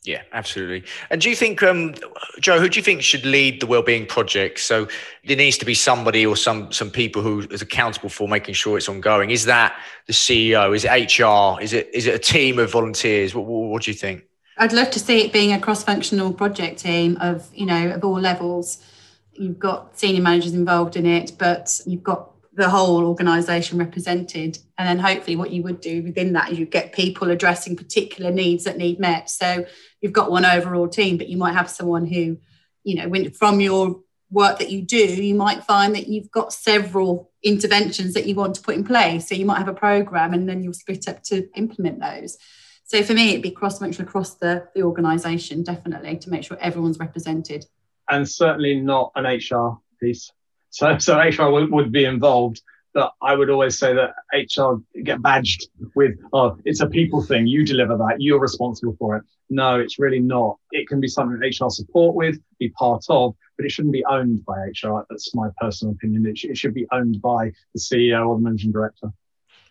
yeah, 0.06 0.22
absolutely. 0.32 0.84
And 1.10 1.20
do 1.20 1.28
you 1.28 1.34
think, 1.34 1.64
um, 1.64 1.92
Joe, 2.38 2.60
who 2.60 2.68
do 2.68 2.78
you 2.78 2.82
think 2.82 3.02
should 3.02 3.26
lead 3.26 3.60
the 3.60 3.66
wellbeing 3.66 4.06
project? 4.06 4.60
So 4.60 4.86
there 5.26 5.36
needs 5.36 5.58
to 5.58 5.64
be 5.64 5.74
somebody 5.74 6.24
or 6.24 6.36
some 6.36 6.70
some 6.70 6.90
people 6.90 7.22
who 7.22 7.40
is 7.50 7.60
accountable 7.60 8.08
for 8.08 8.28
making 8.28 8.54
sure 8.54 8.78
it's 8.78 8.88
ongoing. 8.88 9.30
Is 9.30 9.46
that 9.46 9.76
the 10.06 10.12
CEO? 10.12 10.74
Is 10.76 10.84
it 10.84 11.18
HR? 11.18 11.60
Is 11.60 11.72
it 11.72 11.90
is 11.92 12.06
it 12.06 12.14
a 12.14 12.18
team 12.20 12.60
of 12.60 12.70
volunteers? 12.70 13.34
What, 13.34 13.46
what, 13.46 13.68
what 13.68 13.82
do 13.82 13.90
you 13.90 13.96
think? 13.96 14.24
I'd 14.58 14.72
love 14.72 14.90
to 14.92 15.00
see 15.00 15.24
it 15.24 15.32
being 15.32 15.52
a 15.52 15.60
cross-functional 15.60 16.32
project 16.34 16.78
team 16.78 17.18
of 17.20 17.50
you 17.52 17.66
know 17.66 17.90
of 17.90 18.04
all 18.04 18.20
levels. 18.20 18.84
You've 19.32 19.58
got 19.58 19.98
senior 19.98 20.22
managers 20.22 20.54
involved 20.54 20.94
in 20.94 21.04
it, 21.04 21.32
but 21.36 21.80
you've 21.84 22.04
got 22.04 22.30
the 22.56 22.70
whole 22.70 23.04
organization 23.04 23.78
represented. 23.78 24.58
And 24.78 24.88
then 24.88 24.98
hopefully 24.98 25.36
what 25.36 25.50
you 25.50 25.62
would 25.62 25.80
do 25.80 26.02
within 26.02 26.32
that 26.32 26.50
is 26.50 26.58
you 26.58 26.64
get 26.64 26.92
people 26.92 27.30
addressing 27.30 27.76
particular 27.76 28.30
needs 28.30 28.64
that 28.64 28.78
need 28.78 28.98
met. 28.98 29.28
So 29.28 29.66
you've 30.00 30.14
got 30.14 30.30
one 30.30 30.46
overall 30.46 30.88
team 30.88 31.18
but 31.18 31.28
you 31.28 31.36
might 31.36 31.52
have 31.52 31.70
someone 31.70 32.06
who 32.06 32.38
you 32.82 32.96
know 32.96 33.08
when 33.08 33.30
from 33.30 33.60
your 33.60 34.00
work 34.30 34.58
that 34.58 34.70
you 34.70 34.82
do 34.82 34.96
you 34.96 35.34
might 35.34 35.64
find 35.64 35.94
that 35.94 36.08
you've 36.08 36.30
got 36.30 36.52
several 36.52 37.30
interventions 37.42 38.14
that 38.14 38.26
you 38.26 38.34
want 38.34 38.54
to 38.54 38.62
put 38.62 38.74
in 38.74 38.84
place. 38.84 39.28
So 39.28 39.34
you 39.34 39.44
might 39.44 39.58
have 39.58 39.68
a 39.68 39.74
program 39.74 40.32
and 40.32 40.48
then 40.48 40.62
you'll 40.62 40.72
split 40.72 41.08
up 41.08 41.22
to 41.24 41.48
implement 41.56 42.00
those. 42.00 42.38
So 42.84 43.02
for 43.02 43.12
me 43.12 43.30
it'd 43.30 43.42
be 43.42 43.50
cross-functional 43.50 44.08
across 44.08 44.34
the, 44.34 44.66
the 44.74 44.82
organization 44.82 45.62
definitely 45.62 46.16
to 46.18 46.30
make 46.30 46.44
sure 46.44 46.56
everyone's 46.60 46.98
represented. 46.98 47.66
And 48.08 48.26
certainly 48.26 48.80
not 48.80 49.12
an 49.14 49.26
hr 49.26 49.78
piece 50.00 50.30
so, 50.76 50.98
so 50.98 51.18
HR 51.18 51.50
would, 51.50 51.72
would 51.72 51.90
be 51.90 52.04
involved. 52.04 52.60
But 52.92 53.12
I 53.22 53.34
would 53.34 53.48
always 53.48 53.78
say 53.78 53.94
that 53.94 54.14
HR 54.32 54.76
get 55.02 55.22
badged 55.22 55.68
with, 55.94 56.18
oh, 56.34 56.58
it's 56.66 56.80
a 56.80 56.86
people 56.86 57.22
thing. 57.22 57.46
You 57.46 57.64
deliver 57.64 57.96
that. 57.96 58.16
You're 58.18 58.40
responsible 58.40 58.94
for 58.98 59.16
it. 59.16 59.24
No, 59.48 59.80
it's 59.80 59.98
really 59.98 60.18
not. 60.18 60.58
It 60.72 60.86
can 60.86 61.00
be 61.00 61.08
something 61.08 61.38
that 61.38 61.46
HR 61.46 61.70
support 61.70 62.14
with, 62.14 62.38
be 62.58 62.68
part 62.70 63.04
of, 63.08 63.34
but 63.56 63.64
it 63.64 63.72
shouldn't 63.72 63.92
be 63.92 64.04
owned 64.04 64.44
by 64.44 64.54
HR. 64.54 65.06
That's 65.08 65.34
my 65.34 65.48
personal 65.60 65.94
opinion. 65.94 66.26
It, 66.26 66.38
sh- 66.38 66.44
it 66.44 66.58
should 66.58 66.74
be 66.74 66.86
owned 66.92 67.22
by 67.22 67.52
the 67.74 67.80
CEO 67.80 68.26
or 68.26 68.36
the 68.36 68.42
managing 68.42 68.72
director. 68.72 69.12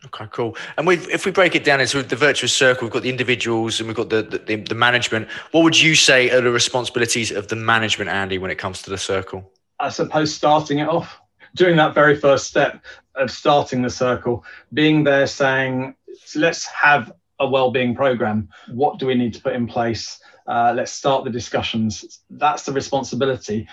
Okay, 0.05 0.25
cool. 0.31 0.55
And 0.77 0.87
we 0.87 0.97
if 0.97 1.25
we 1.25 1.31
break 1.31 1.55
it 1.55 1.63
down 1.63 1.81
into 1.81 2.01
the 2.01 2.15
virtuous 2.15 2.53
circle, 2.53 2.85
we've 2.85 2.93
got 2.93 3.03
the 3.03 3.09
individuals 3.09 3.79
and 3.79 3.87
we've 3.87 3.95
got 3.95 4.09
the, 4.09 4.21
the, 4.21 4.55
the 4.55 4.75
management. 4.75 5.27
What 5.51 5.63
would 5.63 5.79
you 5.79 5.95
say 5.95 6.29
are 6.31 6.41
the 6.41 6.51
responsibilities 6.51 7.31
of 7.31 7.47
the 7.47 7.55
management, 7.55 8.09
Andy, 8.09 8.37
when 8.37 8.51
it 8.51 8.57
comes 8.57 8.81
to 8.83 8.89
the 8.89 8.99
circle? 8.99 9.51
I 9.79 9.89
suppose 9.89 10.33
starting 10.33 10.79
it 10.79 10.87
off, 10.87 11.19
doing 11.55 11.75
that 11.77 11.93
very 11.93 12.15
first 12.15 12.47
step 12.47 12.83
of 13.15 13.31
starting 13.31 13.81
the 13.81 13.89
circle, 13.89 14.43
being 14.73 15.03
there 15.03 15.27
saying, 15.27 15.95
let's 16.35 16.65
have 16.65 17.11
a 17.39 17.47
well-being 17.47 17.95
program. 17.95 18.49
What 18.71 18.99
do 18.99 19.07
we 19.07 19.15
need 19.15 19.33
to 19.33 19.41
put 19.41 19.53
in 19.53 19.67
place? 19.67 20.19
Uh, 20.47 20.73
let's 20.75 20.91
start 20.91 21.23
the 21.23 21.29
discussions. 21.29 22.21
That's 22.29 22.63
the 22.63 22.71
responsibility. 22.71 23.67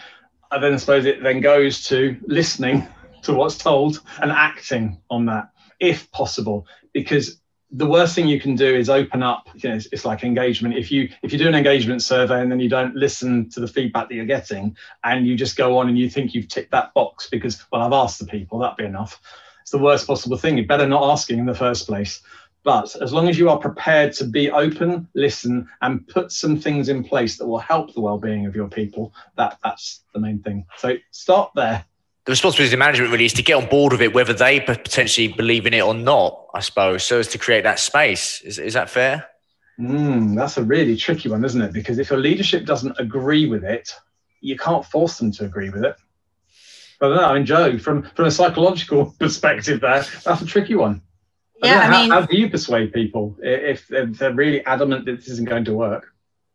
I 0.51 0.59
then 0.59 0.79
suppose 0.79 1.05
it 1.05 1.23
then 1.23 1.41
goes 1.41 1.85
to 1.89 2.19
listening 2.27 2.87
to 3.23 3.35
what's 3.35 3.59
told 3.59 4.01
and 4.21 4.31
acting 4.31 5.01
on 5.11 5.27
that 5.27 5.51
if 5.79 6.11
possible, 6.13 6.67
because 6.93 7.42
the 7.75 7.87
worst 7.87 8.15
thing 8.15 8.29
you 8.29 8.39
can 8.39 8.55
do 8.55 8.75
is 8.75 8.91
open 8.91 9.23
up 9.23 9.49
you 9.55 9.69
know, 9.69 9.77
it's, 9.77 9.87
it's, 9.93 10.05
like 10.05 10.25
engagement 10.25 10.77
if 10.77 10.93
you 10.93 11.09
if 11.23 11.33
you 11.33 11.39
do 11.39 11.49
an 11.49 11.55
engagement 11.55 12.03
survey 12.03 12.41
and 12.41 12.53
then 12.53 12.61
you 12.61 12.69
don't 12.69 12.95
listen 12.95 13.49
to 13.49 13.61
the 13.61 13.69
feedback 13.69 14.09
that 14.09 14.15
you're 14.15 14.27
getting 14.27 14.77
and 15.05 15.27
you 15.27 15.35
just 15.37 15.57
go 15.57 15.79
on 15.79 15.89
and 15.89 15.99
you 15.99 16.09
think 16.09 16.35
you've 16.35 16.49
ticked 16.49 16.71
that 16.71 16.93
box 16.95 17.29
because 17.31 17.65
well 17.73 17.83
i've 17.83 17.93
asked 17.93 18.19
the 18.19 18.27
people 18.27 18.59
that'd 18.59 18.77
be 18.77 18.85
enough 18.85 19.21
it's 19.63 19.71
the 19.71 19.79
worst 19.79 20.07
possible 20.07 20.37
thing 20.37 20.57
you're 20.57 20.67
better 20.67 20.87
not 20.87 21.11
asking 21.11 21.39
in 21.39 21.47
the 21.47 21.55
first 21.55 21.87
place 21.87 22.23
But 22.65 22.95
as 23.03 23.13
long 23.13 23.29
as 23.29 23.39
you 23.39 23.49
are 23.51 23.59
prepared 23.59 24.13
to 24.15 24.25
be 24.25 24.51
open, 24.51 25.09
listen, 25.15 25.69
and 25.81 26.07
put 26.07 26.31
some 26.31 26.61
things 26.61 26.89
in 26.89 27.03
place 27.03 27.37
that 27.39 27.47
will 27.47 27.59
help 27.59 27.93
the 27.93 28.01
well-being 28.01 28.47
of 28.47 28.55
your 28.55 28.69
people, 28.69 29.13
that 29.37 29.59
that's 29.65 30.03
the 30.15 30.21
main 30.21 30.39
thing. 30.41 30.65
So 30.77 30.97
start 31.11 31.51
there. 31.57 31.85
The 32.25 32.31
responsibility 32.31 32.75
of 32.75 32.79
management 32.79 33.11
really 33.11 33.25
is 33.25 33.33
to 33.35 33.43
get 33.43 33.55
on 33.55 33.69
board 33.69 33.93
with 33.93 34.01
it, 34.01 34.15
whether 34.15 34.33
they 34.33 34.61
potentially 34.61 35.29
believe 35.29 35.67
in 35.67 35.75
it 35.75 35.83
or 35.83 35.95
not. 35.95 36.47
I 36.55 36.61
suppose 36.61 37.03
so 37.05 37.19
as 37.19 37.29
to 37.29 37.39
create 37.39 37.65
that 37.65 37.79
space. 37.79 38.41
Is 38.43 38.59
is 38.59 38.75
that 38.75 38.91
fair? 38.91 39.27
Mm, 39.81 40.37
that's 40.37 40.57
a 40.57 40.63
really 40.63 40.97
tricky 40.97 41.29
one, 41.29 41.45
isn't 41.45 41.61
it? 41.61 41.73
Because 41.73 41.99
if 41.99 42.11
your 42.11 42.19
leadership 42.19 42.65
doesn't 42.65 42.99
agree 43.01 43.47
with 43.49 43.65
it, 43.65 43.93
you 44.41 44.57
can't 44.57 44.85
force 44.85 45.19
them 45.19 45.33
to 45.33 45.45
agree 45.45 45.71
with 45.71 45.85
it. 45.85 45.97
But 47.01 47.17
no, 47.17 47.25
I 47.25 47.35
mean, 47.35 47.47
Joe, 47.47 47.79
from 47.79 48.05
from 48.15 48.27
a 48.27 48.31
psychological 48.31 49.15
perspective, 49.19 49.81
there 49.81 50.05
that's 50.25 50.43
a 50.43 50.47
tricky 50.47 50.77
one. 50.77 51.03
Yeah, 51.63 51.81
I 51.81 51.91
mean, 51.91 52.11
how, 52.11 52.21
how 52.21 52.27
do 52.27 52.37
you 52.37 52.51
persuade 52.51 52.93
people 52.93 53.37
if, 53.41 53.91
if 53.93 54.19
they're 54.19 54.35
really 54.35 54.65
adamant 54.67 55.05
that 55.07 55.17
this 55.17 55.29
isn't 55.29 55.49
going 55.49 55.65
to 55.67 55.75
work? 55.75 56.12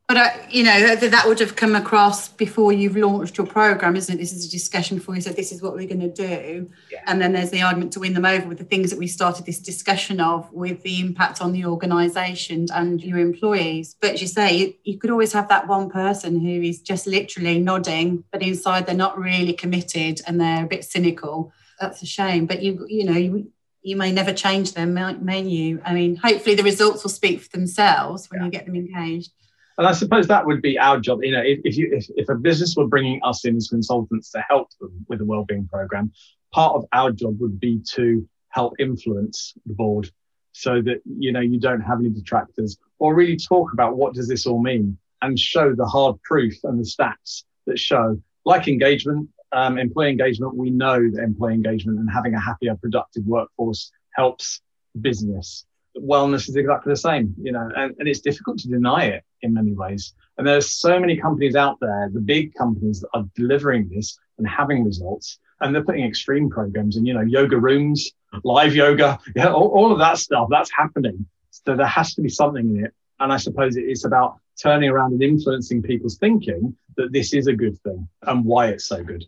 But 0.08 0.16
uh, 0.18 0.30
you 0.50 0.64
know 0.64 0.96
that, 0.96 1.12
that 1.12 1.28
would 1.28 1.40
have 1.40 1.58
come 1.58 1.76
across 1.76 2.30
before 2.30 2.72
you've 2.72 2.96
launched 2.96 3.38
your 3.38 3.46
program, 3.46 3.98
isn't 3.98 4.16
it? 4.16 4.18
This 4.18 4.32
is 4.32 4.48
a 4.48 4.50
discussion 4.50 4.98
before 5.00 5.16
you 5.16 5.22
said 5.22 5.36
this 5.36 5.52
is 5.52 5.62
what 5.62 5.74
we're 5.74 5.88
going 5.88 6.00
to 6.00 6.08
do, 6.08 6.70
yeah. 6.90 7.02
and 7.08 7.22
then 7.22 7.34
there's 7.34 7.50
the 7.50 7.62
argument 7.62 7.92
to 7.94 8.00
win 8.00 8.14
them 8.14 8.24
over 8.24 8.48
with 8.48 8.58
the 8.58 8.64
things 8.64 8.90
that 8.90 8.98
we 8.98 9.08
started 9.08 9.46
this 9.46 9.60
discussion 9.60 10.22
of, 10.22 10.50
with 10.54 10.82
the 10.84 11.02
impact 11.02 11.42
on 11.42 11.52
the 11.52 11.66
organisation 11.66 12.68
and 12.74 13.04
your 13.04 13.18
employees. 13.18 13.98
But 14.00 14.14
as 14.14 14.22
you 14.22 14.28
say, 14.28 14.56
you, 14.56 14.74
you 14.86 14.98
could 14.98 15.10
always 15.10 15.34
have 15.34 15.50
that 15.50 15.68
one 15.68 15.90
person 15.90 16.40
who 16.40 16.62
is 16.62 16.82
just 16.82 17.06
literally 17.06 17.60
nodding, 17.60 18.24
but 18.32 18.42
inside 18.42 18.86
they're 18.86 18.96
not 18.96 19.20
really 19.20 19.52
committed 19.52 20.22
and 20.26 20.40
they're 20.40 20.64
a 20.64 20.70
bit 20.70 20.86
cynical. 20.86 21.52
That's 21.82 22.02
a 22.02 22.06
shame. 22.06 22.46
But 22.46 22.64
you 22.64 22.86
you 22.88 23.04
know 23.04 23.18
you, 23.18 23.52
you 23.82 23.98
may 23.98 24.14
never 24.14 24.32
change 24.32 24.72
them, 24.72 24.94
may 24.94 25.42
you? 25.42 25.82
I 25.84 25.94
mean, 25.94 26.16
hopefully 26.16 26.56
the 26.56 26.64
results 26.64 27.04
will 27.04 27.10
speak 27.10 27.42
for 27.42 27.50
themselves 27.50 28.32
when 28.32 28.40
yeah. 28.40 28.46
you 28.46 28.52
get 28.52 28.66
them 28.66 28.76
engaged. 28.76 29.32
And 29.78 29.86
I 29.86 29.92
suppose 29.92 30.28
that 30.28 30.46
would 30.46 30.62
be 30.62 30.80
our 30.80 31.00
job. 31.00 31.24
You 31.24 31.34
know, 31.34 31.44
if, 31.44 31.60
if 31.64 31.78
you 31.78 31.90
if, 31.94 32.08
if 32.16 32.30
a 32.30 32.36
business 32.36 32.76
were 32.76 32.88
bringing 32.88 33.20
us 33.24 33.46
in 33.46 33.56
as 33.58 33.68
consultants 33.68 34.32
to 34.32 34.44
help 34.48 34.70
them 34.80 35.06
with 35.08 35.22
a 35.22 35.26
well-being 35.26 35.68
program, 35.68 36.12
part 36.52 36.76
of 36.76 36.86
our 36.94 37.12
job 37.12 37.40
would 37.40 37.60
be 37.60 37.82
to 37.94 38.28
help 38.50 38.74
influence 38.80 39.54
the 39.68 39.74
board 39.74 40.10
so 40.58 40.82
that 40.82 41.02
you 41.06 41.32
know 41.32 41.40
you 41.40 41.60
don't 41.60 41.82
have 41.82 42.00
any 42.00 42.10
detractors 42.10 42.78
or 42.98 43.14
really 43.14 43.38
talk 43.38 43.72
about 43.74 43.96
what 43.96 44.16
does 44.16 44.28
this 44.28 44.48
all 44.48 44.60
mean 44.60 44.98
and 45.22 45.38
show 45.38 45.76
the 45.76 45.86
hard 45.86 46.20
proof 46.24 46.56
and 46.64 46.80
the 46.80 46.84
stats 46.84 47.44
that 47.68 47.78
show 47.78 48.20
like 48.46 48.68
engagement 48.68 49.30
um, 49.52 49.78
employee 49.78 50.10
engagement 50.10 50.56
we 50.56 50.72
know 50.72 51.00
that 51.12 51.22
employee 51.22 51.54
engagement 51.54 52.00
and 52.00 52.10
having 52.12 52.34
a 52.34 52.40
happier 52.40 52.76
productive 52.76 53.24
workforce 53.28 53.92
helps 54.16 54.62
business 55.00 55.67
wellness 56.02 56.50
is 56.50 56.56
exactly 56.56 56.92
the 56.92 56.98
same, 56.98 57.34
you 57.42 57.52
know, 57.52 57.70
and, 57.76 57.96
and 58.00 58.08
it's 58.08 58.22
difficult 58.22 58.60
to 58.60 58.68
deny 58.68 59.06
it 59.06 59.24
in 59.42 59.54
many 59.54 59.74
ways. 59.74 60.14
And 60.38 60.48
there's 60.48 60.74
so 60.74 61.00
many 61.00 61.18
companies 61.18 61.56
out 61.56 61.78
there, 61.80 62.10
the 62.14 62.20
big 62.20 62.54
companies 62.54 63.02
that 63.02 63.10
are 63.14 63.26
delivering 63.36 63.90
this 63.90 64.18
and 64.38 64.48
having 64.48 64.84
results, 64.84 65.40
and 65.62 65.74
they're 65.74 65.84
putting 65.84 66.06
extreme 66.06 66.50
programs 66.50 66.98
and, 66.98 67.08
you 67.08 67.14
know, 67.14 67.22
yoga 67.22 67.58
rooms, 67.58 68.12
live 68.44 68.76
yoga, 68.76 69.20
yeah, 69.36 69.52
all, 69.52 69.70
all 69.70 69.92
of 69.92 70.00
that 70.00 70.18
stuff, 70.18 70.48
that's 70.52 70.72
happening. 70.72 71.26
So 71.50 71.76
there 71.76 71.88
has 71.88 72.14
to 72.16 72.22
be 72.22 72.30
something 72.30 72.70
in 72.70 72.86
it. 72.86 72.94
And 73.20 73.34
I 73.34 73.38
suppose 73.38 73.76
it's 73.76 74.06
about 74.06 74.40
turning 74.62 74.90
around 74.90 75.14
and 75.14 75.24
influencing 75.24 75.82
people's 75.82 76.18
thinking 76.18 76.76
that 76.98 77.12
this 77.12 77.34
is 77.34 77.48
a 77.48 77.54
good 77.54 77.80
thing 77.82 78.08
and 78.24 78.46
why 78.46 78.68
it's 78.68 78.86
so 78.86 79.04
good. 79.04 79.26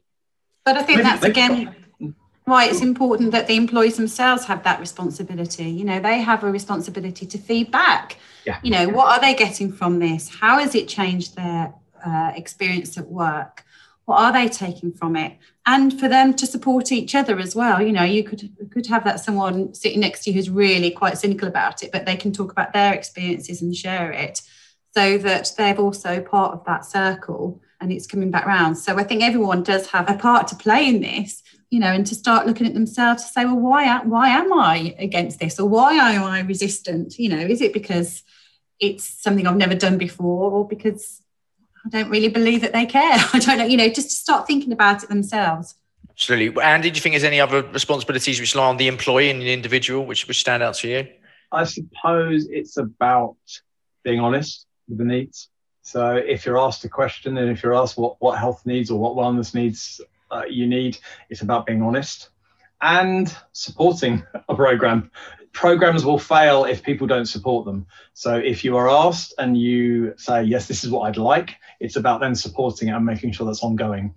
But 0.66 0.78
I 0.78 0.84
think 0.84 0.98
maybe, 0.98 1.10
that's 1.10 1.24
again 1.24 1.76
why 2.50 2.66
it's 2.66 2.82
important 2.82 3.32
that 3.32 3.48
the 3.48 3.56
employees 3.56 3.98
themselves 3.98 4.46
have 4.46 4.64
that 4.64 4.80
responsibility. 4.80 5.70
You 5.70 5.86
know, 5.86 6.00
they 6.00 6.20
have 6.20 6.44
a 6.44 6.52
responsibility 6.52 7.26
to 7.26 7.38
feedback. 7.38 8.18
Yeah. 8.46 8.60
You 8.64 8.72
know, 8.72 8.90
what 8.90 9.08
are 9.08 9.22
they 9.22 9.34
getting 9.34 9.72
from 9.72 10.00
this? 10.00 10.30
How 10.30 10.60
has 10.60 10.76
it 10.76 10.88
changed 10.88 11.36
their 11.36 11.74
uh, 12.06 12.32
experience 12.36 12.98
at 12.98 13.08
work? 13.08 13.64
What 14.06 14.20
are 14.20 14.34
they 14.34 14.50
taking 14.50 14.92
from 14.92 15.16
it? 15.16 15.38
And 15.66 16.00
for 16.00 16.10
them 16.10 16.34
to 16.34 16.48
support 16.48 16.92
each 16.92 17.14
other 17.14 17.38
as 17.38 17.56
well. 17.56 17.82
You 17.82 17.92
know, 17.92 18.04
you 18.04 18.24
could 18.24 18.42
you 18.42 18.68
could 18.72 18.88
have 18.88 19.04
that 19.04 19.20
someone 19.20 19.74
sitting 19.76 20.00
next 20.00 20.24
to 20.24 20.32
you 20.32 20.36
who's 20.36 20.50
really 20.50 20.90
quite 20.90 21.18
cynical 21.18 21.48
about 21.48 21.84
it, 21.84 21.92
but 21.92 22.06
they 22.06 22.16
can 22.16 22.34
talk 22.34 22.52
about 22.52 22.74
their 22.74 22.94
experiences 22.94 23.62
and 23.62 23.76
share 23.76 24.12
it, 24.12 24.42
so 24.96 25.20
that 25.20 25.52
they're 25.58 25.78
also 25.78 26.22
part 26.22 26.54
of 26.54 26.66
that 26.66 26.86
circle 26.86 27.62
and 27.82 27.92
it's 27.92 28.08
coming 28.08 28.32
back 28.32 28.46
round. 28.46 28.78
So 28.78 28.98
I 28.98 29.04
think 29.04 29.24
everyone 29.24 29.64
does 29.64 29.88
have 29.92 30.10
a 30.10 30.18
part 30.18 30.48
to 30.50 30.56
play 30.56 30.88
in 30.88 31.02
this 31.02 31.44
you 31.70 31.80
know, 31.80 31.88
and 31.88 32.06
to 32.08 32.16
start 32.16 32.48
looking 32.48 32.66
at 32.66 32.74
themselves 32.74 33.24
to 33.26 33.32
say, 33.32 33.46
well, 33.46 33.60
why 33.60 34.00
why 34.04 34.30
am 34.30 34.52
I 34.54 34.96
against 34.98 35.40
this, 35.40 35.60
or 35.60 35.68
why 35.68 35.94
am 35.94 36.24
I 36.24 36.42
resistant? 36.42 37.20
You 37.20 37.30
know, 37.30 37.40
is 37.40 37.62
it 37.62 37.74
because 37.74 38.24
it's 38.80 39.08
something 39.08 39.46
I've 39.46 39.58
never 39.58 39.76
done 39.76 39.98
before, 39.98 40.52
or 40.52 40.68
because 40.68 41.22
I 41.86 41.90
don't 41.90 42.10
really 42.10 42.30
believe 42.30 42.62
that 42.62 42.74
they 42.74 42.86
care? 42.86 43.18
I 43.34 43.40
don't 43.40 43.60
know. 43.60 43.66
You 43.66 43.78
know, 43.78 43.88
just 43.88 44.10
to 44.10 44.16
start 44.16 44.48
thinking 44.48 44.72
about 44.72 45.04
it 45.04 45.10
themselves. 45.10 45.76
Absolutely. 46.10 46.62
And 46.62 46.84
did 46.84 46.98
you 46.98 47.02
think 47.02 47.14
there's 47.14 47.24
any 47.24 47.40
other 47.40 47.62
responsibilities 47.62 48.40
which 48.40 48.54
lie 48.54 48.68
on 48.68 48.78
the 48.78 48.88
employee 48.88 49.30
and 49.30 49.42
the 49.42 49.54
individual 49.54 50.06
which 50.06 50.28
which 50.28 50.40
stand 50.40 50.64
out 50.64 50.76
to 50.76 50.90
you? 50.90 51.08
I 51.52 51.64
suppose 51.64 52.48
it's 52.50 52.78
about 52.78 53.38
being 54.04 54.20
honest 54.20 54.66
with 54.88 54.98
the 54.98 55.06
needs. 55.06 55.50
So 55.82 56.16
if 56.16 56.46
you're 56.46 56.60
asked 56.60 56.84
a 56.84 56.90
question 56.90 57.38
and 57.38 57.50
if 57.50 57.64
you're 57.64 57.74
asked 57.74 57.98
what, 57.98 58.18
what 58.20 58.38
health 58.38 58.66
needs 58.66 58.92
or 58.92 59.00
what 59.00 59.16
wellness 59.16 59.56
needs 59.56 60.02
uh, 60.32 60.44
you 60.50 60.68
need. 60.68 60.98
It's 61.30 61.42
about 61.42 61.66
being 61.66 61.82
honest 61.82 62.30
and 62.82 63.36
supporting 63.52 64.24
a 64.50 64.56
program. 64.56 65.12
Programs 65.52 66.06
will 66.06 66.20
fail 66.20 66.66
if 66.66 66.84
people 66.84 67.08
don't 67.08 67.26
support 67.26 67.66
them. 67.66 67.88
So 68.14 68.36
if 68.36 68.64
you 68.64 68.78
are 68.78 68.90
asked 68.90 69.34
and 69.38 69.58
you 69.58 70.14
say, 70.18 70.44
yes, 70.44 70.68
this 70.68 70.84
is 70.84 70.92
what 70.92 71.08
I'd 71.08 71.18
like, 71.18 71.56
it's 71.80 71.96
about 71.96 72.22
then 72.22 72.36
supporting 72.36 72.90
it 72.90 72.92
and 72.92 73.06
making 73.06 73.32
sure 73.32 73.48
that's 73.48 73.64
ongoing. 73.64 74.14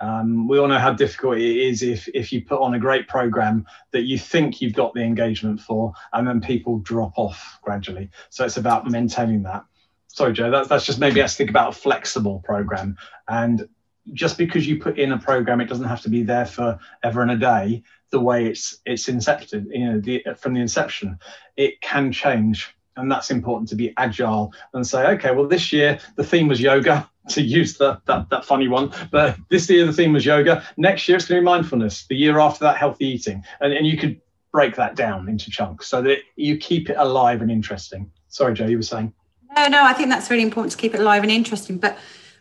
Um, 0.00 0.48
we 0.48 0.58
all 0.58 0.66
know 0.66 0.78
how 0.78 0.94
difficult 0.94 1.36
it 1.36 1.56
is 1.56 1.82
if, 1.82 2.08
if 2.14 2.32
you 2.32 2.42
put 2.42 2.62
on 2.62 2.72
a 2.72 2.78
great 2.78 3.06
program 3.06 3.66
that 3.90 4.04
you 4.04 4.18
think 4.18 4.62
you've 4.62 4.72
got 4.72 4.94
the 4.94 5.02
engagement 5.02 5.60
for 5.60 5.92
and 6.14 6.26
then 6.26 6.40
people 6.40 6.78
drop 6.78 7.12
off 7.18 7.58
gradually. 7.60 8.08
So 8.30 8.46
it's 8.46 8.56
about 8.56 8.90
maintaining 8.90 9.42
that. 9.42 9.64
Sorry, 10.08 10.32
Joe, 10.32 10.50
that's, 10.50 10.68
that's 10.68 10.86
just 10.86 10.98
maybe 10.98 11.20
us 11.20 11.36
think 11.36 11.50
about 11.50 11.76
a 11.76 11.78
flexible 11.78 12.40
program 12.42 12.96
and 13.28 13.68
just 14.12 14.38
because 14.38 14.66
you 14.66 14.78
put 14.78 14.98
in 14.98 15.12
a 15.12 15.18
program, 15.18 15.60
it 15.60 15.68
doesn't 15.68 15.88
have 15.88 16.02
to 16.02 16.08
be 16.08 16.22
there 16.22 16.46
for 16.46 16.78
ever 17.02 17.22
and 17.22 17.30
a 17.30 17.36
day. 17.36 17.82
The 18.10 18.20
way 18.20 18.46
it's 18.46 18.78
it's 18.84 19.08
incepted, 19.08 19.66
you 19.70 19.84
know, 19.84 20.00
the, 20.00 20.24
from 20.36 20.54
the 20.54 20.60
inception, 20.60 21.18
it 21.56 21.80
can 21.80 22.10
change, 22.10 22.74
and 22.96 23.10
that's 23.10 23.30
important 23.30 23.68
to 23.68 23.76
be 23.76 23.94
agile 23.96 24.52
and 24.74 24.86
say, 24.86 25.06
okay, 25.12 25.30
well, 25.32 25.46
this 25.46 25.72
year 25.72 25.98
the 26.16 26.24
theme 26.24 26.48
was 26.48 26.60
yoga, 26.60 27.08
to 27.28 27.42
use 27.42 27.76
the, 27.78 28.00
that 28.06 28.28
that 28.30 28.44
funny 28.44 28.68
one, 28.68 28.92
but 29.10 29.36
this 29.48 29.70
year 29.70 29.86
the 29.86 29.92
theme 29.92 30.12
was 30.12 30.26
yoga. 30.26 30.64
Next 30.76 31.08
year 31.08 31.16
it's 31.16 31.28
going 31.28 31.38
to 31.38 31.42
be 31.42 31.44
mindfulness. 31.44 32.06
The 32.08 32.16
year 32.16 32.40
after 32.40 32.64
that, 32.64 32.76
healthy 32.76 33.06
eating, 33.06 33.44
and 33.60 33.72
and 33.72 33.86
you 33.86 33.96
could 33.96 34.20
break 34.52 34.74
that 34.76 34.96
down 34.96 35.28
into 35.28 35.50
chunks 35.50 35.86
so 35.86 36.02
that 36.02 36.18
you 36.36 36.56
keep 36.56 36.90
it 36.90 36.96
alive 36.98 37.40
and 37.42 37.50
interesting. 37.50 38.10
Sorry, 38.28 38.54
Joe, 38.54 38.66
you 38.66 38.78
were 38.78 38.82
saying. 38.82 39.12
No, 39.56 39.66
no, 39.66 39.84
I 39.84 39.92
think 39.92 40.08
that's 40.08 40.30
really 40.30 40.42
important 40.42 40.72
to 40.72 40.78
keep 40.78 40.94
it 40.94 41.00
alive 41.00 41.22
and 41.22 41.30
interesting, 41.30 41.78
but 41.78 41.98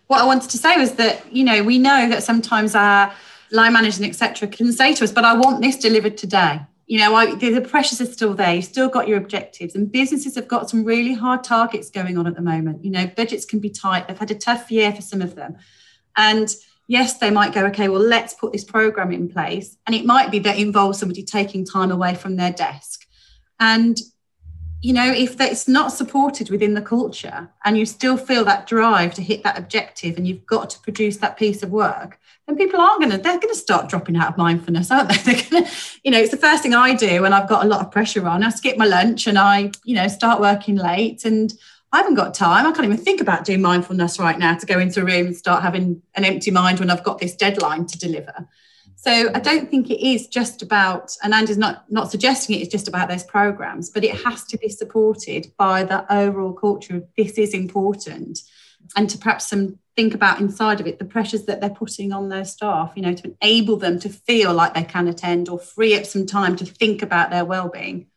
what 0.10 0.22
I 0.22 0.26
wanted 0.26 0.50
to 0.50 0.58
say 0.58 0.76
was 0.76 0.94
that, 0.94 1.24
you 1.32 1.44
know, 1.44 1.64
we 1.64 1.78
know 1.78 2.10
that 2.10 2.24
sometimes 2.24 2.74
our 2.74 3.14
line 3.52 3.74
managers 3.74 4.00
and 4.00 4.08
etc. 4.08 4.48
can 4.48 4.74
say 4.74 4.96
to 4.96 5.04
us, 5.04 5.12
but 5.12 5.24
I 5.24 5.36
want 5.36 5.62
this 5.62 5.78
delivered 5.78 6.18
today. 6.18 6.62
You 6.88 6.98
know, 6.98 7.14
I, 7.14 7.36
the 7.36 7.62
pressures 7.62 8.02
are 8.02 8.08
still 8.08 8.34
there. 8.34 8.56
You've 8.56 8.66
still 8.66 8.90
got 8.90 9.08
your 9.08 9.20
objectives, 9.20 9.76
and 9.76 9.92
businesses 9.92 10.34
have 10.34 10.48
got 10.48 10.68
some 10.68 10.84
really 10.84 11.14
hard 11.14 11.44
targets 11.44 11.92
going 11.92 12.18
on 12.18 12.26
at 12.26 12.36
the 12.36 12.42
moment. 12.42 12.84
You 12.84 12.90
know, 12.90 13.06
budgets 13.06 13.46
can 13.46 13.60
be 13.60 13.70
tight. 13.70 14.08
They've 14.08 14.18
had 14.18 14.32
a 14.32 14.36
tough 14.36 14.72
year 14.72 14.92
for 14.92 15.04
some 15.04 15.22
of 15.22 15.36
them, 15.36 15.58
and 16.18 16.50
yes, 16.88 17.20
they 17.20 17.30
might 17.30 17.54
go, 17.54 17.68
okay, 17.68 17.88
well, 17.88 18.02
let's 18.02 18.34
put 18.34 18.52
this 18.52 18.64
program 18.64 19.12
in 19.12 19.30
place, 19.30 19.78
and 19.86 19.96
it 19.96 20.06
might 20.06 20.32
be 20.32 20.40
that 20.40 20.58
involves 20.58 20.98
somebody 20.98 21.24
taking 21.24 21.64
time 21.64 21.92
away 21.92 22.16
from 22.16 22.36
their 22.36 22.52
desk, 22.52 23.06
and 23.60 24.00
you 24.82 24.94
know, 24.94 25.12
if 25.12 25.40
it's 25.42 25.68
not 25.68 25.92
supported 25.92 26.50
within 26.50 26.74
the 26.74 26.82
culture 26.82 27.50
and 27.66 27.78
you 27.78 27.86
still 27.86 28.16
feel 28.16 28.46
that 28.46 28.66
drive 28.66 29.14
to 29.16 29.22
hit 29.22 29.44
that 29.44 29.58
objective 29.58 30.16
and 30.16 30.26
you've 30.26 30.46
got 30.46 30.70
to 30.70 30.80
produce 30.80 31.18
that 31.18 31.38
piece 31.38 31.62
of 31.64 31.70
work, 31.70 32.18
then 32.48 32.56
people 32.56 32.80
aren't 32.80 33.02
going 33.02 33.12
to, 33.12 33.18
they're 33.18 33.40
going 33.40 33.54
to 33.54 33.56
start 33.56 33.90
dropping 33.90 34.16
out 34.16 34.30
of 34.30 34.38
mindfulness, 34.38 34.90
aren't 34.90 35.10
they? 35.10 35.18
They're 35.34 35.50
going 35.50 35.66
to, 35.66 35.72
you 36.04 36.12
know, 36.12 36.20
it's 36.20 36.32
the 36.32 36.38
first 36.38 36.64
thing 36.64 36.74
I 36.74 36.96
do 36.96 37.22
when 37.22 37.34
I've 37.34 37.50
got 37.50 37.66
a 37.66 37.68
lot 37.68 37.82
of 37.82 37.92
pressure 37.92 38.26
on. 38.26 38.42
I 38.42 38.50
skip 38.50 38.78
my 38.78 38.86
lunch 38.86 39.28
and 39.28 39.38
I, 39.38 39.72
you 39.84 39.96
know, 39.96 40.08
start 40.08 40.40
working 40.40 40.76
late 40.76 41.26
and 41.26 41.54
I 41.92 41.98
haven't 41.98 42.16
got 42.16 42.34
time. 42.34 42.66
I 42.66 42.72
can't 42.72 42.86
even 42.86 42.98
think 42.98 43.20
about 43.20 43.46
doing 43.46 43.62
mindfulness 43.62 44.18
right 44.18 44.40
now 44.40 44.56
to 44.56 44.66
go 44.66 44.80
into 44.80 45.02
a 45.02 45.06
room 45.06 45.28
and 45.28 45.36
start 45.36 45.62
having 45.62 46.02
an 46.16 46.24
empty 46.24 46.52
mind 46.52 46.80
when 46.80 46.90
I've 46.90 47.04
got 47.04 47.20
this 47.20 47.36
deadline 47.36 47.86
to 47.88 48.00
deliver. 48.00 48.48
So 49.02 49.32
I 49.34 49.40
don't 49.40 49.72
think 49.72 49.90
it 49.90 50.06
is 50.06 50.28
just 50.28 50.62
about, 50.62 51.16
and 51.24 51.34
Andy's 51.34 51.58
not 51.58 51.90
not 51.90 52.12
suggesting 52.12 52.58
it 52.58 52.64
is 52.64 52.68
just 52.68 52.90
about 52.90 53.08
those 53.08 53.24
programs, 53.24 53.90
but 53.90 54.04
it 54.04 54.14
has 54.26 54.44
to 54.48 54.58
be 54.58 54.68
supported 54.68 55.54
by 55.58 55.86
the 55.86 56.06
overall 56.14 56.52
culture 56.52 56.98
of 56.98 57.08
this 57.16 57.38
is 57.38 57.54
important, 57.54 58.42
and 58.98 59.10
to 59.10 59.18
perhaps 59.18 59.50
some 59.50 59.80
think 59.96 60.14
about 60.14 60.42
inside 60.42 60.82
of 60.82 60.88
it 60.88 61.00
the 61.00 61.06
pressures 61.06 61.46
that 61.46 61.62
they're 61.62 61.70
putting 61.70 62.12
on 62.12 62.28
their 62.28 62.44
staff, 62.44 62.92
you 62.98 63.02
know, 63.02 63.14
to 63.14 63.34
enable 63.42 63.78
them 63.78 64.00
to 64.02 64.10
feel 64.10 64.54
like 64.54 64.74
they 64.74 64.84
can 64.84 65.08
attend 65.08 65.48
or 65.48 65.60
free 65.60 65.98
up 65.98 66.06
some 66.06 66.26
time 66.26 66.58
to 66.58 66.66
think 66.66 67.02
about 67.02 67.30
their 67.30 67.46
well-being. 67.46 68.09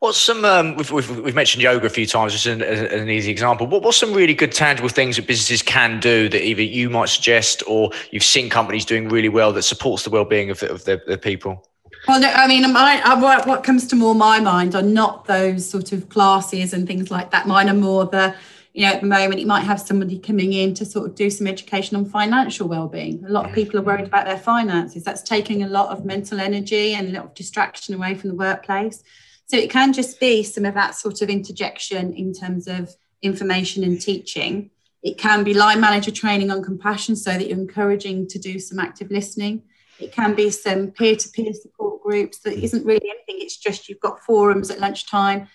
What's 0.00 0.18
some? 0.18 0.44
Um, 0.44 0.76
we've, 0.76 0.90
we've, 0.90 1.18
we've, 1.20 1.34
mentioned 1.34 1.62
yoga 1.62 1.86
a 1.86 1.90
few 1.90 2.06
times, 2.06 2.34
as 2.34 2.46
an, 2.46 2.62
an 2.62 3.08
easy 3.08 3.30
example. 3.30 3.66
What, 3.66 3.82
what's 3.82 3.96
some 3.96 4.12
really 4.12 4.34
good 4.34 4.52
tangible 4.52 4.90
things 4.90 5.16
that 5.16 5.26
businesses 5.26 5.62
can 5.62 6.00
do 6.00 6.28
that 6.28 6.44
either 6.44 6.62
you 6.62 6.90
might 6.90 7.08
suggest 7.08 7.62
or 7.66 7.90
you've 8.10 8.22
seen 8.22 8.50
companies 8.50 8.84
doing 8.84 9.08
really 9.08 9.30
well 9.30 9.52
that 9.54 9.62
supports 9.62 10.02
the 10.04 10.10
well-being 10.10 10.50
of, 10.50 10.62
of 10.62 10.84
their, 10.84 11.00
their 11.06 11.16
people? 11.16 11.66
Well, 12.06 12.20
no, 12.20 12.28
I 12.28 12.46
mean, 12.46 12.70
my, 12.72 13.00
what, 13.20 13.46
what 13.46 13.64
comes 13.64 13.86
to 13.88 13.96
more 13.96 14.14
my 14.14 14.38
mind 14.38 14.74
are 14.74 14.82
not 14.82 15.24
those 15.24 15.68
sort 15.68 15.92
of 15.92 16.08
classes 16.08 16.72
and 16.72 16.86
things 16.86 17.10
like 17.10 17.30
that. 17.30 17.48
Mine 17.48 17.68
are 17.68 17.74
more 17.74 18.04
the, 18.04 18.34
you 18.74 18.82
know, 18.82 18.92
at 18.92 19.00
the 19.00 19.06
moment, 19.06 19.40
you 19.40 19.46
might 19.46 19.64
have 19.64 19.80
somebody 19.80 20.18
coming 20.18 20.52
in 20.52 20.74
to 20.74 20.84
sort 20.84 21.08
of 21.08 21.14
do 21.14 21.30
some 21.30 21.46
education 21.46 21.96
on 21.96 22.04
financial 22.04 22.68
well-being. 22.68 23.24
A 23.24 23.30
lot 23.30 23.46
of 23.46 23.54
people 23.54 23.80
are 23.80 23.82
worried 23.82 24.06
about 24.06 24.26
their 24.26 24.38
finances. 24.38 25.02
That's 25.02 25.22
taking 25.22 25.62
a 25.62 25.68
lot 25.68 25.88
of 25.88 26.04
mental 26.04 26.38
energy 26.38 26.94
and 26.94 27.08
a 27.08 27.12
lot 27.12 27.24
of 27.24 27.34
distraction 27.34 27.94
away 27.94 28.14
from 28.14 28.28
the 28.28 28.36
workplace. 28.36 29.02
So 29.46 29.56
it 29.56 29.70
can 29.70 29.92
just 29.92 30.18
be 30.18 30.42
some 30.42 30.64
of 30.64 30.74
that 30.74 30.94
sort 30.94 31.22
of 31.22 31.30
interjection 31.30 32.12
in 32.14 32.32
terms 32.32 32.66
of 32.66 32.94
information 33.22 33.84
and 33.84 34.00
teaching. 34.00 34.70
It 35.02 35.18
can 35.18 35.44
be 35.44 35.54
line 35.54 35.80
manager 35.80 36.10
training 36.10 36.50
on 36.50 36.64
compassion 36.64 37.14
so 37.14 37.32
that 37.32 37.48
you're 37.48 37.58
encouraging 37.58 38.26
to 38.28 38.38
do 38.40 38.58
some 38.58 38.80
active 38.80 39.10
listening. 39.10 39.62
It 40.00 40.12
can 40.12 40.34
be 40.34 40.50
some 40.50 40.90
peer 40.90 41.14
to 41.14 41.28
peer 41.28 41.52
support 41.54 42.02
groups 42.02 42.40
that 42.40 42.54
isn't 42.54 42.84
really 42.84 43.08
anything, 43.08 43.36
it's 43.44 43.56
just 43.56 43.88
you've 43.88 44.00
got 44.00 44.20
forums 44.20 44.70
at 44.70 44.80
lunchtime. 44.80 45.48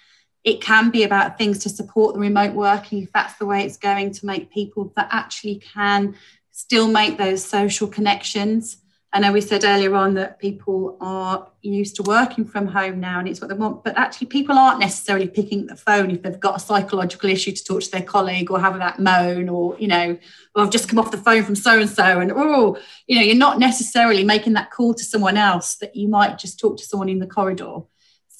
It 0.43 0.61
can 0.61 0.89
be 0.89 1.03
about 1.03 1.37
things 1.37 1.59
to 1.59 1.69
support 1.69 2.15
the 2.15 2.21
remote 2.21 2.53
working 2.53 3.03
if 3.03 3.11
that's 3.11 3.35
the 3.35 3.45
way 3.45 3.63
it's 3.63 3.77
going 3.77 4.11
to 4.13 4.25
make 4.25 4.51
people 4.51 4.91
that 4.95 5.09
actually 5.11 5.57
can 5.57 6.15
still 6.51 6.87
make 6.87 7.17
those 7.17 7.43
social 7.43 7.87
connections 7.87 8.77
I 9.13 9.19
know 9.19 9.33
we 9.33 9.41
said 9.41 9.65
earlier 9.65 9.93
on 9.95 10.13
that 10.13 10.39
people 10.39 10.97
are 11.01 11.49
used 11.61 11.97
to 11.97 12.03
working 12.03 12.45
from 12.45 12.65
home 12.65 13.01
now 13.01 13.19
and 13.19 13.27
it's 13.27 13.41
what 13.41 13.49
they 13.49 13.55
want, 13.55 13.83
but 13.83 13.97
actually 13.97 14.27
people 14.27 14.57
aren't 14.57 14.79
necessarily 14.79 15.27
picking 15.27 15.63
up 15.63 15.67
the 15.67 15.75
phone 15.75 16.11
if 16.11 16.21
they've 16.21 16.39
got 16.39 16.55
a 16.55 16.59
psychological 16.59 17.29
issue 17.29 17.51
to 17.51 17.61
talk 17.61 17.81
to 17.81 17.91
their 17.91 18.03
colleague 18.03 18.49
or 18.49 18.59
have 18.59 18.77
that 18.77 18.99
moan 18.99 19.49
or, 19.49 19.77
you 19.77 19.89
know, 19.89 20.17
or 20.55 20.63
I've 20.63 20.69
just 20.69 20.87
come 20.87 20.97
off 20.97 21.11
the 21.11 21.17
phone 21.17 21.43
from 21.43 21.55
so 21.55 21.77
and 21.77 21.89
so 21.89 22.21
and 22.21 22.31
oh, 22.33 22.77
you 23.05 23.17
know, 23.17 23.21
you're 23.21 23.35
not 23.35 23.59
necessarily 23.59 24.23
making 24.23 24.53
that 24.53 24.71
call 24.71 24.93
to 24.93 25.03
someone 25.03 25.35
else 25.35 25.75
that 25.75 25.93
you 25.93 26.07
might 26.07 26.37
just 26.37 26.57
talk 26.57 26.77
to 26.77 26.85
someone 26.85 27.09
in 27.09 27.19
the 27.19 27.27
corridor. 27.27 27.79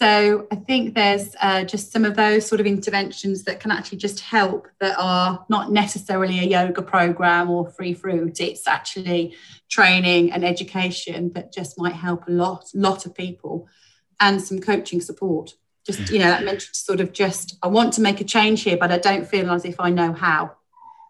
So 0.02 0.48
I 0.52 0.56
think 0.56 0.96
there's 0.96 1.36
uh, 1.44 1.64
just 1.64 1.92
some 1.92 2.06
of 2.06 2.16
those 2.16 2.48
sort 2.48 2.60
of 2.60 2.66
interventions 2.66 3.44
that 3.44 3.60
can 3.60 3.70
actually 3.70 4.00
just 4.00 4.20
help 4.20 4.68
that 4.80 4.96
are 4.98 5.46
not 5.48 5.72
necessarily 5.72 6.40
a 6.40 6.44
yoga 6.44 6.82
program 6.82 7.52
or 7.52 7.70
free 7.70 7.94
fruit. 7.94 8.40
It's 8.40 8.68
actually 8.68 9.36
training 9.70 10.32
and 10.32 10.44
education 10.44 11.32
that 11.34 11.54
just 11.54 11.78
might 11.78 11.94
help 11.94 12.28
a 12.28 12.32
lot, 12.32 12.66
lot 12.74 13.06
of 13.06 13.14
people, 13.14 13.68
and 14.20 14.42
some 14.42 14.60
coaching 14.60 15.02
support. 15.02 15.54
Just 15.86 16.10
you 16.10 16.18
know, 16.18 16.32
that 16.32 16.46
meant 16.46 16.64
sort 16.74 17.00
of 17.00 17.14
just 17.14 17.60
I 17.62 17.68
want 17.68 17.94
to 17.94 18.02
make 18.02 18.22
a 18.22 18.24
change 18.24 18.64
here, 18.64 18.78
but 18.78 18.92
I 18.92 18.98
don't 18.98 19.28
feel 19.28 19.52
as 19.52 19.66
if 19.66 19.80
I 19.80 19.92
know 19.92 20.14
how. 20.14 20.56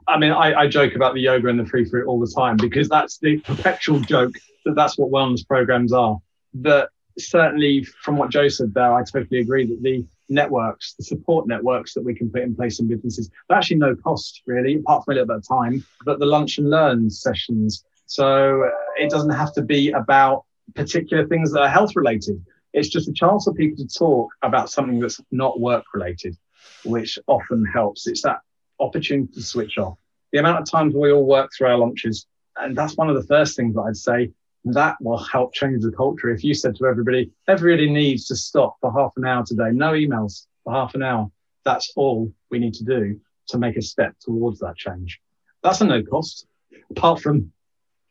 I 0.06 0.18
mean, 0.18 0.32
I, 0.32 0.54
I 0.54 0.68
joke 0.68 0.96
about 0.96 1.14
the 1.14 1.22
yoga 1.22 1.48
and 1.48 1.58
the 1.58 1.66
free 1.66 1.86
fruit 1.86 2.08
all 2.08 2.20
the 2.20 2.34
time 2.36 2.58
because 2.58 2.90
that's 2.90 3.20
the 3.20 3.38
perpetual 3.38 4.02
joke 4.02 4.34
that 4.66 4.76
that's 4.76 4.98
what 4.98 5.12
wellness 5.12 5.48
programs 5.48 5.94
are. 5.94 6.20
That 6.56 6.90
certainly 7.18 7.84
from 7.84 8.18
what 8.18 8.30
Joe 8.30 8.48
said 8.48 8.74
there, 8.74 8.94
I 8.94 9.04
totally 9.04 9.40
agree 9.40 9.66
that 9.66 9.82
the 9.82 10.06
networks, 10.30 10.94
the 10.94 11.04
support 11.04 11.48
networks 11.48 11.94
that 11.94 12.04
we 12.04 12.16
can 12.16 12.30
put 12.32 12.42
in 12.42 12.56
place 12.56 12.80
in 12.80 12.88
businesses, 12.88 13.30
they're 13.48 13.58
actually 13.58 13.78
no 13.78 13.96
cost 13.96 14.42
really, 14.46 14.76
apart 14.76 15.06
from 15.06 15.14
a 15.14 15.16
little 15.16 15.28
bit 15.28 15.38
of 15.38 15.48
time, 15.48 15.84
but 16.06 16.20
the 16.20 16.26
lunch 16.26 16.58
and 16.58 16.70
learn 16.70 17.10
sessions. 17.10 17.84
So 18.06 18.64
uh, 18.64 18.70
it 18.98 19.10
doesn't 19.10 19.32
have 19.32 19.54
to 19.54 19.62
be 19.62 19.92
about 19.92 20.46
particular 20.76 21.28
things 21.28 21.52
that 21.52 21.62
are 21.62 21.70
health 21.70 21.96
related. 21.96 22.44
It's 22.74 22.90
just 22.90 23.10
a 23.10 23.14
chance 23.14 23.44
for 23.44 23.54
people 23.54 23.78
to 23.78 23.88
talk 23.88 24.30
about 24.42 24.70
something 24.70 25.00
that's 25.00 25.20
not 25.32 25.60
work 25.60 25.84
related, 25.94 26.38
which 26.86 27.20
often 27.28 27.66
helps. 27.66 28.08
It's 28.08 28.22
that 28.24 28.40
opportunity 28.80 29.34
to 29.34 29.42
switch 29.44 29.78
off. 29.78 29.98
The 30.32 30.40
amount 30.40 30.60
of 30.60 30.70
times 30.70 30.94
we 30.96 31.12
all 31.12 31.26
work 31.26 31.52
through 31.56 31.68
our 31.68 31.78
lunches, 31.78 32.26
and 32.56 32.78
that's 32.78 32.96
one 32.96 33.10
of 33.10 33.16
the 33.16 33.28
first 33.28 33.58
things 33.58 33.76
that 33.76 33.82
I'd 33.82 33.98
say 33.98 34.32
that 34.66 34.96
will 35.02 35.18
help 35.18 35.54
change 35.54 35.84
the 35.84 35.92
culture. 35.92 36.30
If 36.30 36.44
you 36.44 36.54
said 36.54 36.76
to 36.76 36.86
everybody, 36.86 37.32
everybody 37.48 37.90
needs 37.90 38.28
to 38.28 38.36
stop 38.36 38.78
for 38.80 38.92
half 38.92 39.14
an 39.18 39.26
hour 39.26 39.44
today, 39.46 39.72
no 39.72 39.94
emails 39.94 40.48
for 40.64 40.74
half 40.74 40.94
an 40.96 41.04
hour, 41.04 41.32
that's 41.64 41.92
all 41.96 42.32
we 42.50 42.60
need 42.60 42.74
to 42.76 42.84
do 42.84 43.20
to 43.48 43.58
make 43.58 43.78
a 43.78 43.82
step 43.82 44.16
towards 44.20 44.60
that 44.60 44.78
change. 44.78 45.20
That's 45.64 45.82
a 45.82 45.86
no 45.86 46.04
cost, 46.04 46.48
apart 46.90 47.22
from 47.22 47.52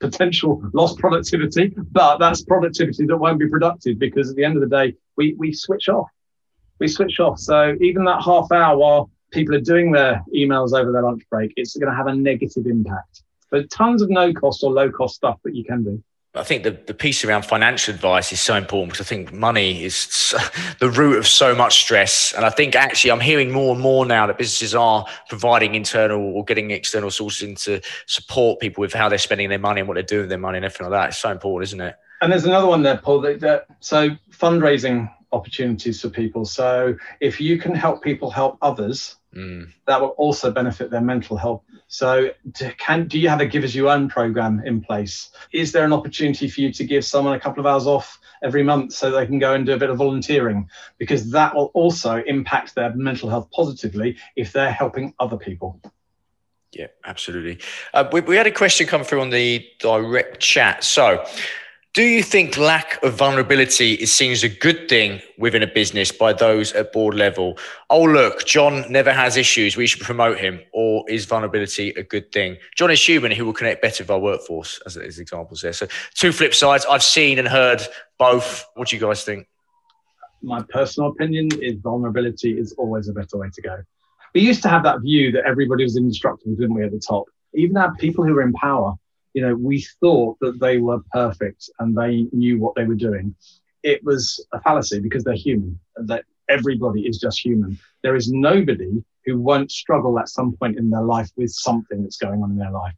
potential 0.00 0.62
lost 0.72 0.98
productivity, 0.98 1.74
but 1.92 2.18
that's 2.18 2.42
productivity 2.42 3.06
that 3.06 3.16
won't 3.16 3.38
be 3.38 3.48
productive 3.48 3.98
because 3.98 4.30
at 4.30 4.36
the 4.36 4.44
end 4.44 4.56
of 4.56 4.68
the 4.68 4.76
day, 4.76 4.94
we, 5.16 5.34
we 5.38 5.52
switch 5.52 5.88
off. 5.88 6.08
We 6.78 6.88
switch 6.88 7.20
off. 7.20 7.38
So 7.38 7.76
even 7.80 8.04
that 8.04 8.22
half 8.22 8.50
hour 8.50 8.76
while 8.76 9.10
people 9.30 9.54
are 9.54 9.60
doing 9.60 9.92
their 9.92 10.24
emails 10.34 10.72
over 10.72 10.90
their 10.90 11.02
lunch 11.02 11.22
break, 11.30 11.52
it's 11.56 11.76
going 11.76 11.90
to 11.90 11.96
have 11.96 12.06
a 12.06 12.14
negative 12.14 12.66
impact. 12.66 13.22
But 13.50 13.70
tons 13.70 14.00
of 14.00 14.10
no 14.10 14.32
cost 14.32 14.62
or 14.64 14.72
low 14.72 14.90
cost 14.90 15.16
stuff 15.16 15.38
that 15.44 15.54
you 15.54 15.64
can 15.64 15.84
do. 15.84 16.02
I 16.40 16.44
think 16.44 16.62
the, 16.62 16.70
the 16.70 16.94
piece 16.94 17.22
around 17.24 17.44
financial 17.44 17.94
advice 17.94 18.32
is 18.32 18.40
so 18.40 18.54
important 18.54 18.92
because 18.92 19.06
I 19.06 19.08
think 19.08 19.32
money 19.32 19.84
is 19.84 20.34
the 20.78 20.88
root 20.88 21.18
of 21.18 21.26
so 21.26 21.54
much 21.54 21.80
stress. 21.80 22.32
And 22.32 22.46
I 22.46 22.50
think 22.50 22.74
actually 22.74 23.10
I'm 23.10 23.20
hearing 23.20 23.52
more 23.52 23.74
and 23.74 23.82
more 23.82 24.06
now 24.06 24.26
that 24.26 24.38
businesses 24.38 24.74
are 24.74 25.04
providing 25.28 25.74
internal 25.74 26.20
or 26.20 26.44
getting 26.44 26.70
external 26.70 27.10
sources 27.10 27.42
in 27.48 27.54
to 27.56 27.82
support 28.06 28.58
people 28.58 28.80
with 28.80 28.94
how 28.94 29.08
they're 29.08 29.18
spending 29.18 29.50
their 29.50 29.58
money 29.58 29.80
and 29.80 29.88
what 29.88 29.94
they're 29.94 30.02
doing 30.02 30.22
with 30.22 30.30
their 30.30 30.38
money 30.38 30.56
and 30.56 30.64
everything 30.64 30.90
like 30.90 30.98
that. 30.98 31.08
It's 31.10 31.18
so 31.18 31.30
important, 31.30 31.68
isn't 31.68 31.80
it? 31.80 31.96
And 32.22 32.32
there's 32.32 32.46
another 32.46 32.66
one 32.66 32.82
there, 32.82 32.96
Paul. 32.96 33.20
That, 33.20 33.40
that, 33.40 33.66
so 33.80 34.10
fundraising 34.30 35.12
opportunities 35.32 36.00
for 36.00 36.08
people. 36.08 36.44
So 36.44 36.96
if 37.20 37.40
you 37.40 37.58
can 37.58 37.74
help 37.74 38.02
people 38.02 38.30
help 38.30 38.56
others, 38.62 39.16
mm. 39.34 39.68
that 39.86 40.00
will 40.00 40.08
also 40.10 40.50
benefit 40.50 40.90
their 40.90 41.00
mental 41.00 41.36
health. 41.36 41.62
So 41.88 42.30
do, 42.52 42.70
can 42.78 43.08
do 43.08 43.18
you 43.18 43.28
have 43.28 43.40
a 43.40 43.46
give 43.46 43.64
as 43.64 43.74
you 43.74 43.90
earn 43.90 44.08
program 44.08 44.62
in 44.64 44.80
place? 44.80 45.30
Is 45.52 45.72
there 45.72 45.84
an 45.84 45.92
opportunity 45.92 46.48
for 46.48 46.60
you 46.60 46.72
to 46.72 46.84
give 46.84 47.04
someone 47.04 47.34
a 47.34 47.40
couple 47.40 47.60
of 47.60 47.66
hours 47.66 47.86
off 47.86 48.20
every 48.42 48.62
month 48.62 48.92
so 48.92 49.10
they 49.10 49.26
can 49.26 49.38
go 49.38 49.54
and 49.54 49.66
do 49.66 49.72
a 49.72 49.78
bit 49.78 49.90
of 49.90 49.96
volunteering? 49.96 50.68
Because 50.98 51.30
that 51.32 51.54
will 51.54 51.70
also 51.74 52.22
impact 52.26 52.74
their 52.74 52.94
mental 52.94 53.28
health 53.28 53.50
positively 53.50 54.16
if 54.36 54.52
they're 54.52 54.72
helping 54.72 55.14
other 55.18 55.36
people. 55.36 55.80
Yeah, 56.72 56.86
absolutely. 57.04 57.58
Uh, 57.92 58.08
we, 58.12 58.20
we 58.20 58.36
had 58.36 58.46
a 58.46 58.52
question 58.52 58.86
come 58.86 59.02
through 59.02 59.20
on 59.20 59.30
the 59.30 59.66
direct 59.80 60.38
chat. 60.38 60.84
So, 60.84 61.24
do 61.92 62.04
you 62.04 62.22
think 62.22 62.56
lack 62.56 63.02
of 63.02 63.14
vulnerability 63.14 63.94
is 63.94 64.12
seen 64.12 64.30
as 64.30 64.44
a 64.44 64.48
good 64.48 64.88
thing 64.88 65.20
within 65.38 65.64
a 65.64 65.66
business 65.66 66.12
by 66.12 66.32
those 66.32 66.72
at 66.72 66.92
board 66.92 67.14
level? 67.14 67.58
Oh, 67.88 68.04
look, 68.04 68.46
John 68.46 68.84
never 68.88 69.12
has 69.12 69.36
issues. 69.36 69.76
We 69.76 69.88
should 69.88 70.00
promote 70.00 70.38
him. 70.38 70.60
Or 70.72 71.04
is 71.10 71.24
vulnerability 71.24 71.90
a 71.90 72.04
good 72.04 72.30
thing? 72.30 72.58
John 72.76 72.92
is 72.92 73.06
human. 73.06 73.32
He 73.32 73.42
will 73.42 73.52
connect 73.52 73.82
better 73.82 74.04
with 74.04 74.10
our 74.10 74.20
workforce, 74.20 74.80
as, 74.86 74.96
as 74.96 75.18
examples 75.18 75.62
there. 75.62 75.72
So, 75.72 75.88
two 76.14 76.30
flip 76.30 76.54
sides. 76.54 76.86
I've 76.88 77.02
seen 77.02 77.40
and 77.40 77.48
heard 77.48 77.82
both. 78.20 78.64
What 78.74 78.88
do 78.88 78.96
you 78.96 79.02
guys 79.02 79.24
think? 79.24 79.48
My 80.42 80.62
personal 80.68 81.10
opinion 81.10 81.48
is 81.60 81.74
vulnerability 81.80 82.56
is 82.56 82.72
always 82.78 83.08
a 83.08 83.12
better 83.12 83.36
way 83.36 83.48
to 83.52 83.62
go. 83.62 83.82
We 84.32 84.42
used 84.42 84.62
to 84.62 84.68
have 84.68 84.84
that 84.84 85.00
view 85.00 85.32
that 85.32 85.44
everybody 85.44 85.82
was 85.82 85.96
indestructible, 85.96 86.54
didn't 86.54 86.74
we, 86.74 86.84
at 86.84 86.92
the 86.92 87.00
top? 87.00 87.24
Even 87.52 87.76
our 87.76 87.92
people 87.96 88.24
who 88.24 88.32
were 88.32 88.42
in 88.42 88.52
power 88.52 88.94
you 89.34 89.42
know, 89.42 89.54
we 89.54 89.84
thought 90.00 90.38
that 90.40 90.60
they 90.60 90.78
were 90.78 91.00
perfect 91.12 91.70
and 91.78 91.96
they 91.96 92.26
knew 92.32 92.58
what 92.58 92.74
they 92.74 92.84
were 92.84 92.94
doing. 92.94 93.34
It 93.82 94.04
was 94.04 94.44
a 94.52 94.60
fallacy 94.60 95.00
because 95.00 95.24
they're 95.24 95.34
human, 95.34 95.78
that 95.96 96.24
everybody 96.48 97.02
is 97.02 97.18
just 97.18 97.44
human. 97.44 97.78
There 98.02 98.16
is 98.16 98.30
nobody 98.30 99.02
who 99.24 99.38
won't 99.38 99.70
struggle 99.70 100.18
at 100.18 100.28
some 100.28 100.52
point 100.56 100.78
in 100.78 100.90
their 100.90 101.02
life 101.02 101.30
with 101.36 101.50
something 101.50 102.02
that's 102.02 102.16
going 102.16 102.42
on 102.42 102.50
in 102.50 102.58
their 102.58 102.70
life. 102.70 102.96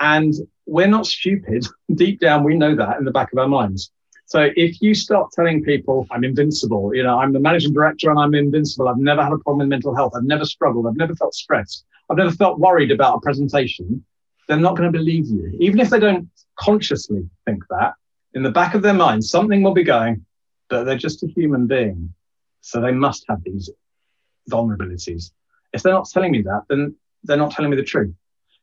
And 0.00 0.34
we're 0.66 0.86
not 0.86 1.06
stupid. 1.06 1.66
Deep 1.94 2.20
down, 2.20 2.44
we 2.44 2.56
know 2.56 2.74
that 2.74 2.98
in 2.98 3.04
the 3.04 3.10
back 3.10 3.32
of 3.32 3.38
our 3.38 3.48
minds. 3.48 3.90
So 4.26 4.50
if 4.56 4.80
you 4.80 4.94
start 4.94 5.32
telling 5.32 5.62
people, 5.62 6.06
I'm 6.10 6.24
invincible, 6.24 6.94
you 6.94 7.02
know, 7.02 7.18
I'm 7.18 7.32
the 7.32 7.40
managing 7.40 7.74
director 7.74 8.10
and 8.10 8.18
I'm 8.18 8.34
invincible, 8.34 8.88
I've 8.88 8.96
never 8.96 9.22
had 9.22 9.32
a 9.32 9.38
problem 9.38 9.58
with 9.58 9.68
mental 9.68 9.94
health, 9.94 10.14
I've 10.16 10.24
never 10.24 10.46
struggled, 10.46 10.86
I've 10.86 10.96
never 10.96 11.14
felt 11.14 11.34
stressed, 11.34 11.84
I've 12.08 12.16
never 12.16 12.30
felt 12.30 12.58
worried 12.58 12.90
about 12.90 13.16
a 13.16 13.20
presentation, 13.20 14.02
they're 14.48 14.56
not 14.58 14.76
going 14.76 14.90
to 14.90 14.96
believe 14.96 15.26
you. 15.26 15.56
Even 15.60 15.80
if 15.80 15.90
they 15.90 15.98
don't 15.98 16.28
consciously 16.58 17.28
think 17.46 17.62
that, 17.70 17.94
in 18.34 18.42
the 18.42 18.50
back 18.50 18.74
of 18.74 18.82
their 18.82 18.94
mind, 18.94 19.24
something 19.24 19.62
will 19.62 19.74
be 19.74 19.84
going, 19.84 20.24
but 20.68 20.84
they're 20.84 20.96
just 20.98 21.22
a 21.22 21.28
human 21.28 21.66
being. 21.66 22.12
So 22.60 22.80
they 22.80 22.92
must 22.92 23.24
have 23.28 23.42
these 23.44 23.70
vulnerabilities. 24.50 25.32
If 25.72 25.82
they're 25.82 25.92
not 25.92 26.08
telling 26.08 26.32
me 26.32 26.42
that, 26.42 26.62
then 26.68 26.96
they're 27.22 27.36
not 27.36 27.52
telling 27.52 27.70
me 27.70 27.76
the 27.76 27.82
truth. 27.82 28.14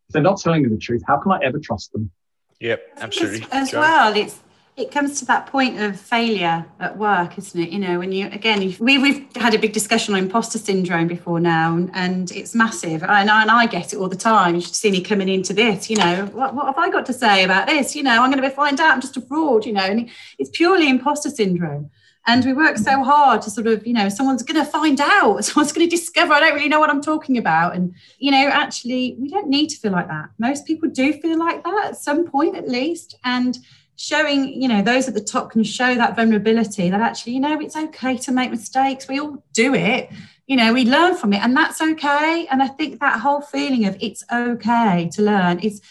If 0.08 0.14
they're 0.14 0.22
not 0.22 0.40
telling 0.40 0.64
me 0.64 0.70
the 0.70 0.78
truth, 0.78 1.04
how 1.08 1.18
can 1.18 1.32
I 1.32 1.40
ever 1.44 1.60
trust 1.60 1.94
them? 1.94 2.12
Yep, 2.60 2.82
absolutely. 2.98 3.44
As, 3.52 3.70
as 3.70 3.74
well, 3.74 4.16
it's 4.16 4.40
it 4.78 4.90
comes 4.90 5.20
to 5.20 5.26
that 5.26 5.48
point 5.48 5.80
of 5.80 6.00
failure 6.00 6.66
at 6.80 6.98
work, 6.98 7.38
isn't 7.38 7.60
it? 7.60 7.70
You 7.70 7.80
know, 7.80 8.00
when 8.00 8.12
you 8.12 8.28
again, 8.28 8.60
we 8.80 8.98
we've 8.98 9.28
had 9.36 9.54
a 9.54 9.60
big 9.60 9.74
discussion 9.74 10.14
on 10.14 10.22
imposter 10.22 10.58
syndrome 10.58 11.08
before 11.08 11.40
now, 11.40 11.76
and, 11.94 12.32
it's 12.32 12.56
massive. 12.56 13.04
And 13.04 13.30
I, 13.30 13.42
and 13.42 13.52
I 13.52 13.66
get 13.66 13.94
it 13.94 13.98
all 13.98 14.08
the 14.08 14.16
time. 14.16 14.56
You 14.56 14.62
should 14.62 14.76
see 14.76 14.92
me 14.92 15.02
coming 15.02 15.28
into 15.28 15.54
this. 15.54 15.90
You 15.90 15.98
know, 15.98 16.26
what, 16.32 16.56
what 16.56 16.68
have 16.68 16.78
I 16.78 16.90
got 16.90 17.06
to 17.08 17.14
say 17.14 17.44
about 17.44 17.68
this? 17.68 17.96
You 17.96 18.04
know, 18.04 18.22
I'm 18.22 18.32
going 18.32 18.42
to 18.42 18.50
find 18.50 18.80
out 18.80 18.94
I'm 18.94 19.02
just 19.02 19.18
a 19.18 19.22
fraud. 19.22 19.66
You 19.66 19.74
know, 19.74 19.82
and 19.82 20.10
it's 20.40 20.50
purely 20.54 20.90
imposter 20.90 21.30
syndrome. 21.30 21.92
And 22.28 22.46
we 22.46 22.54
work 22.54 22.78
so 22.78 23.04
hard 23.04 23.42
to 23.44 23.50
sort 23.50 23.66
of, 23.66 23.86
you 23.86 23.94
know, 23.94 24.08
someone's 24.08 24.44
going 24.44 24.64
to 24.64 24.70
find 24.70 25.02
out, 25.02 25.44
someone's 25.46 25.74
going 25.74 25.90
to 25.90 25.96
discover, 25.96 26.34
I 26.34 26.40
don't 26.40 26.54
really 26.54 26.70
know 26.70 26.80
what 26.80 26.90
I'm 26.90 27.02
talking 27.02 27.38
about. 27.38 27.76
And, 27.76 27.96
you 28.20 28.32
know, 28.32 28.48
actually, 28.48 29.16
we 29.20 29.28
don't 29.28 29.48
need 29.48 29.70
to 29.70 29.78
feel 29.78 29.92
like 29.92 30.08
that. 30.08 30.30
Most 30.38 30.66
people 30.66 30.88
do 30.90 31.14
feel 31.14 31.38
like 31.38 31.64
that 31.64 31.86
at 31.86 31.98
some 31.98 32.28
point, 32.28 32.56
at 32.56 32.70
least. 32.70 33.16
And 33.24 33.58
showing, 34.02 34.60
you 34.60 34.68
know, 34.68 34.82
those 34.82 35.08
at 35.08 35.14
the 35.14 35.22
top 35.22 35.52
can 35.52 35.64
show 35.64 35.94
that 35.94 36.16
vulnerability 36.16 36.90
that 36.90 37.02
actually, 37.02 37.34
you 37.34 37.40
know, 37.40 37.60
it's 37.60 37.76
okay 37.76 38.18
to 38.18 38.32
make 38.32 38.50
mistakes. 38.50 39.08
We 39.08 39.20
all 39.20 39.44
do 39.54 39.76
it. 39.76 40.10
You 40.48 40.56
know, 40.56 40.74
we 40.74 40.86
learn 40.86 41.16
from 41.16 41.34
it, 41.34 41.42
and 41.42 41.56
that's 41.56 41.80
okay. 41.80 42.48
And 42.50 42.64
I 42.64 42.68
think 42.68 43.00
that 43.00 43.20
whole 43.20 43.42
feeling 43.42 43.86
of 43.86 43.96
it's 44.02 44.24
okay 44.32 45.10
to 45.14 45.22
learn 45.22 45.60
is 45.60 45.82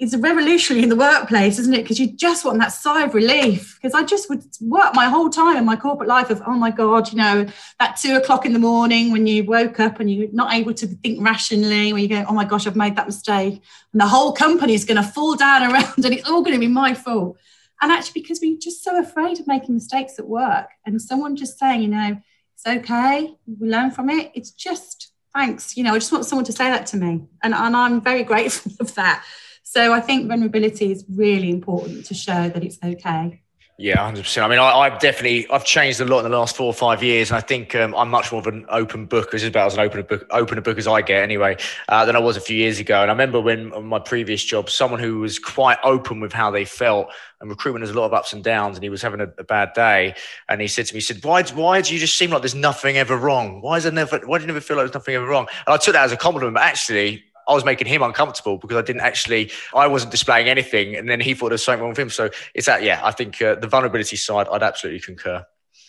it's 0.00 0.16
revolutionary 0.16 0.82
in 0.82 0.88
the 0.88 0.96
workplace, 0.96 1.58
isn't 1.58 1.74
it? 1.74 1.82
Because 1.82 2.00
you 2.00 2.10
just 2.10 2.46
want 2.46 2.58
that 2.60 2.72
sigh 2.72 3.04
of 3.04 3.12
relief. 3.12 3.78
Because 3.80 3.94
I 3.94 4.02
just 4.04 4.30
would 4.30 4.42
work 4.62 4.94
my 4.94 5.04
whole 5.04 5.28
time 5.28 5.58
in 5.58 5.66
my 5.66 5.76
corporate 5.76 6.08
life 6.08 6.30
of, 6.30 6.40
oh 6.46 6.54
my 6.54 6.70
God, 6.70 7.12
you 7.12 7.18
know, 7.18 7.46
that 7.78 7.98
two 7.98 8.16
o'clock 8.16 8.46
in 8.46 8.54
the 8.54 8.58
morning 8.58 9.12
when 9.12 9.26
you 9.26 9.44
woke 9.44 9.78
up 9.78 10.00
and 10.00 10.10
you're 10.10 10.32
not 10.32 10.54
able 10.54 10.72
to 10.72 10.86
think 10.86 11.22
rationally, 11.22 11.92
when 11.92 12.02
you 12.02 12.08
go, 12.08 12.24
oh 12.26 12.32
my 12.32 12.46
gosh, 12.46 12.66
I've 12.66 12.76
made 12.76 12.96
that 12.96 13.06
mistake. 13.06 13.60
And 13.92 14.00
the 14.00 14.06
whole 14.06 14.32
company 14.32 14.72
is 14.72 14.86
going 14.86 14.96
to 14.96 15.06
fall 15.06 15.36
down 15.36 15.62
around 15.70 16.02
and 16.02 16.14
it's 16.14 16.28
all 16.28 16.40
going 16.40 16.54
to 16.54 16.60
be 16.60 16.66
my 16.66 16.94
fault. 16.94 17.36
And 17.80 17.90
actually, 17.90 18.20
because 18.22 18.40
we're 18.42 18.58
just 18.58 18.84
so 18.84 18.98
afraid 18.98 19.40
of 19.40 19.46
making 19.46 19.74
mistakes 19.74 20.18
at 20.18 20.28
work 20.28 20.68
and 20.84 21.00
someone 21.00 21.36
just 21.36 21.58
saying, 21.58 21.82
you 21.82 21.88
know, 21.88 22.20
it's 22.54 22.66
okay, 22.66 23.34
we 23.58 23.68
learn 23.68 23.90
from 23.90 24.10
it. 24.10 24.30
It's 24.34 24.50
just, 24.50 25.12
thanks. 25.34 25.76
You 25.76 25.84
know, 25.84 25.94
I 25.94 25.98
just 25.98 26.12
want 26.12 26.26
someone 26.26 26.44
to 26.44 26.52
say 26.52 26.70
that 26.70 26.86
to 26.86 26.98
me. 26.98 27.26
And, 27.42 27.54
and 27.54 27.76
I'm 27.76 28.00
very 28.00 28.22
grateful 28.30 28.72
of 28.80 28.94
that. 28.96 29.24
So 29.62 29.92
I 29.92 30.00
think 30.00 30.28
vulnerability 30.28 30.90
is 30.90 31.04
really 31.08 31.48
important 31.48 32.06
to 32.06 32.14
show 32.14 32.48
that 32.48 32.64
it's 32.64 32.78
okay. 32.82 33.42
Yeah, 33.80 33.96
hundred 34.04 34.24
percent. 34.24 34.44
I 34.44 34.50
mean, 34.50 34.58
I, 34.58 34.90
have 34.90 35.00
definitely 35.00 35.48
I've 35.48 35.64
changed 35.64 36.02
a 36.02 36.04
lot 36.04 36.22
in 36.22 36.30
the 36.30 36.36
last 36.36 36.54
four 36.54 36.66
or 36.66 36.74
five 36.74 37.02
years, 37.02 37.30
and 37.30 37.38
I 37.38 37.40
think 37.40 37.74
um, 37.74 37.94
I'm 37.94 38.10
much 38.10 38.30
more 38.30 38.38
of 38.38 38.46
an 38.46 38.66
open 38.68 39.06
book, 39.06 39.32
as 39.32 39.42
about 39.42 39.68
as 39.68 39.72
an 39.72 39.80
open 39.80 40.02
book, 40.02 40.26
open 40.28 40.58
a 40.58 40.60
book 40.60 40.76
as 40.76 40.86
I 40.86 41.00
get 41.00 41.22
anyway, 41.22 41.56
uh, 41.88 42.04
than 42.04 42.14
I 42.14 42.18
was 42.18 42.36
a 42.36 42.42
few 42.42 42.58
years 42.58 42.78
ago. 42.78 43.00
And 43.00 43.10
I 43.10 43.14
remember 43.14 43.40
when 43.40 43.86
my 43.86 43.98
previous 43.98 44.44
job, 44.44 44.68
someone 44.68 45.00
who 45.00 45.20
was 45.20 45.38
quite 45.38 45.78
open 45.82 46.20
with 46.20 46.30
how 46.30 46.50
they 46.50 46.66
felt, 46.66 47.08
and 47.40 47.48
recruitment 47.48 47.82
has 47.82 47.88
a 47.88 47.98
lot 47.98 48.04
of 48.04 48.12
ups 48.12 48.34
and 48.34 48.44
downs, 48.44 48.76
and 48.76 48.84
he 48.84 48.90
was 48.90 49.00
having 49.00 49.22
a, 49.22 49.32
a, 49.38 49.44
bad 49.44 49.72
day, 49.72 50.14
and 50.50 50.60
he 50.60 50.68
said 50.68 50.84
to 50.84 50.92
me, 50.92 50.98
he 50.98 51.00
said, 51.00 51.24
"Why, 51.24 51.42
why 51.44 51.80
do 51.80 51.94
you 51.94 52.00
just 52.00 52.18
seem 52.18 52.32
like 52.32 52.42
there's 52.42 52.54
nothing 52.54 52.98
ever 52.98 53.16
wrong? 53.16 53.62
Why 53.62 53.78
is 53.78 53.84
there 53.84 53.92
never? 53.92 54.18
Why 54.26 54.36
do 54.36 54.42
you 54.42 54.48
never 54.48 54.60
feel 54.60 54.76
like 54.76 54.84
there's 54.84 54.94
nothing 54.94 55.14
ever 55.14 55.26
wrong?" 55.26 55.46
And 55.66 55.72
I 55.72 55.78
took 55.78 55.94
that 55.94 56.04
as 56.04 56.12
a 56.12 56.18
compliment, 56.18 56.52
but 56.52 56.64
actually, 56.64 57.24
I 57.50 57.54
was 57.54 57.64
making 57.64 57.88
him 57.88 58.02
uncomfortable 58.02 58.58
because 58.58 58.76
I 58.76 58.82
didn't 58.82 59.02
actually, 59.02 59.50
I 59.74 59.88
wasn't 59.88 60.12
displaying 60.12 60.48
anything. 60.48 60.94
And 60.94 61.08
then 61.08 61.20
he 61.20 61.34
thought 61.34 61.48
there's 61.48 61.64
something 61.64 61.80
wrong 61.80 61.90
with 61.90 61.98
him. 61.98 62.10
So 62.10 62.30
it's 62.54 62.66
that, 62.66 62.82
yeah, 62.82 63.00
I 63.02 63.10
think 63.10 63.42
uh, 63.42 63.56
the 63.56 63.66
vulnerability 63.66 64.16
side, 64.16 64.46
I'd 64.52 64.62
absolutely 64.62 65.00
concur. 65.00 65.44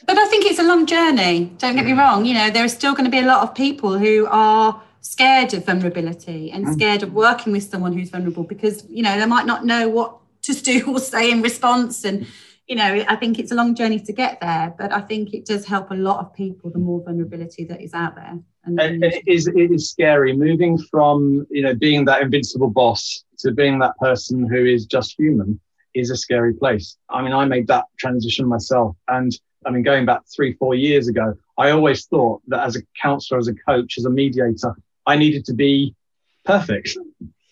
But 0.07 0.17
I 0.17 0.27
think 0.27 0.45
it's 0.45 0.57
a 0.57 0.63
long 0.63 0.87
journey. 0.87 1.53
Don't 1.59 1.75
get 1.75 1.85
me 1.85 1.91
mm. 1.91 1.99
wrong. 1.99 2.25
You 2.25 2.33
know, 2.33 2.49
there 2.49 2.65
are 2.65 2.69
still 2.69 2.93
going 2.93 3.05
to 3.05 3.11
be 3.11 3.19
a 3.19 3.25
lot 3.25 3.43
of 3.43 3.53
people 3.53 3.97
who 3.97 4.27
are 4.31 4.81
scared 5.01 5.53
of 5.53 5.65
vulnerability 5.65 6.51
and 6.51 6.65
mm. 6.65 6.73
scared 6.73 7.03
of 7.03 7.13
working 7.13 7.53
with 7.53 7.63
someone 7.63 7.93
who's 7.93 8.09
vulnerable 8.09 8.43
because, 8.43 8.83
you 8.89 9.03
know, 9.03 9.19
they 9.19 9.27
might 9.27 9.45
not 9.45 9.63
know 9.63 9.87
what 9.87 10.17
to 10.43 10.53
do 10.63 10.95
or 10.95 10.99
say 10.99 11.29
in 11.29 11.43
response. 11.43 12.03
And, 12.03 12.25
you 12.67 12.75
know, 12.75 13.03
I 13.07 13.15
think 13.15 13.39
it's 13.39 13.51
a 13.51 13.55
long 13.55 13.75
journey 13.75 13.99
to 13.99 14.13
get 14.13 14.39
there, 14.39 14.73
but 14.77 14.93
I 14.93 15.01
think 15.01 15.33
it 15.33 15.45
does 15.45 15.65
help 15.65 15.91
a 15.91 15.95
lot 15.95 16.19
of 16.19 16.33
people, 16.33 16.69
the 16.69 16.79
more 16.79 17.03
vulnerability 17.03 17.65
that 17.65 17.81
is 17.81 17.93
out 17.93 18.15
there. 18.15 18.39
And, 18.63 18.79
and 18.79 19.03
it 19.03 19.23
is 19.27 19.47
it 19.47 19.71
is 19.71 19.89
scary 19.89 20.33
moving 20.33 20.77
from 20.77 21.47
you 21.49 21.63
know 21.63 21.73
being 21.73 22.05
that 22.05 22.21
invincible 22.21 22.69
boss 22.69 23.23
to 23.39 23.51
being 23.51 23.79
that 23.79 23.97
person 23.97 24.47
who 24.47 24.65
is 24.65 24.85
just 24.85 25.15
human 25.17 25.59
is 25.93 26.11
a 26.11 26.15
scary 26.15 26.53
place. 26.53 26.97
I 27.09 27.21
mean, 27.21 27.33
I 27.33 27.45
made 27.45 27.67
that 27.67 27.85
transition 27.97 28.47
myself, 28.47 28.95
and 29.07 29.31
I 29.65 29.71
mean, 29.71 29.83
going 29.83 30.05
back 30.05 30.21
three 30.33 30.53
four 30.53 30.75
years 30.75 31.07
ago, 31.07 31.33
I 31.57 31.71
always 31.71 32.05
thought 32.05 32.41
that 32.47 32.65
as 32.65 32.75
a 32.75 32.81
counselor, 33.01 33.39
as 33.39 33.47
a 33.47 33.55
coach, 33.55 33.97
as 33.97 34.05
a 34.05 34.09
mediator, 34.09 34.75
I 35.05 35.17
needed 35.17 35.45
to 35.45 35.53
be 35.53 35.95
perfect. 36.45 36.97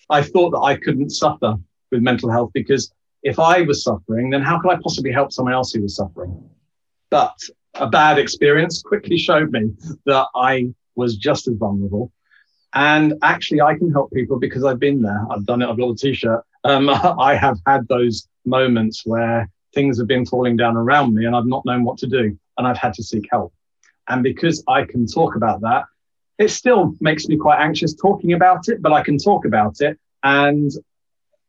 I 0.10 0.22
thought 0.22 0.51
that 0.51 0.62
I 0.62 0.76
couldn't 0.76 1.10
suffer 1.10 1.55
with 1.91 2.01
mental 2.01 2.32
health 2.32 2.51
because 2.53 2.91
if 3.24 3.39
I 3.39 3.61
was 3.61 3.84
suffering, 3.84 4.30
then 4.30 4.41
how 4.41 4.59
could 4.59 4.72
I 4.72 4.78
possibly 4.82 5.11
help 5.11 5.32
someone 5.32 5.53
else 5.53 5.74
who 5.74 5.82
was 5.82 5.95
suffering? 5.95 6.49
But 7.09 7.38
a 7.76 7.88
bad 7.88 8.17
experience 8.17 8.82
quickly 8.82 9.17
showed 9.17 9.51
me 9.51 9.72
that 10.05 10.28
I 10.36 10.74
was 10.95 11.17
just 11.17 11.47
as 11.47 11.55
vulnerable. 11.55 12.11
And 12.74 13.15
actually, 13.24 13.61
I 13.61 13.76
can 13.76 13.91
help 13.91 14.11
people 14.11 14.39
because 14.39 14.63
I've 14.63 14.80
been 14.80 15.01
there. 15.01 15.26
I've 15.30 15.45
done 15.45 15.61
it. 15.61 15.67
I've 15.67 15.78
got 15.78 15.91
a 15.91 15.95
t-shirt. 15.95 16.43
Um, 16.63 16.89
I 17.20 17.36
have 17.36 17.57
had 17.65 17.88
those 17.88 18.28
moments 18.45 19.05
where 19.05 19.49
things 19.74 19.97
have 19.97 20.07
been 20.07 20.26
falling 20.26 20.55
down 20.55 20.78
around 20.78 21.13
me 21.13 21.26
and 21.26 21.36
I've 21.36 21.45
not 21.45 21.65
known 21.65 21.84
what 21.84 21.97
to 21.99 22.07
do 22.07 22.38
and 22.57 22.67
I've 22.67 22.78
had 22.78 22.93
to 22.95 23.03
seek 23.03 23.28
help. 23.32 23.53
And 24.07 24.24
because 24.24 24.63
I 24.67 24.84
can 24.84 25.05
talk 25.05 25.36
about 25.36 25.61
that, 25.61 25.86
it 26.38 26.49
still 26.49 26.95
makes 26.99 27.28
me 27.28 27.38
quite 27.38 27.59
anxious 27.59 27.93
talking 27.93 28.34
about 28.34 28.70
it, 28.70 28.82
but 28.82 28.93
I 28.93 29.03
can 29.03 29.17
talk 29.17 29.45
about 29.45 29.82
it 29.82 29.99
and 30.24 30.72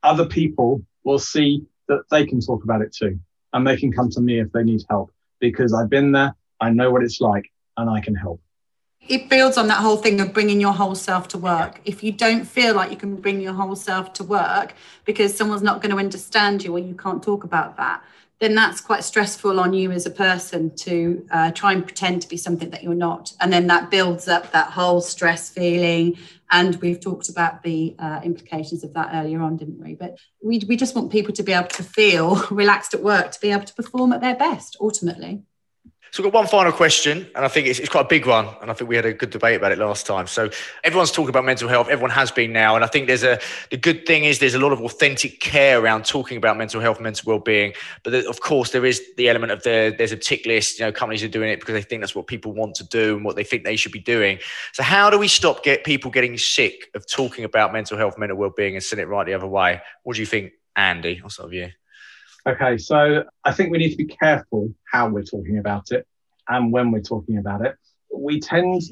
other 0.02 0.26
people 0.26 0.82
will 1.10 1.18
see 1.18 1.64
that 1.88 2.02
they 2.10 2.24
can 2.24 2.40
talk 2.40 2.64
about 2.64 2.82
it 2.82 2.94
too. 2.94 3.18
And 3.52 3.66
they 3.66 3.76
can 3.76 3.92
come 3.92 4.08
to 4.10 4.20
me 4.20 4.40
if 4.40 4.52
they 4.52 4.62
need 4.62 4.82
help 4.88 5.12
because 5.40 5.74
I've 5.74 5.90
been 5.90 6.12
there, 6.12 6.34
I 6.60 6.70
know 6.70 6.90
what 6.90 7.02
it's 7.02 7.20
like, 7.20 7.50
and 7.76 7.90
I 7.90 8.00
can 8.00 8.14
help 8.14 8.40
it 9.08 9.28
builds 9.28 9.56
on 9.56 9.66
that 9.66 9.78
whole 9.78 9.96
thing 9.96 10.20
of 10.20 10.32
bringing 10.32 10.60
your 10.60 10.72
whole 10.72 10.94
self 10.94 11.26
to 11.28 11.38
work. 11.38 11.80
If 11.84 12.04
you 12.04 12.12
don't 12.12 12.44
feel 12.44 12.74
like 12.74 12.90
you 12.90 12.96
can 12.96 13.16
bring 13.16 13.40
your 13.40 13.54
whole 13.54 13.74
self 13.74 14.12
to 14.14 14.24
work 14.24 14.74
because 15.04 15.34
someone's 15.34 15.62
not 15.62 15.82
going 15.82 15.90
to 15.90 15.98
understand 15.98 16.62
you 16.62 16.74
or 16.74 16.78
you 16.78 16.94
can't 16.94 17.22
talk 17.22 17.42
about 17.42 17.76
that, 17.78 18.04
then 18.38 18.54
that's 18.54 18.80
quite 18.80 19.02
stressful 19.02 19.58
on 19.58 19.72
you 19.72 19.90
as 19.90 20.06
a 20.06 20.10
person 20.10 20.74
to 20.76 21.26
uh, 21.30 21.50
try 21.50 21.72
and 21.72 21.84
pretend 21.84 22.22
to 22.22 22.28
be 22.28 22.36
something 22.36 22.70
that 22.70 22.82
you're 22.82 22.94
not. 22.94 23.32
And 23.40 23.52
then 23.52 23.66
that 23.66 23.90
builds 23.90 24.28
up 24.28 24.52
that 24.52 24.70
whole 24.70 25.00
stress 25.00 25.50
feeling. 25.50 26.16
And 26.50 26.76
we've 26.76 27.00
talked 27.00 27.28
about 27.28 27.62
the 27.62 27.94
uh, 27.98 28.20
implications 28.24 28.82
of 28.82 28.92
that 28.94 29.10
earlier 29.14 29.40
on, 29.40 29.56
didn't 29.56 29.80
we? 29.80 29.94
But 29.94 30.18
we, 30.42 30.60
we 30.68 30.76
just 30.76 30.96
want 30.96 31.12
people 31.12 31.32
to 31.34 31.42
be 31.42 31.52
able 31.52 31.68
to 31.68 31.82
feel 31.82 32.44
relaxed 32.50 32.92
at 32.94 33.02
work, 33.02 33.30
to 33.32 33.40
be 33.40 33.50
able 33.50 33.64
to 33.64 33.74
perform 33.74 34.12
at 34.12 34.20
their 34.20 34.36
best, 34.36 34.76
ultimately. 34.80 35.42
So 36.12 36.22
we've 36.22 36.32
got 36.32 36.38
one 36.40 36.48
final 36.48 36.72
question, 36.72 37.30
and 37.36 37.44
I 37.44 37.48
think 37.48 37.68
it's, 37.68 37.78
it's, 37.78 37.88
quite 37.88 38.06
a 38.06 38.08
big 38.08 38.26
one, 38.26 38.48
and 38.60 38.68
I 38.70 38.74
think 38.74 38.90
we 38.90 38.96
had 38.96 39.04
a 39.04 39.12
good 39.12 39.30
debate 39.30 39.56
about 39.56 39.70
it 39.70 39.78
last 39.78 40.06
time. 40.06 40.26
So 40.26 40.50
everyone's 40.82 41.12
talking 41.12 41.28
about 41.28 41.44
mental 41.44 41.68
health, 41.68 41.88
everyone 41.88 42.10
has 42.10 42.32
been 42.32 42.52
now, 42.52 42.74
and 42.74 42.84
I 42.84 42.88
think 42.88 43.06
there's 43.06 43.22
a 43.22 43.38
the 43.70 43.76
good 43.76 44.06
thing 44.06 44.24
is 44.24 44.40
there's 44.40 44.54
a 44.54 44.58
lot 44.58 44.72
of 44.72 44.80
authentic 44.80 45.38
care 45.38 45.80
around 45.80 46.04
talking 46.04 46.36
about 46.36 46.56
mental 46.56 46.80
health, 46.80 47.00
mental 47.00 47.30
well-being. 47.30 47.74
But 48.02 48.14
of 48.26 48.40
course, 48.40 48.72
there 48.72 48.84
is 48.84 49.00
the 49.16 49.28
element 49.28 49.52
of 49.52 49.62
the 49.62 49.94
there's 49.96 50.12
a 50.12 50.16
tick 50.16 50.46
list. 50.46 50.80
You 50.80 50.86
know, 50.86 50.92
companies 50.92 51.22
are 51.22 51.28
doing 51.28 51.50
it 51.50 51.60
because 51.60 51.74
they 51.74 51.82
think 51.82 52.02
that's 52.02 52.14
what 52.14 52.26
people 52.26 52.52
want 52.52 52.74
to 52.76 52.84
do 52.88 53.14
and 53.16 53.24
what 53.24 53.36
they 53.36 53.44
think 53.44 53.62
they 53.64 53.76
should 53.76 53.92
be 53.92 54.00
doing. 54.00 54.40
So 54.72 54.82
how 54.82 55.10
do 55.10 55.18
we 55.18 55.28
stop 55.28 55.62
get 55.62 55.84
people 55.84 56.10
getting 56.10 56.36
sick 56.38 56.90
of 56.94 57.06
talking 57.06 57.44
about 57.44 57.72
mental 57.72 57.96
health, 57.96 58.18
mental 58.18 58.36
well-being, 58.36 58.74
and 58.74 58.82
send 58.82 59.00
it 59.00 59.06
right 59.06 59.26
the 59.26 59.34
other 59.34 59.46
way? 59.46 59.80
What 60.02 60.16
do 60.16 60.20
you 60.20 60.26
think, 60.26 60.52
Andy? 60.74 61.20
I'll 61.22 61.30
start 61.30 61.50
with 61.50 61.58
you. 61.58 61.79
Okay, 62.46 62.78
so 62.78 63.24
I 63.44 63.52
think 63.52 63.70
we 63.70 63.78
need 63.78 63.90
to 63.90 63.96
be 63.96 64.06
careful 64.06 64.72
how 64.90 65.08
we're 65.08 65.22
talking 65.22 65.58
about 65.58 65.90
it 65.90 66.06
and 66.48 66.72
when 66.72 66.90
we're 66.90 67.02
talking 67.02 67.36
about 67.36 67.64
it. 67.64 67.76
We 68.14 68.40
tend, 68.40 68.82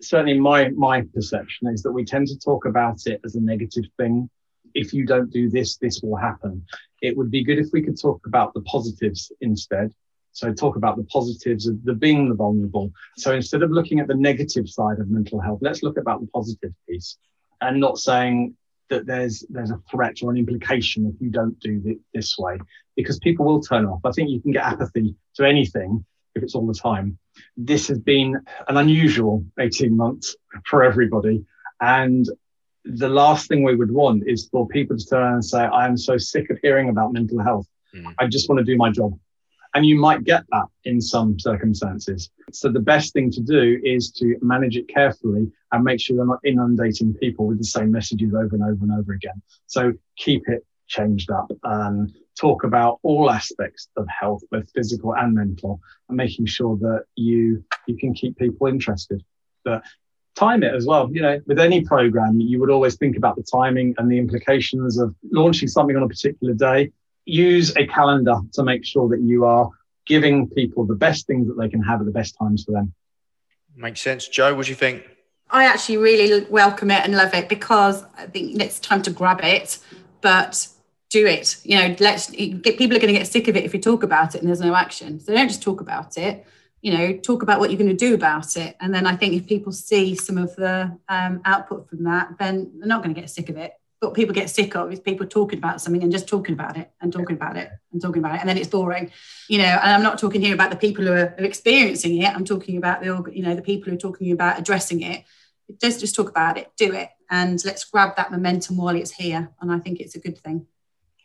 certainly 0.00 0.38
my 0.38 0.70
my 0.70 1.02
perception 1.14 1.68
is 1.68 1.82
that 1.82 1.92
we 1.92 2.04
tend 2.04 2.26
to 2.28 2.38
talk 2.38 2.66
about 2.66 3.06
it 3.06 3.20
as 3.24 3.36
a 3.36 3.40
negative 3.40 3.84
thing. 3.96 4.28
If 4.74 4.92
you 4.92 5.06
don't 5.06 5.30
do 5.30 5.48
this, 5.48 5.76
this 5.76 6.02
will 6.02 6.16
happen. 6.16 6.66
It 7.00 7.16
would 7.16 7.30
be 7.30 7.44
good 7.44 7.58
if 7.58 7.68
we 7.72 7.80
could 7.80 8.00
talk 8.00 8.26
about 8.26 8.54
the 8.54 8.62
positives 8.62 9.30
instead. 9.40 9.92
So 10.32 10.52
talk 10.52 10.74
about 10.74 10.96
the 10.96 11.04
positives 11.04 11.68
of 11.68 11.82
the 11.84 11.94
being 11.94 12.28
the 12.28 12.34
vulnerable. 12.34 12.90
So 13.16 13.32
instead 13.32 13.62
of 13.62 13.70
looking 13.70 14.00
at 14.00 14.08
the 14.08 14.16
negative 14.16 14.68
side 14.68 14.98
of 14.98 15.08
mental 15.08 15.40
health, 15.40 15.60
let's 15.62 15.84
look 15.84 15.96
about 15.96 16.20
the 16.20 16.26
positive 16.26 16.72
piece 16.88 17.18
and 17.60 17.78
not 17.78 17.98
saying 17.98 18.56
that 18.90 19.06
there's 19.06 19.44
there's 19.48 19.70
a 19.70 19.80
threat 19.90 20.16
or 20.22 20.30
an 20.30 20.36
implication 20.36 21.06
if 21.06 21.20
you 21.20 21.30
don't 21.30 21.58
do 21.60 21.80
it 21.84 21.98
this 22.12 22.36
way 22.38 22.58
because 22.96 23.18
people 23.18 23.46
will 23.46 23.60
turn 23.60 23.86
off. 23.86 24.00
I 24.04 24.12
think 24.12 24.30
you 24.30 24.40
can 24.40 24.52
get 24.52 24.64
apathy 24.64 25.14
to 25.36 25.46
anything 25.46 26.04
if 26.34 26.42
it's 26.42 26.54
all 26.54 26.66
the 26.66 26.74
time. 26.74 27.18
This 27.56 27.88
has 27.88 27.98
been 27.98 28.40
an 28.68 28.76
unusual 28.76 29.44
18 29.58 29.96
months 29.96 30.36
for 30.66 30.84
everybody. 30.84 31.44
And 31.80 32.26
the 32.84 33.08
last 33.08 33.48
thing 33.48 33.62
we 33.62 33.74
would 33.74 33.90
want 33.90 34.24
is 34.26 34.48
for 34.48 34.68
people 34.68 34.96
to 34.96 35.06
turn 35.06 35.34
and 35.34 35.44
say, 35.44 35.60
I 35.60 35.86
am 35.86 35.96
so 35.96 36.18
sick 36.18 36.50
of 36.50 36.58
hearing 36.62 36.88
about 36.88 37.12
mental 37.12 37.42
health. 37.42 37.66
Mm. 37.94 38.14
I 38.18 38.26
just 38.26 38.48
want 38.48 38.58
to 38.58 38.64
do 38.64 38.76
my 38.76 38.90
job. 38.90 39.18
And 39.74 39.84
you 39.84 39.96
might 39.98 40.22
get 40.24 40.44
that 40.52 40.66
in 40.84 41.00
some 41.00 41.38
circumstances. 41.38 42.30
So 42.52 42.70
the 42.70 42.80
best 42.80 43.12
thing 43.12 43.30
to 43.32 43.40
do 43.40 43.80
is 43.82 44.12
to 44.12 44.36
manage 44.40 44.76
it 44.76 44.88
carefully 44.88 45.50
and 45.72 45.84
make 45.84 46.00
sure 46.00 46.16
you're 46.16 46.26
not 46.26 46.38
inundating 46.44 47.12
people 47.14 47.46
with 47.46 47.58
the 47.58 47.64
same 47.64 47.90
messages 47.90 48.34
over 48.34 48.54
and 48.54 48.62
over 48.62 48.84
and 48.84 48.92
over 48.92 49.12
again. 49.12 49.42
So 49.66 49.92
keep 50.16 50.48
it 50.48 50.64
changed 50.86 51.30
up 51.30 51.50
and 51.64 52.14
talk 52.38 52.64
about 52.64 53.00
all 53.02 53.30
aspects 53.30 53.88
of 53.96 54.06
health, 54.08 54.42
both 54.50 54.70
physical 54.74 55.14
and 55.14 55.34
mental, 55.34 55.80
and 56.08 56.16
making 56.16 56.46
sure 56.46 56.76
that 56.76 57.04
you 57.16 57.64
you 57.86 57.96
can 57.96 58.14
keep 58.14 58.38
people 58.38 58.66
interested. 58.66 59.24
But 59.64 59.82
time 60.34 60.62
it 60.62 60.74
as 60.74 60.86
well. 60.86 61.10
You 61.12 61.22
know, 61.22 61.40
with 61.46 61.58
any 61.58 61.82
program, 61.82 62.40
you 62.40 62.60
would 62.60 62.70
always 62.70 62.96
think 62.96 63.16
about 63.16 63.36
the 63.36 63.42
timing 63.42 63.94
and 63.98 64.10
the 64.10 64.18
implications 64.18 64.98
of 64.98 65.14
launching 65.30 65.68
something 65.68 65.96
on 65.96 66.02
a 66.02 66.08
particular 66.08 66.54
day. 66.54 66.92
Use 67.26 67.74
a 67.76 67.86
calendar 67.86 68.36
to 68.52 68.62
make 68.62 68.84
sure 68.84 69.08
that 69.08 69.20
you 69.20 69.44
are 69.44 69.70
giving 70.06 70.48
people 70.48 70.84
the 70.84 70.94
best 70.94 71.26
things 71.26 71.48
that 71.48 71.54
they 71.58 71.68
can 71.68 71.82
have 71.82 72.00
at 72.00 72.06
the 72.06 72.12
best 72.12 72.36
times 72.38 72.64
for 72.64 72.72
them. 72.72 72.92
Makes 73.76 74.02
sense. 74.02 74.28
Joe, 74.28 74.54
what 74.54 74.66
do 74.66 74.72
you 74.72 74.76
think? 74.76 75.04
I 75.50 75.64
actually 75.64 75.98
really 75.98 76.46
welcome 76.50 76.90
it 76.90 77.04
and 77.04 77.14
love 77.14 77.34
it 77.34 77.48
because 77.48 78.04
I 78.16 78.26
think 78.26 78.60
it's 78.60 78.78
time 78.78 79.02
to 79.02 79.10
grab 79.10 79.40
it, 79.42 79.78
but 80.20 80.68
do 81.10 81.26
it. 81.26 81.56
You 81.64 81.78
know, 81.78 81.96
let's 82.00 82.30
get 82.30 82.78
people 82.78 82.96
are 82.96 83.00
going 83.00 83.12
to 83.12 83.18
get 83.18 83.26
sick 83.26 83.48
of 83.48 83.56
it 83.56 83.64
if 83.64 83.74
you 83.74 83.80
talk 83.80 84.02
about 84.02 84.34
it 84.34 84.40
and 84.40 84.48
there's 84.48 84.60
no 84.60 84.74
action. 84.74 85.20
So 85.20 85.32
don't 85.32 85.48
just 85.48 85.62
talk 85.62 85.80
about 85.80 86.16
it. 86.18 86.44
You 86.82 86.92
know, 86.92 87.16
talk 87.16 87.42
about 87.42 87.60
what 87.60 87.70
you're 87.70 87.78
going 87.78 87.96
to 87.96 87.96
do 87.96 88.14
about 88.14 88.56
it. 88.56 88.76
And 88.80 88.94
then 88.94 89.06
I 89.06 89.16
think 89.16 89.34
if 89.34 89.46
people 89.46 89.72
see 89.72 90.14
some 90.16 90.36
of 90.36 90.54
the 90.56 90.98
um, 91.08 91.40
output 91.44 91.88
from 91.88 92.04
that, 92.04 92.36
then 92.38 92.72
they're 92.78 92.88
not 92.88 93.02
going 93.02 93.14
to 93.14 93.20
get 93.20 93.30
sick 93.30 93.48
of 93.48 93.56
it 93.56 93.72
what 94.04 94.14
people 94.14 94.34
get 94.34 94.50
sick 94.50 94.74
of 94.76 94.92
is 94.92 95.00
people 95.00 95.26
talking 95.26 95.58
about 95.58 95.80
something 95.80 96.02
and 96.02 96.12
just 96.12 96.28
talking 96.28 96.54
about 96.54 96.76
it 96.76 96.90
and 97.00 97.12
talking 97.12 97.36
about 97.36 97.56
it 97.56 97.70
and 97.92 98.00
talking 98.00 98.22
about 98.22 98.36
it 98.36 98.40
and 98.40 98.48
then 98.48 98.58
it's 98.58 98.68
boring 98.68 99.10
you 99.48 99.58
know 99.58 99.64
and 99.64 99.90
i'm 99.90 100.02
not 100.02 100.18
talking 100.18 100.40
here 100.40 100.54
about 100.54 100.70
the 100.70 100.76
people 100.76 101.04
who 101.04 101.12
are, 101.12 101.34
experiencing 101.38 102.20
it 102.20 102.34
i'm 102.34 102.44
talking 102.44 102.76
about 102.76 103.00
the 103.00 103.30
you 103.32 103.42
know 103.42 103.54
the 103.54 103.62
people 103.62 103.90
who 103.90 103.96
are 103.96 104.00
talking 104.00 104.32
about 104.32 104.58
addressing 104.58 105.02
it 105.02 105.24
just 105.80 106.00
just 106.00 106.14
talk 106.14 106.28
about 106.28 106.58
it 106.58 106.70
do 106.76 106.92
it 106.92 107.08
and 107.30 107.64
let's 107.64 107.84
grab 107.84 108.14
that 108.16 108.30
momentum 108.30 108.76
while 108.76 108.96
it's 108.96 109.12
here 109.12 109.50
and 109.60 109.72
i 109.72 109.78
think 109.78 110.00
it's 110.00 110.14
a 110.14 110.20
good 110.20 110.38
thing 110.38 110.66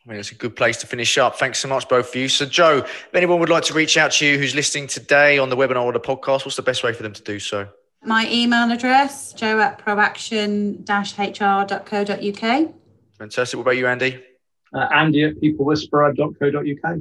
I 0.06 0.08
mean, 0.08 0.18
it's 0.18 0.32
a 0.32 0.34
good 0.34 0.56
place 0.56 0.78
to 0.78 0.86
finish 0.86 1.18
up. 1.18 1.38
Thanks 1.38 1.58
so 1.58 1.68
much, 1.68 1.86
both 1.86 2.08
of 2.08 2.16
you. 2.16 2.26
So, 2.30 2.46
Joe, 2.46 2.78
if 2.78 3.14
anyone 3.14 3.38
would 3.38 3.50
like 3.50 3.64
to 3.64 3.74
reach 3.74 3.98
out 3.98 4.12
to 4.12 4.26
you 4.26 4.38
who's 4.38 4.54
listening 4.54 4.86
today 4.86 5.36
on 5.36 5.50
the 5.50 5.56
webinar 5.56 5.84
or 5.84 5.92
the 5.92 6.00
podcast, 6.00 6.46
what's 6.46 6.56
the 6.56 6.62
best 6.62 6.82
way 6.82 6.94
for 6.94 7.02
them 7.02 7.12
to 7.12 7.22
do 7.22 7.38
so? 7.38 7.68
My 8.04 8.28
email 8.30 8.70
address, 8.72 9.32
jo 9.34 9.60
at 9.60 9.78
proaction-hr.co.uk. 9.78 12.74
Fantastic. 13.18 13.58
What 13.58 13.62
about 13.62 13.76
you, 13.76 13.86
Andy? 13.86 14.24
Uh, 14.72 14.88
Andy 14.94 15.24
at 15.24 15.34
peoplewhisperer.co.uk. 15.36 16.98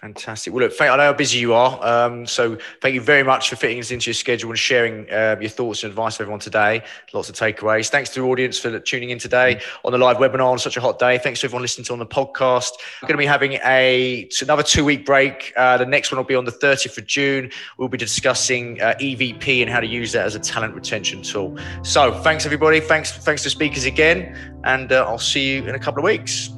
Fantastic. 0.00 0.52
Well, 0.52 0.64
look, 0.64 0.80
I 0.80 0.96
know 0.96 1.02
how 1.02 1.12
busy 1.12 1.38
you 1.38 1.54
are. 1.54 1.84
Um, 1.84 2.24
so 2.24 2.56
thank 2.80 2.94
you 2.94 3.00
very 3.00 3.24
much 3.24 3.50
for 3.50 3.56
fitting 3.56 3.80
us 3.80 3.90
into 3.90 4.10
your 4.10 4.14
schedule 4.14 4.50
and 4.50 4.58
sharing 4.58 5.10
uh, 5.10 5.36
your 5.40 5.50
thoughts 5.50 5.82
and 5.82 5.90
advice 5.90 6.16
for 6.16 6.22
everyone 6.22 6.40
today. 6.40 6.82
Lots 7.12 7.28
of 7.28 7.34
takeaways. 7.34 7.88
Thanks 7.88 8.10
to 8.10 8.20
the 8.20 8.26
audience 8.26 8.58
for 8.58 8.78
tuning 8.78 9.10
in 9.10 9.18
today 9.18 9.60
on 9.84 9.92
the 9.92 9.98
live 9.98 10.18
webinar 10.18 10.52
on 10.52 10.58
such 10.58 10.76
a 10.76 10.80
hot 10.80 11.00
day. 11.00 11.18
Thanks 11.18 11.40
to 11.40 11.46
everyone 11.46 11.62
listening 11.62 11.84
to 11.86 11.92
on 11.94 11.98
the 11.98 12.06
podcast. 12.06 12.72
We're 13.02 13.08
going 13.08 13.16
to 13.16 13.22
be 13.22 13.26
having 13.26 13.54
a 13.64 14.28
another 14.40 14.62
two 14.62 14.84
week 14.84 15.04
break. 15.04 15.52
Uh, 15.56 15.78
the 15.78 15.86
next 15.86 16.12
one 16.12 16.18
will 16.18 16.24
be 16.24 16.36
on 16.36 16.44
the 16.44 16.52
30th 16.52 16.98
of 16.98 17.06
June. 17.06 17.50
We'll 17.76 17.88
be 17.88 17.98
discussing 17.98 18.80
uh, 18.80 18.94
EVP 19.00 19.62
and 19.62 19.70
how 19.70 19.80
to 19.80 19.86
use 19.86 20.12
that 20.12 20.26
as 20.26 20.36
a 20.36 20.40
talent 20.40 20.74
retention 20.74 21.22
tool. 21.22 21.58
So 21.82 22.12
thanks 22.22 22.46
everybody. 22.46 22.78
Thanks 22.80 23.12
thanks 23.12 23.42
to 23.42 23.50
speakers 23.50 23.84
again, 23.84 24.36
and 24.64 24.92
uh, 24.92 25.04
I'll 25.08 25.18
see 25.18 25.54
you 25.54 25.64
in 25.64 25.74
a 25.74 25.80
couple 25.80 26.00
of 26.00 26.04
weeks. 26.04 26.50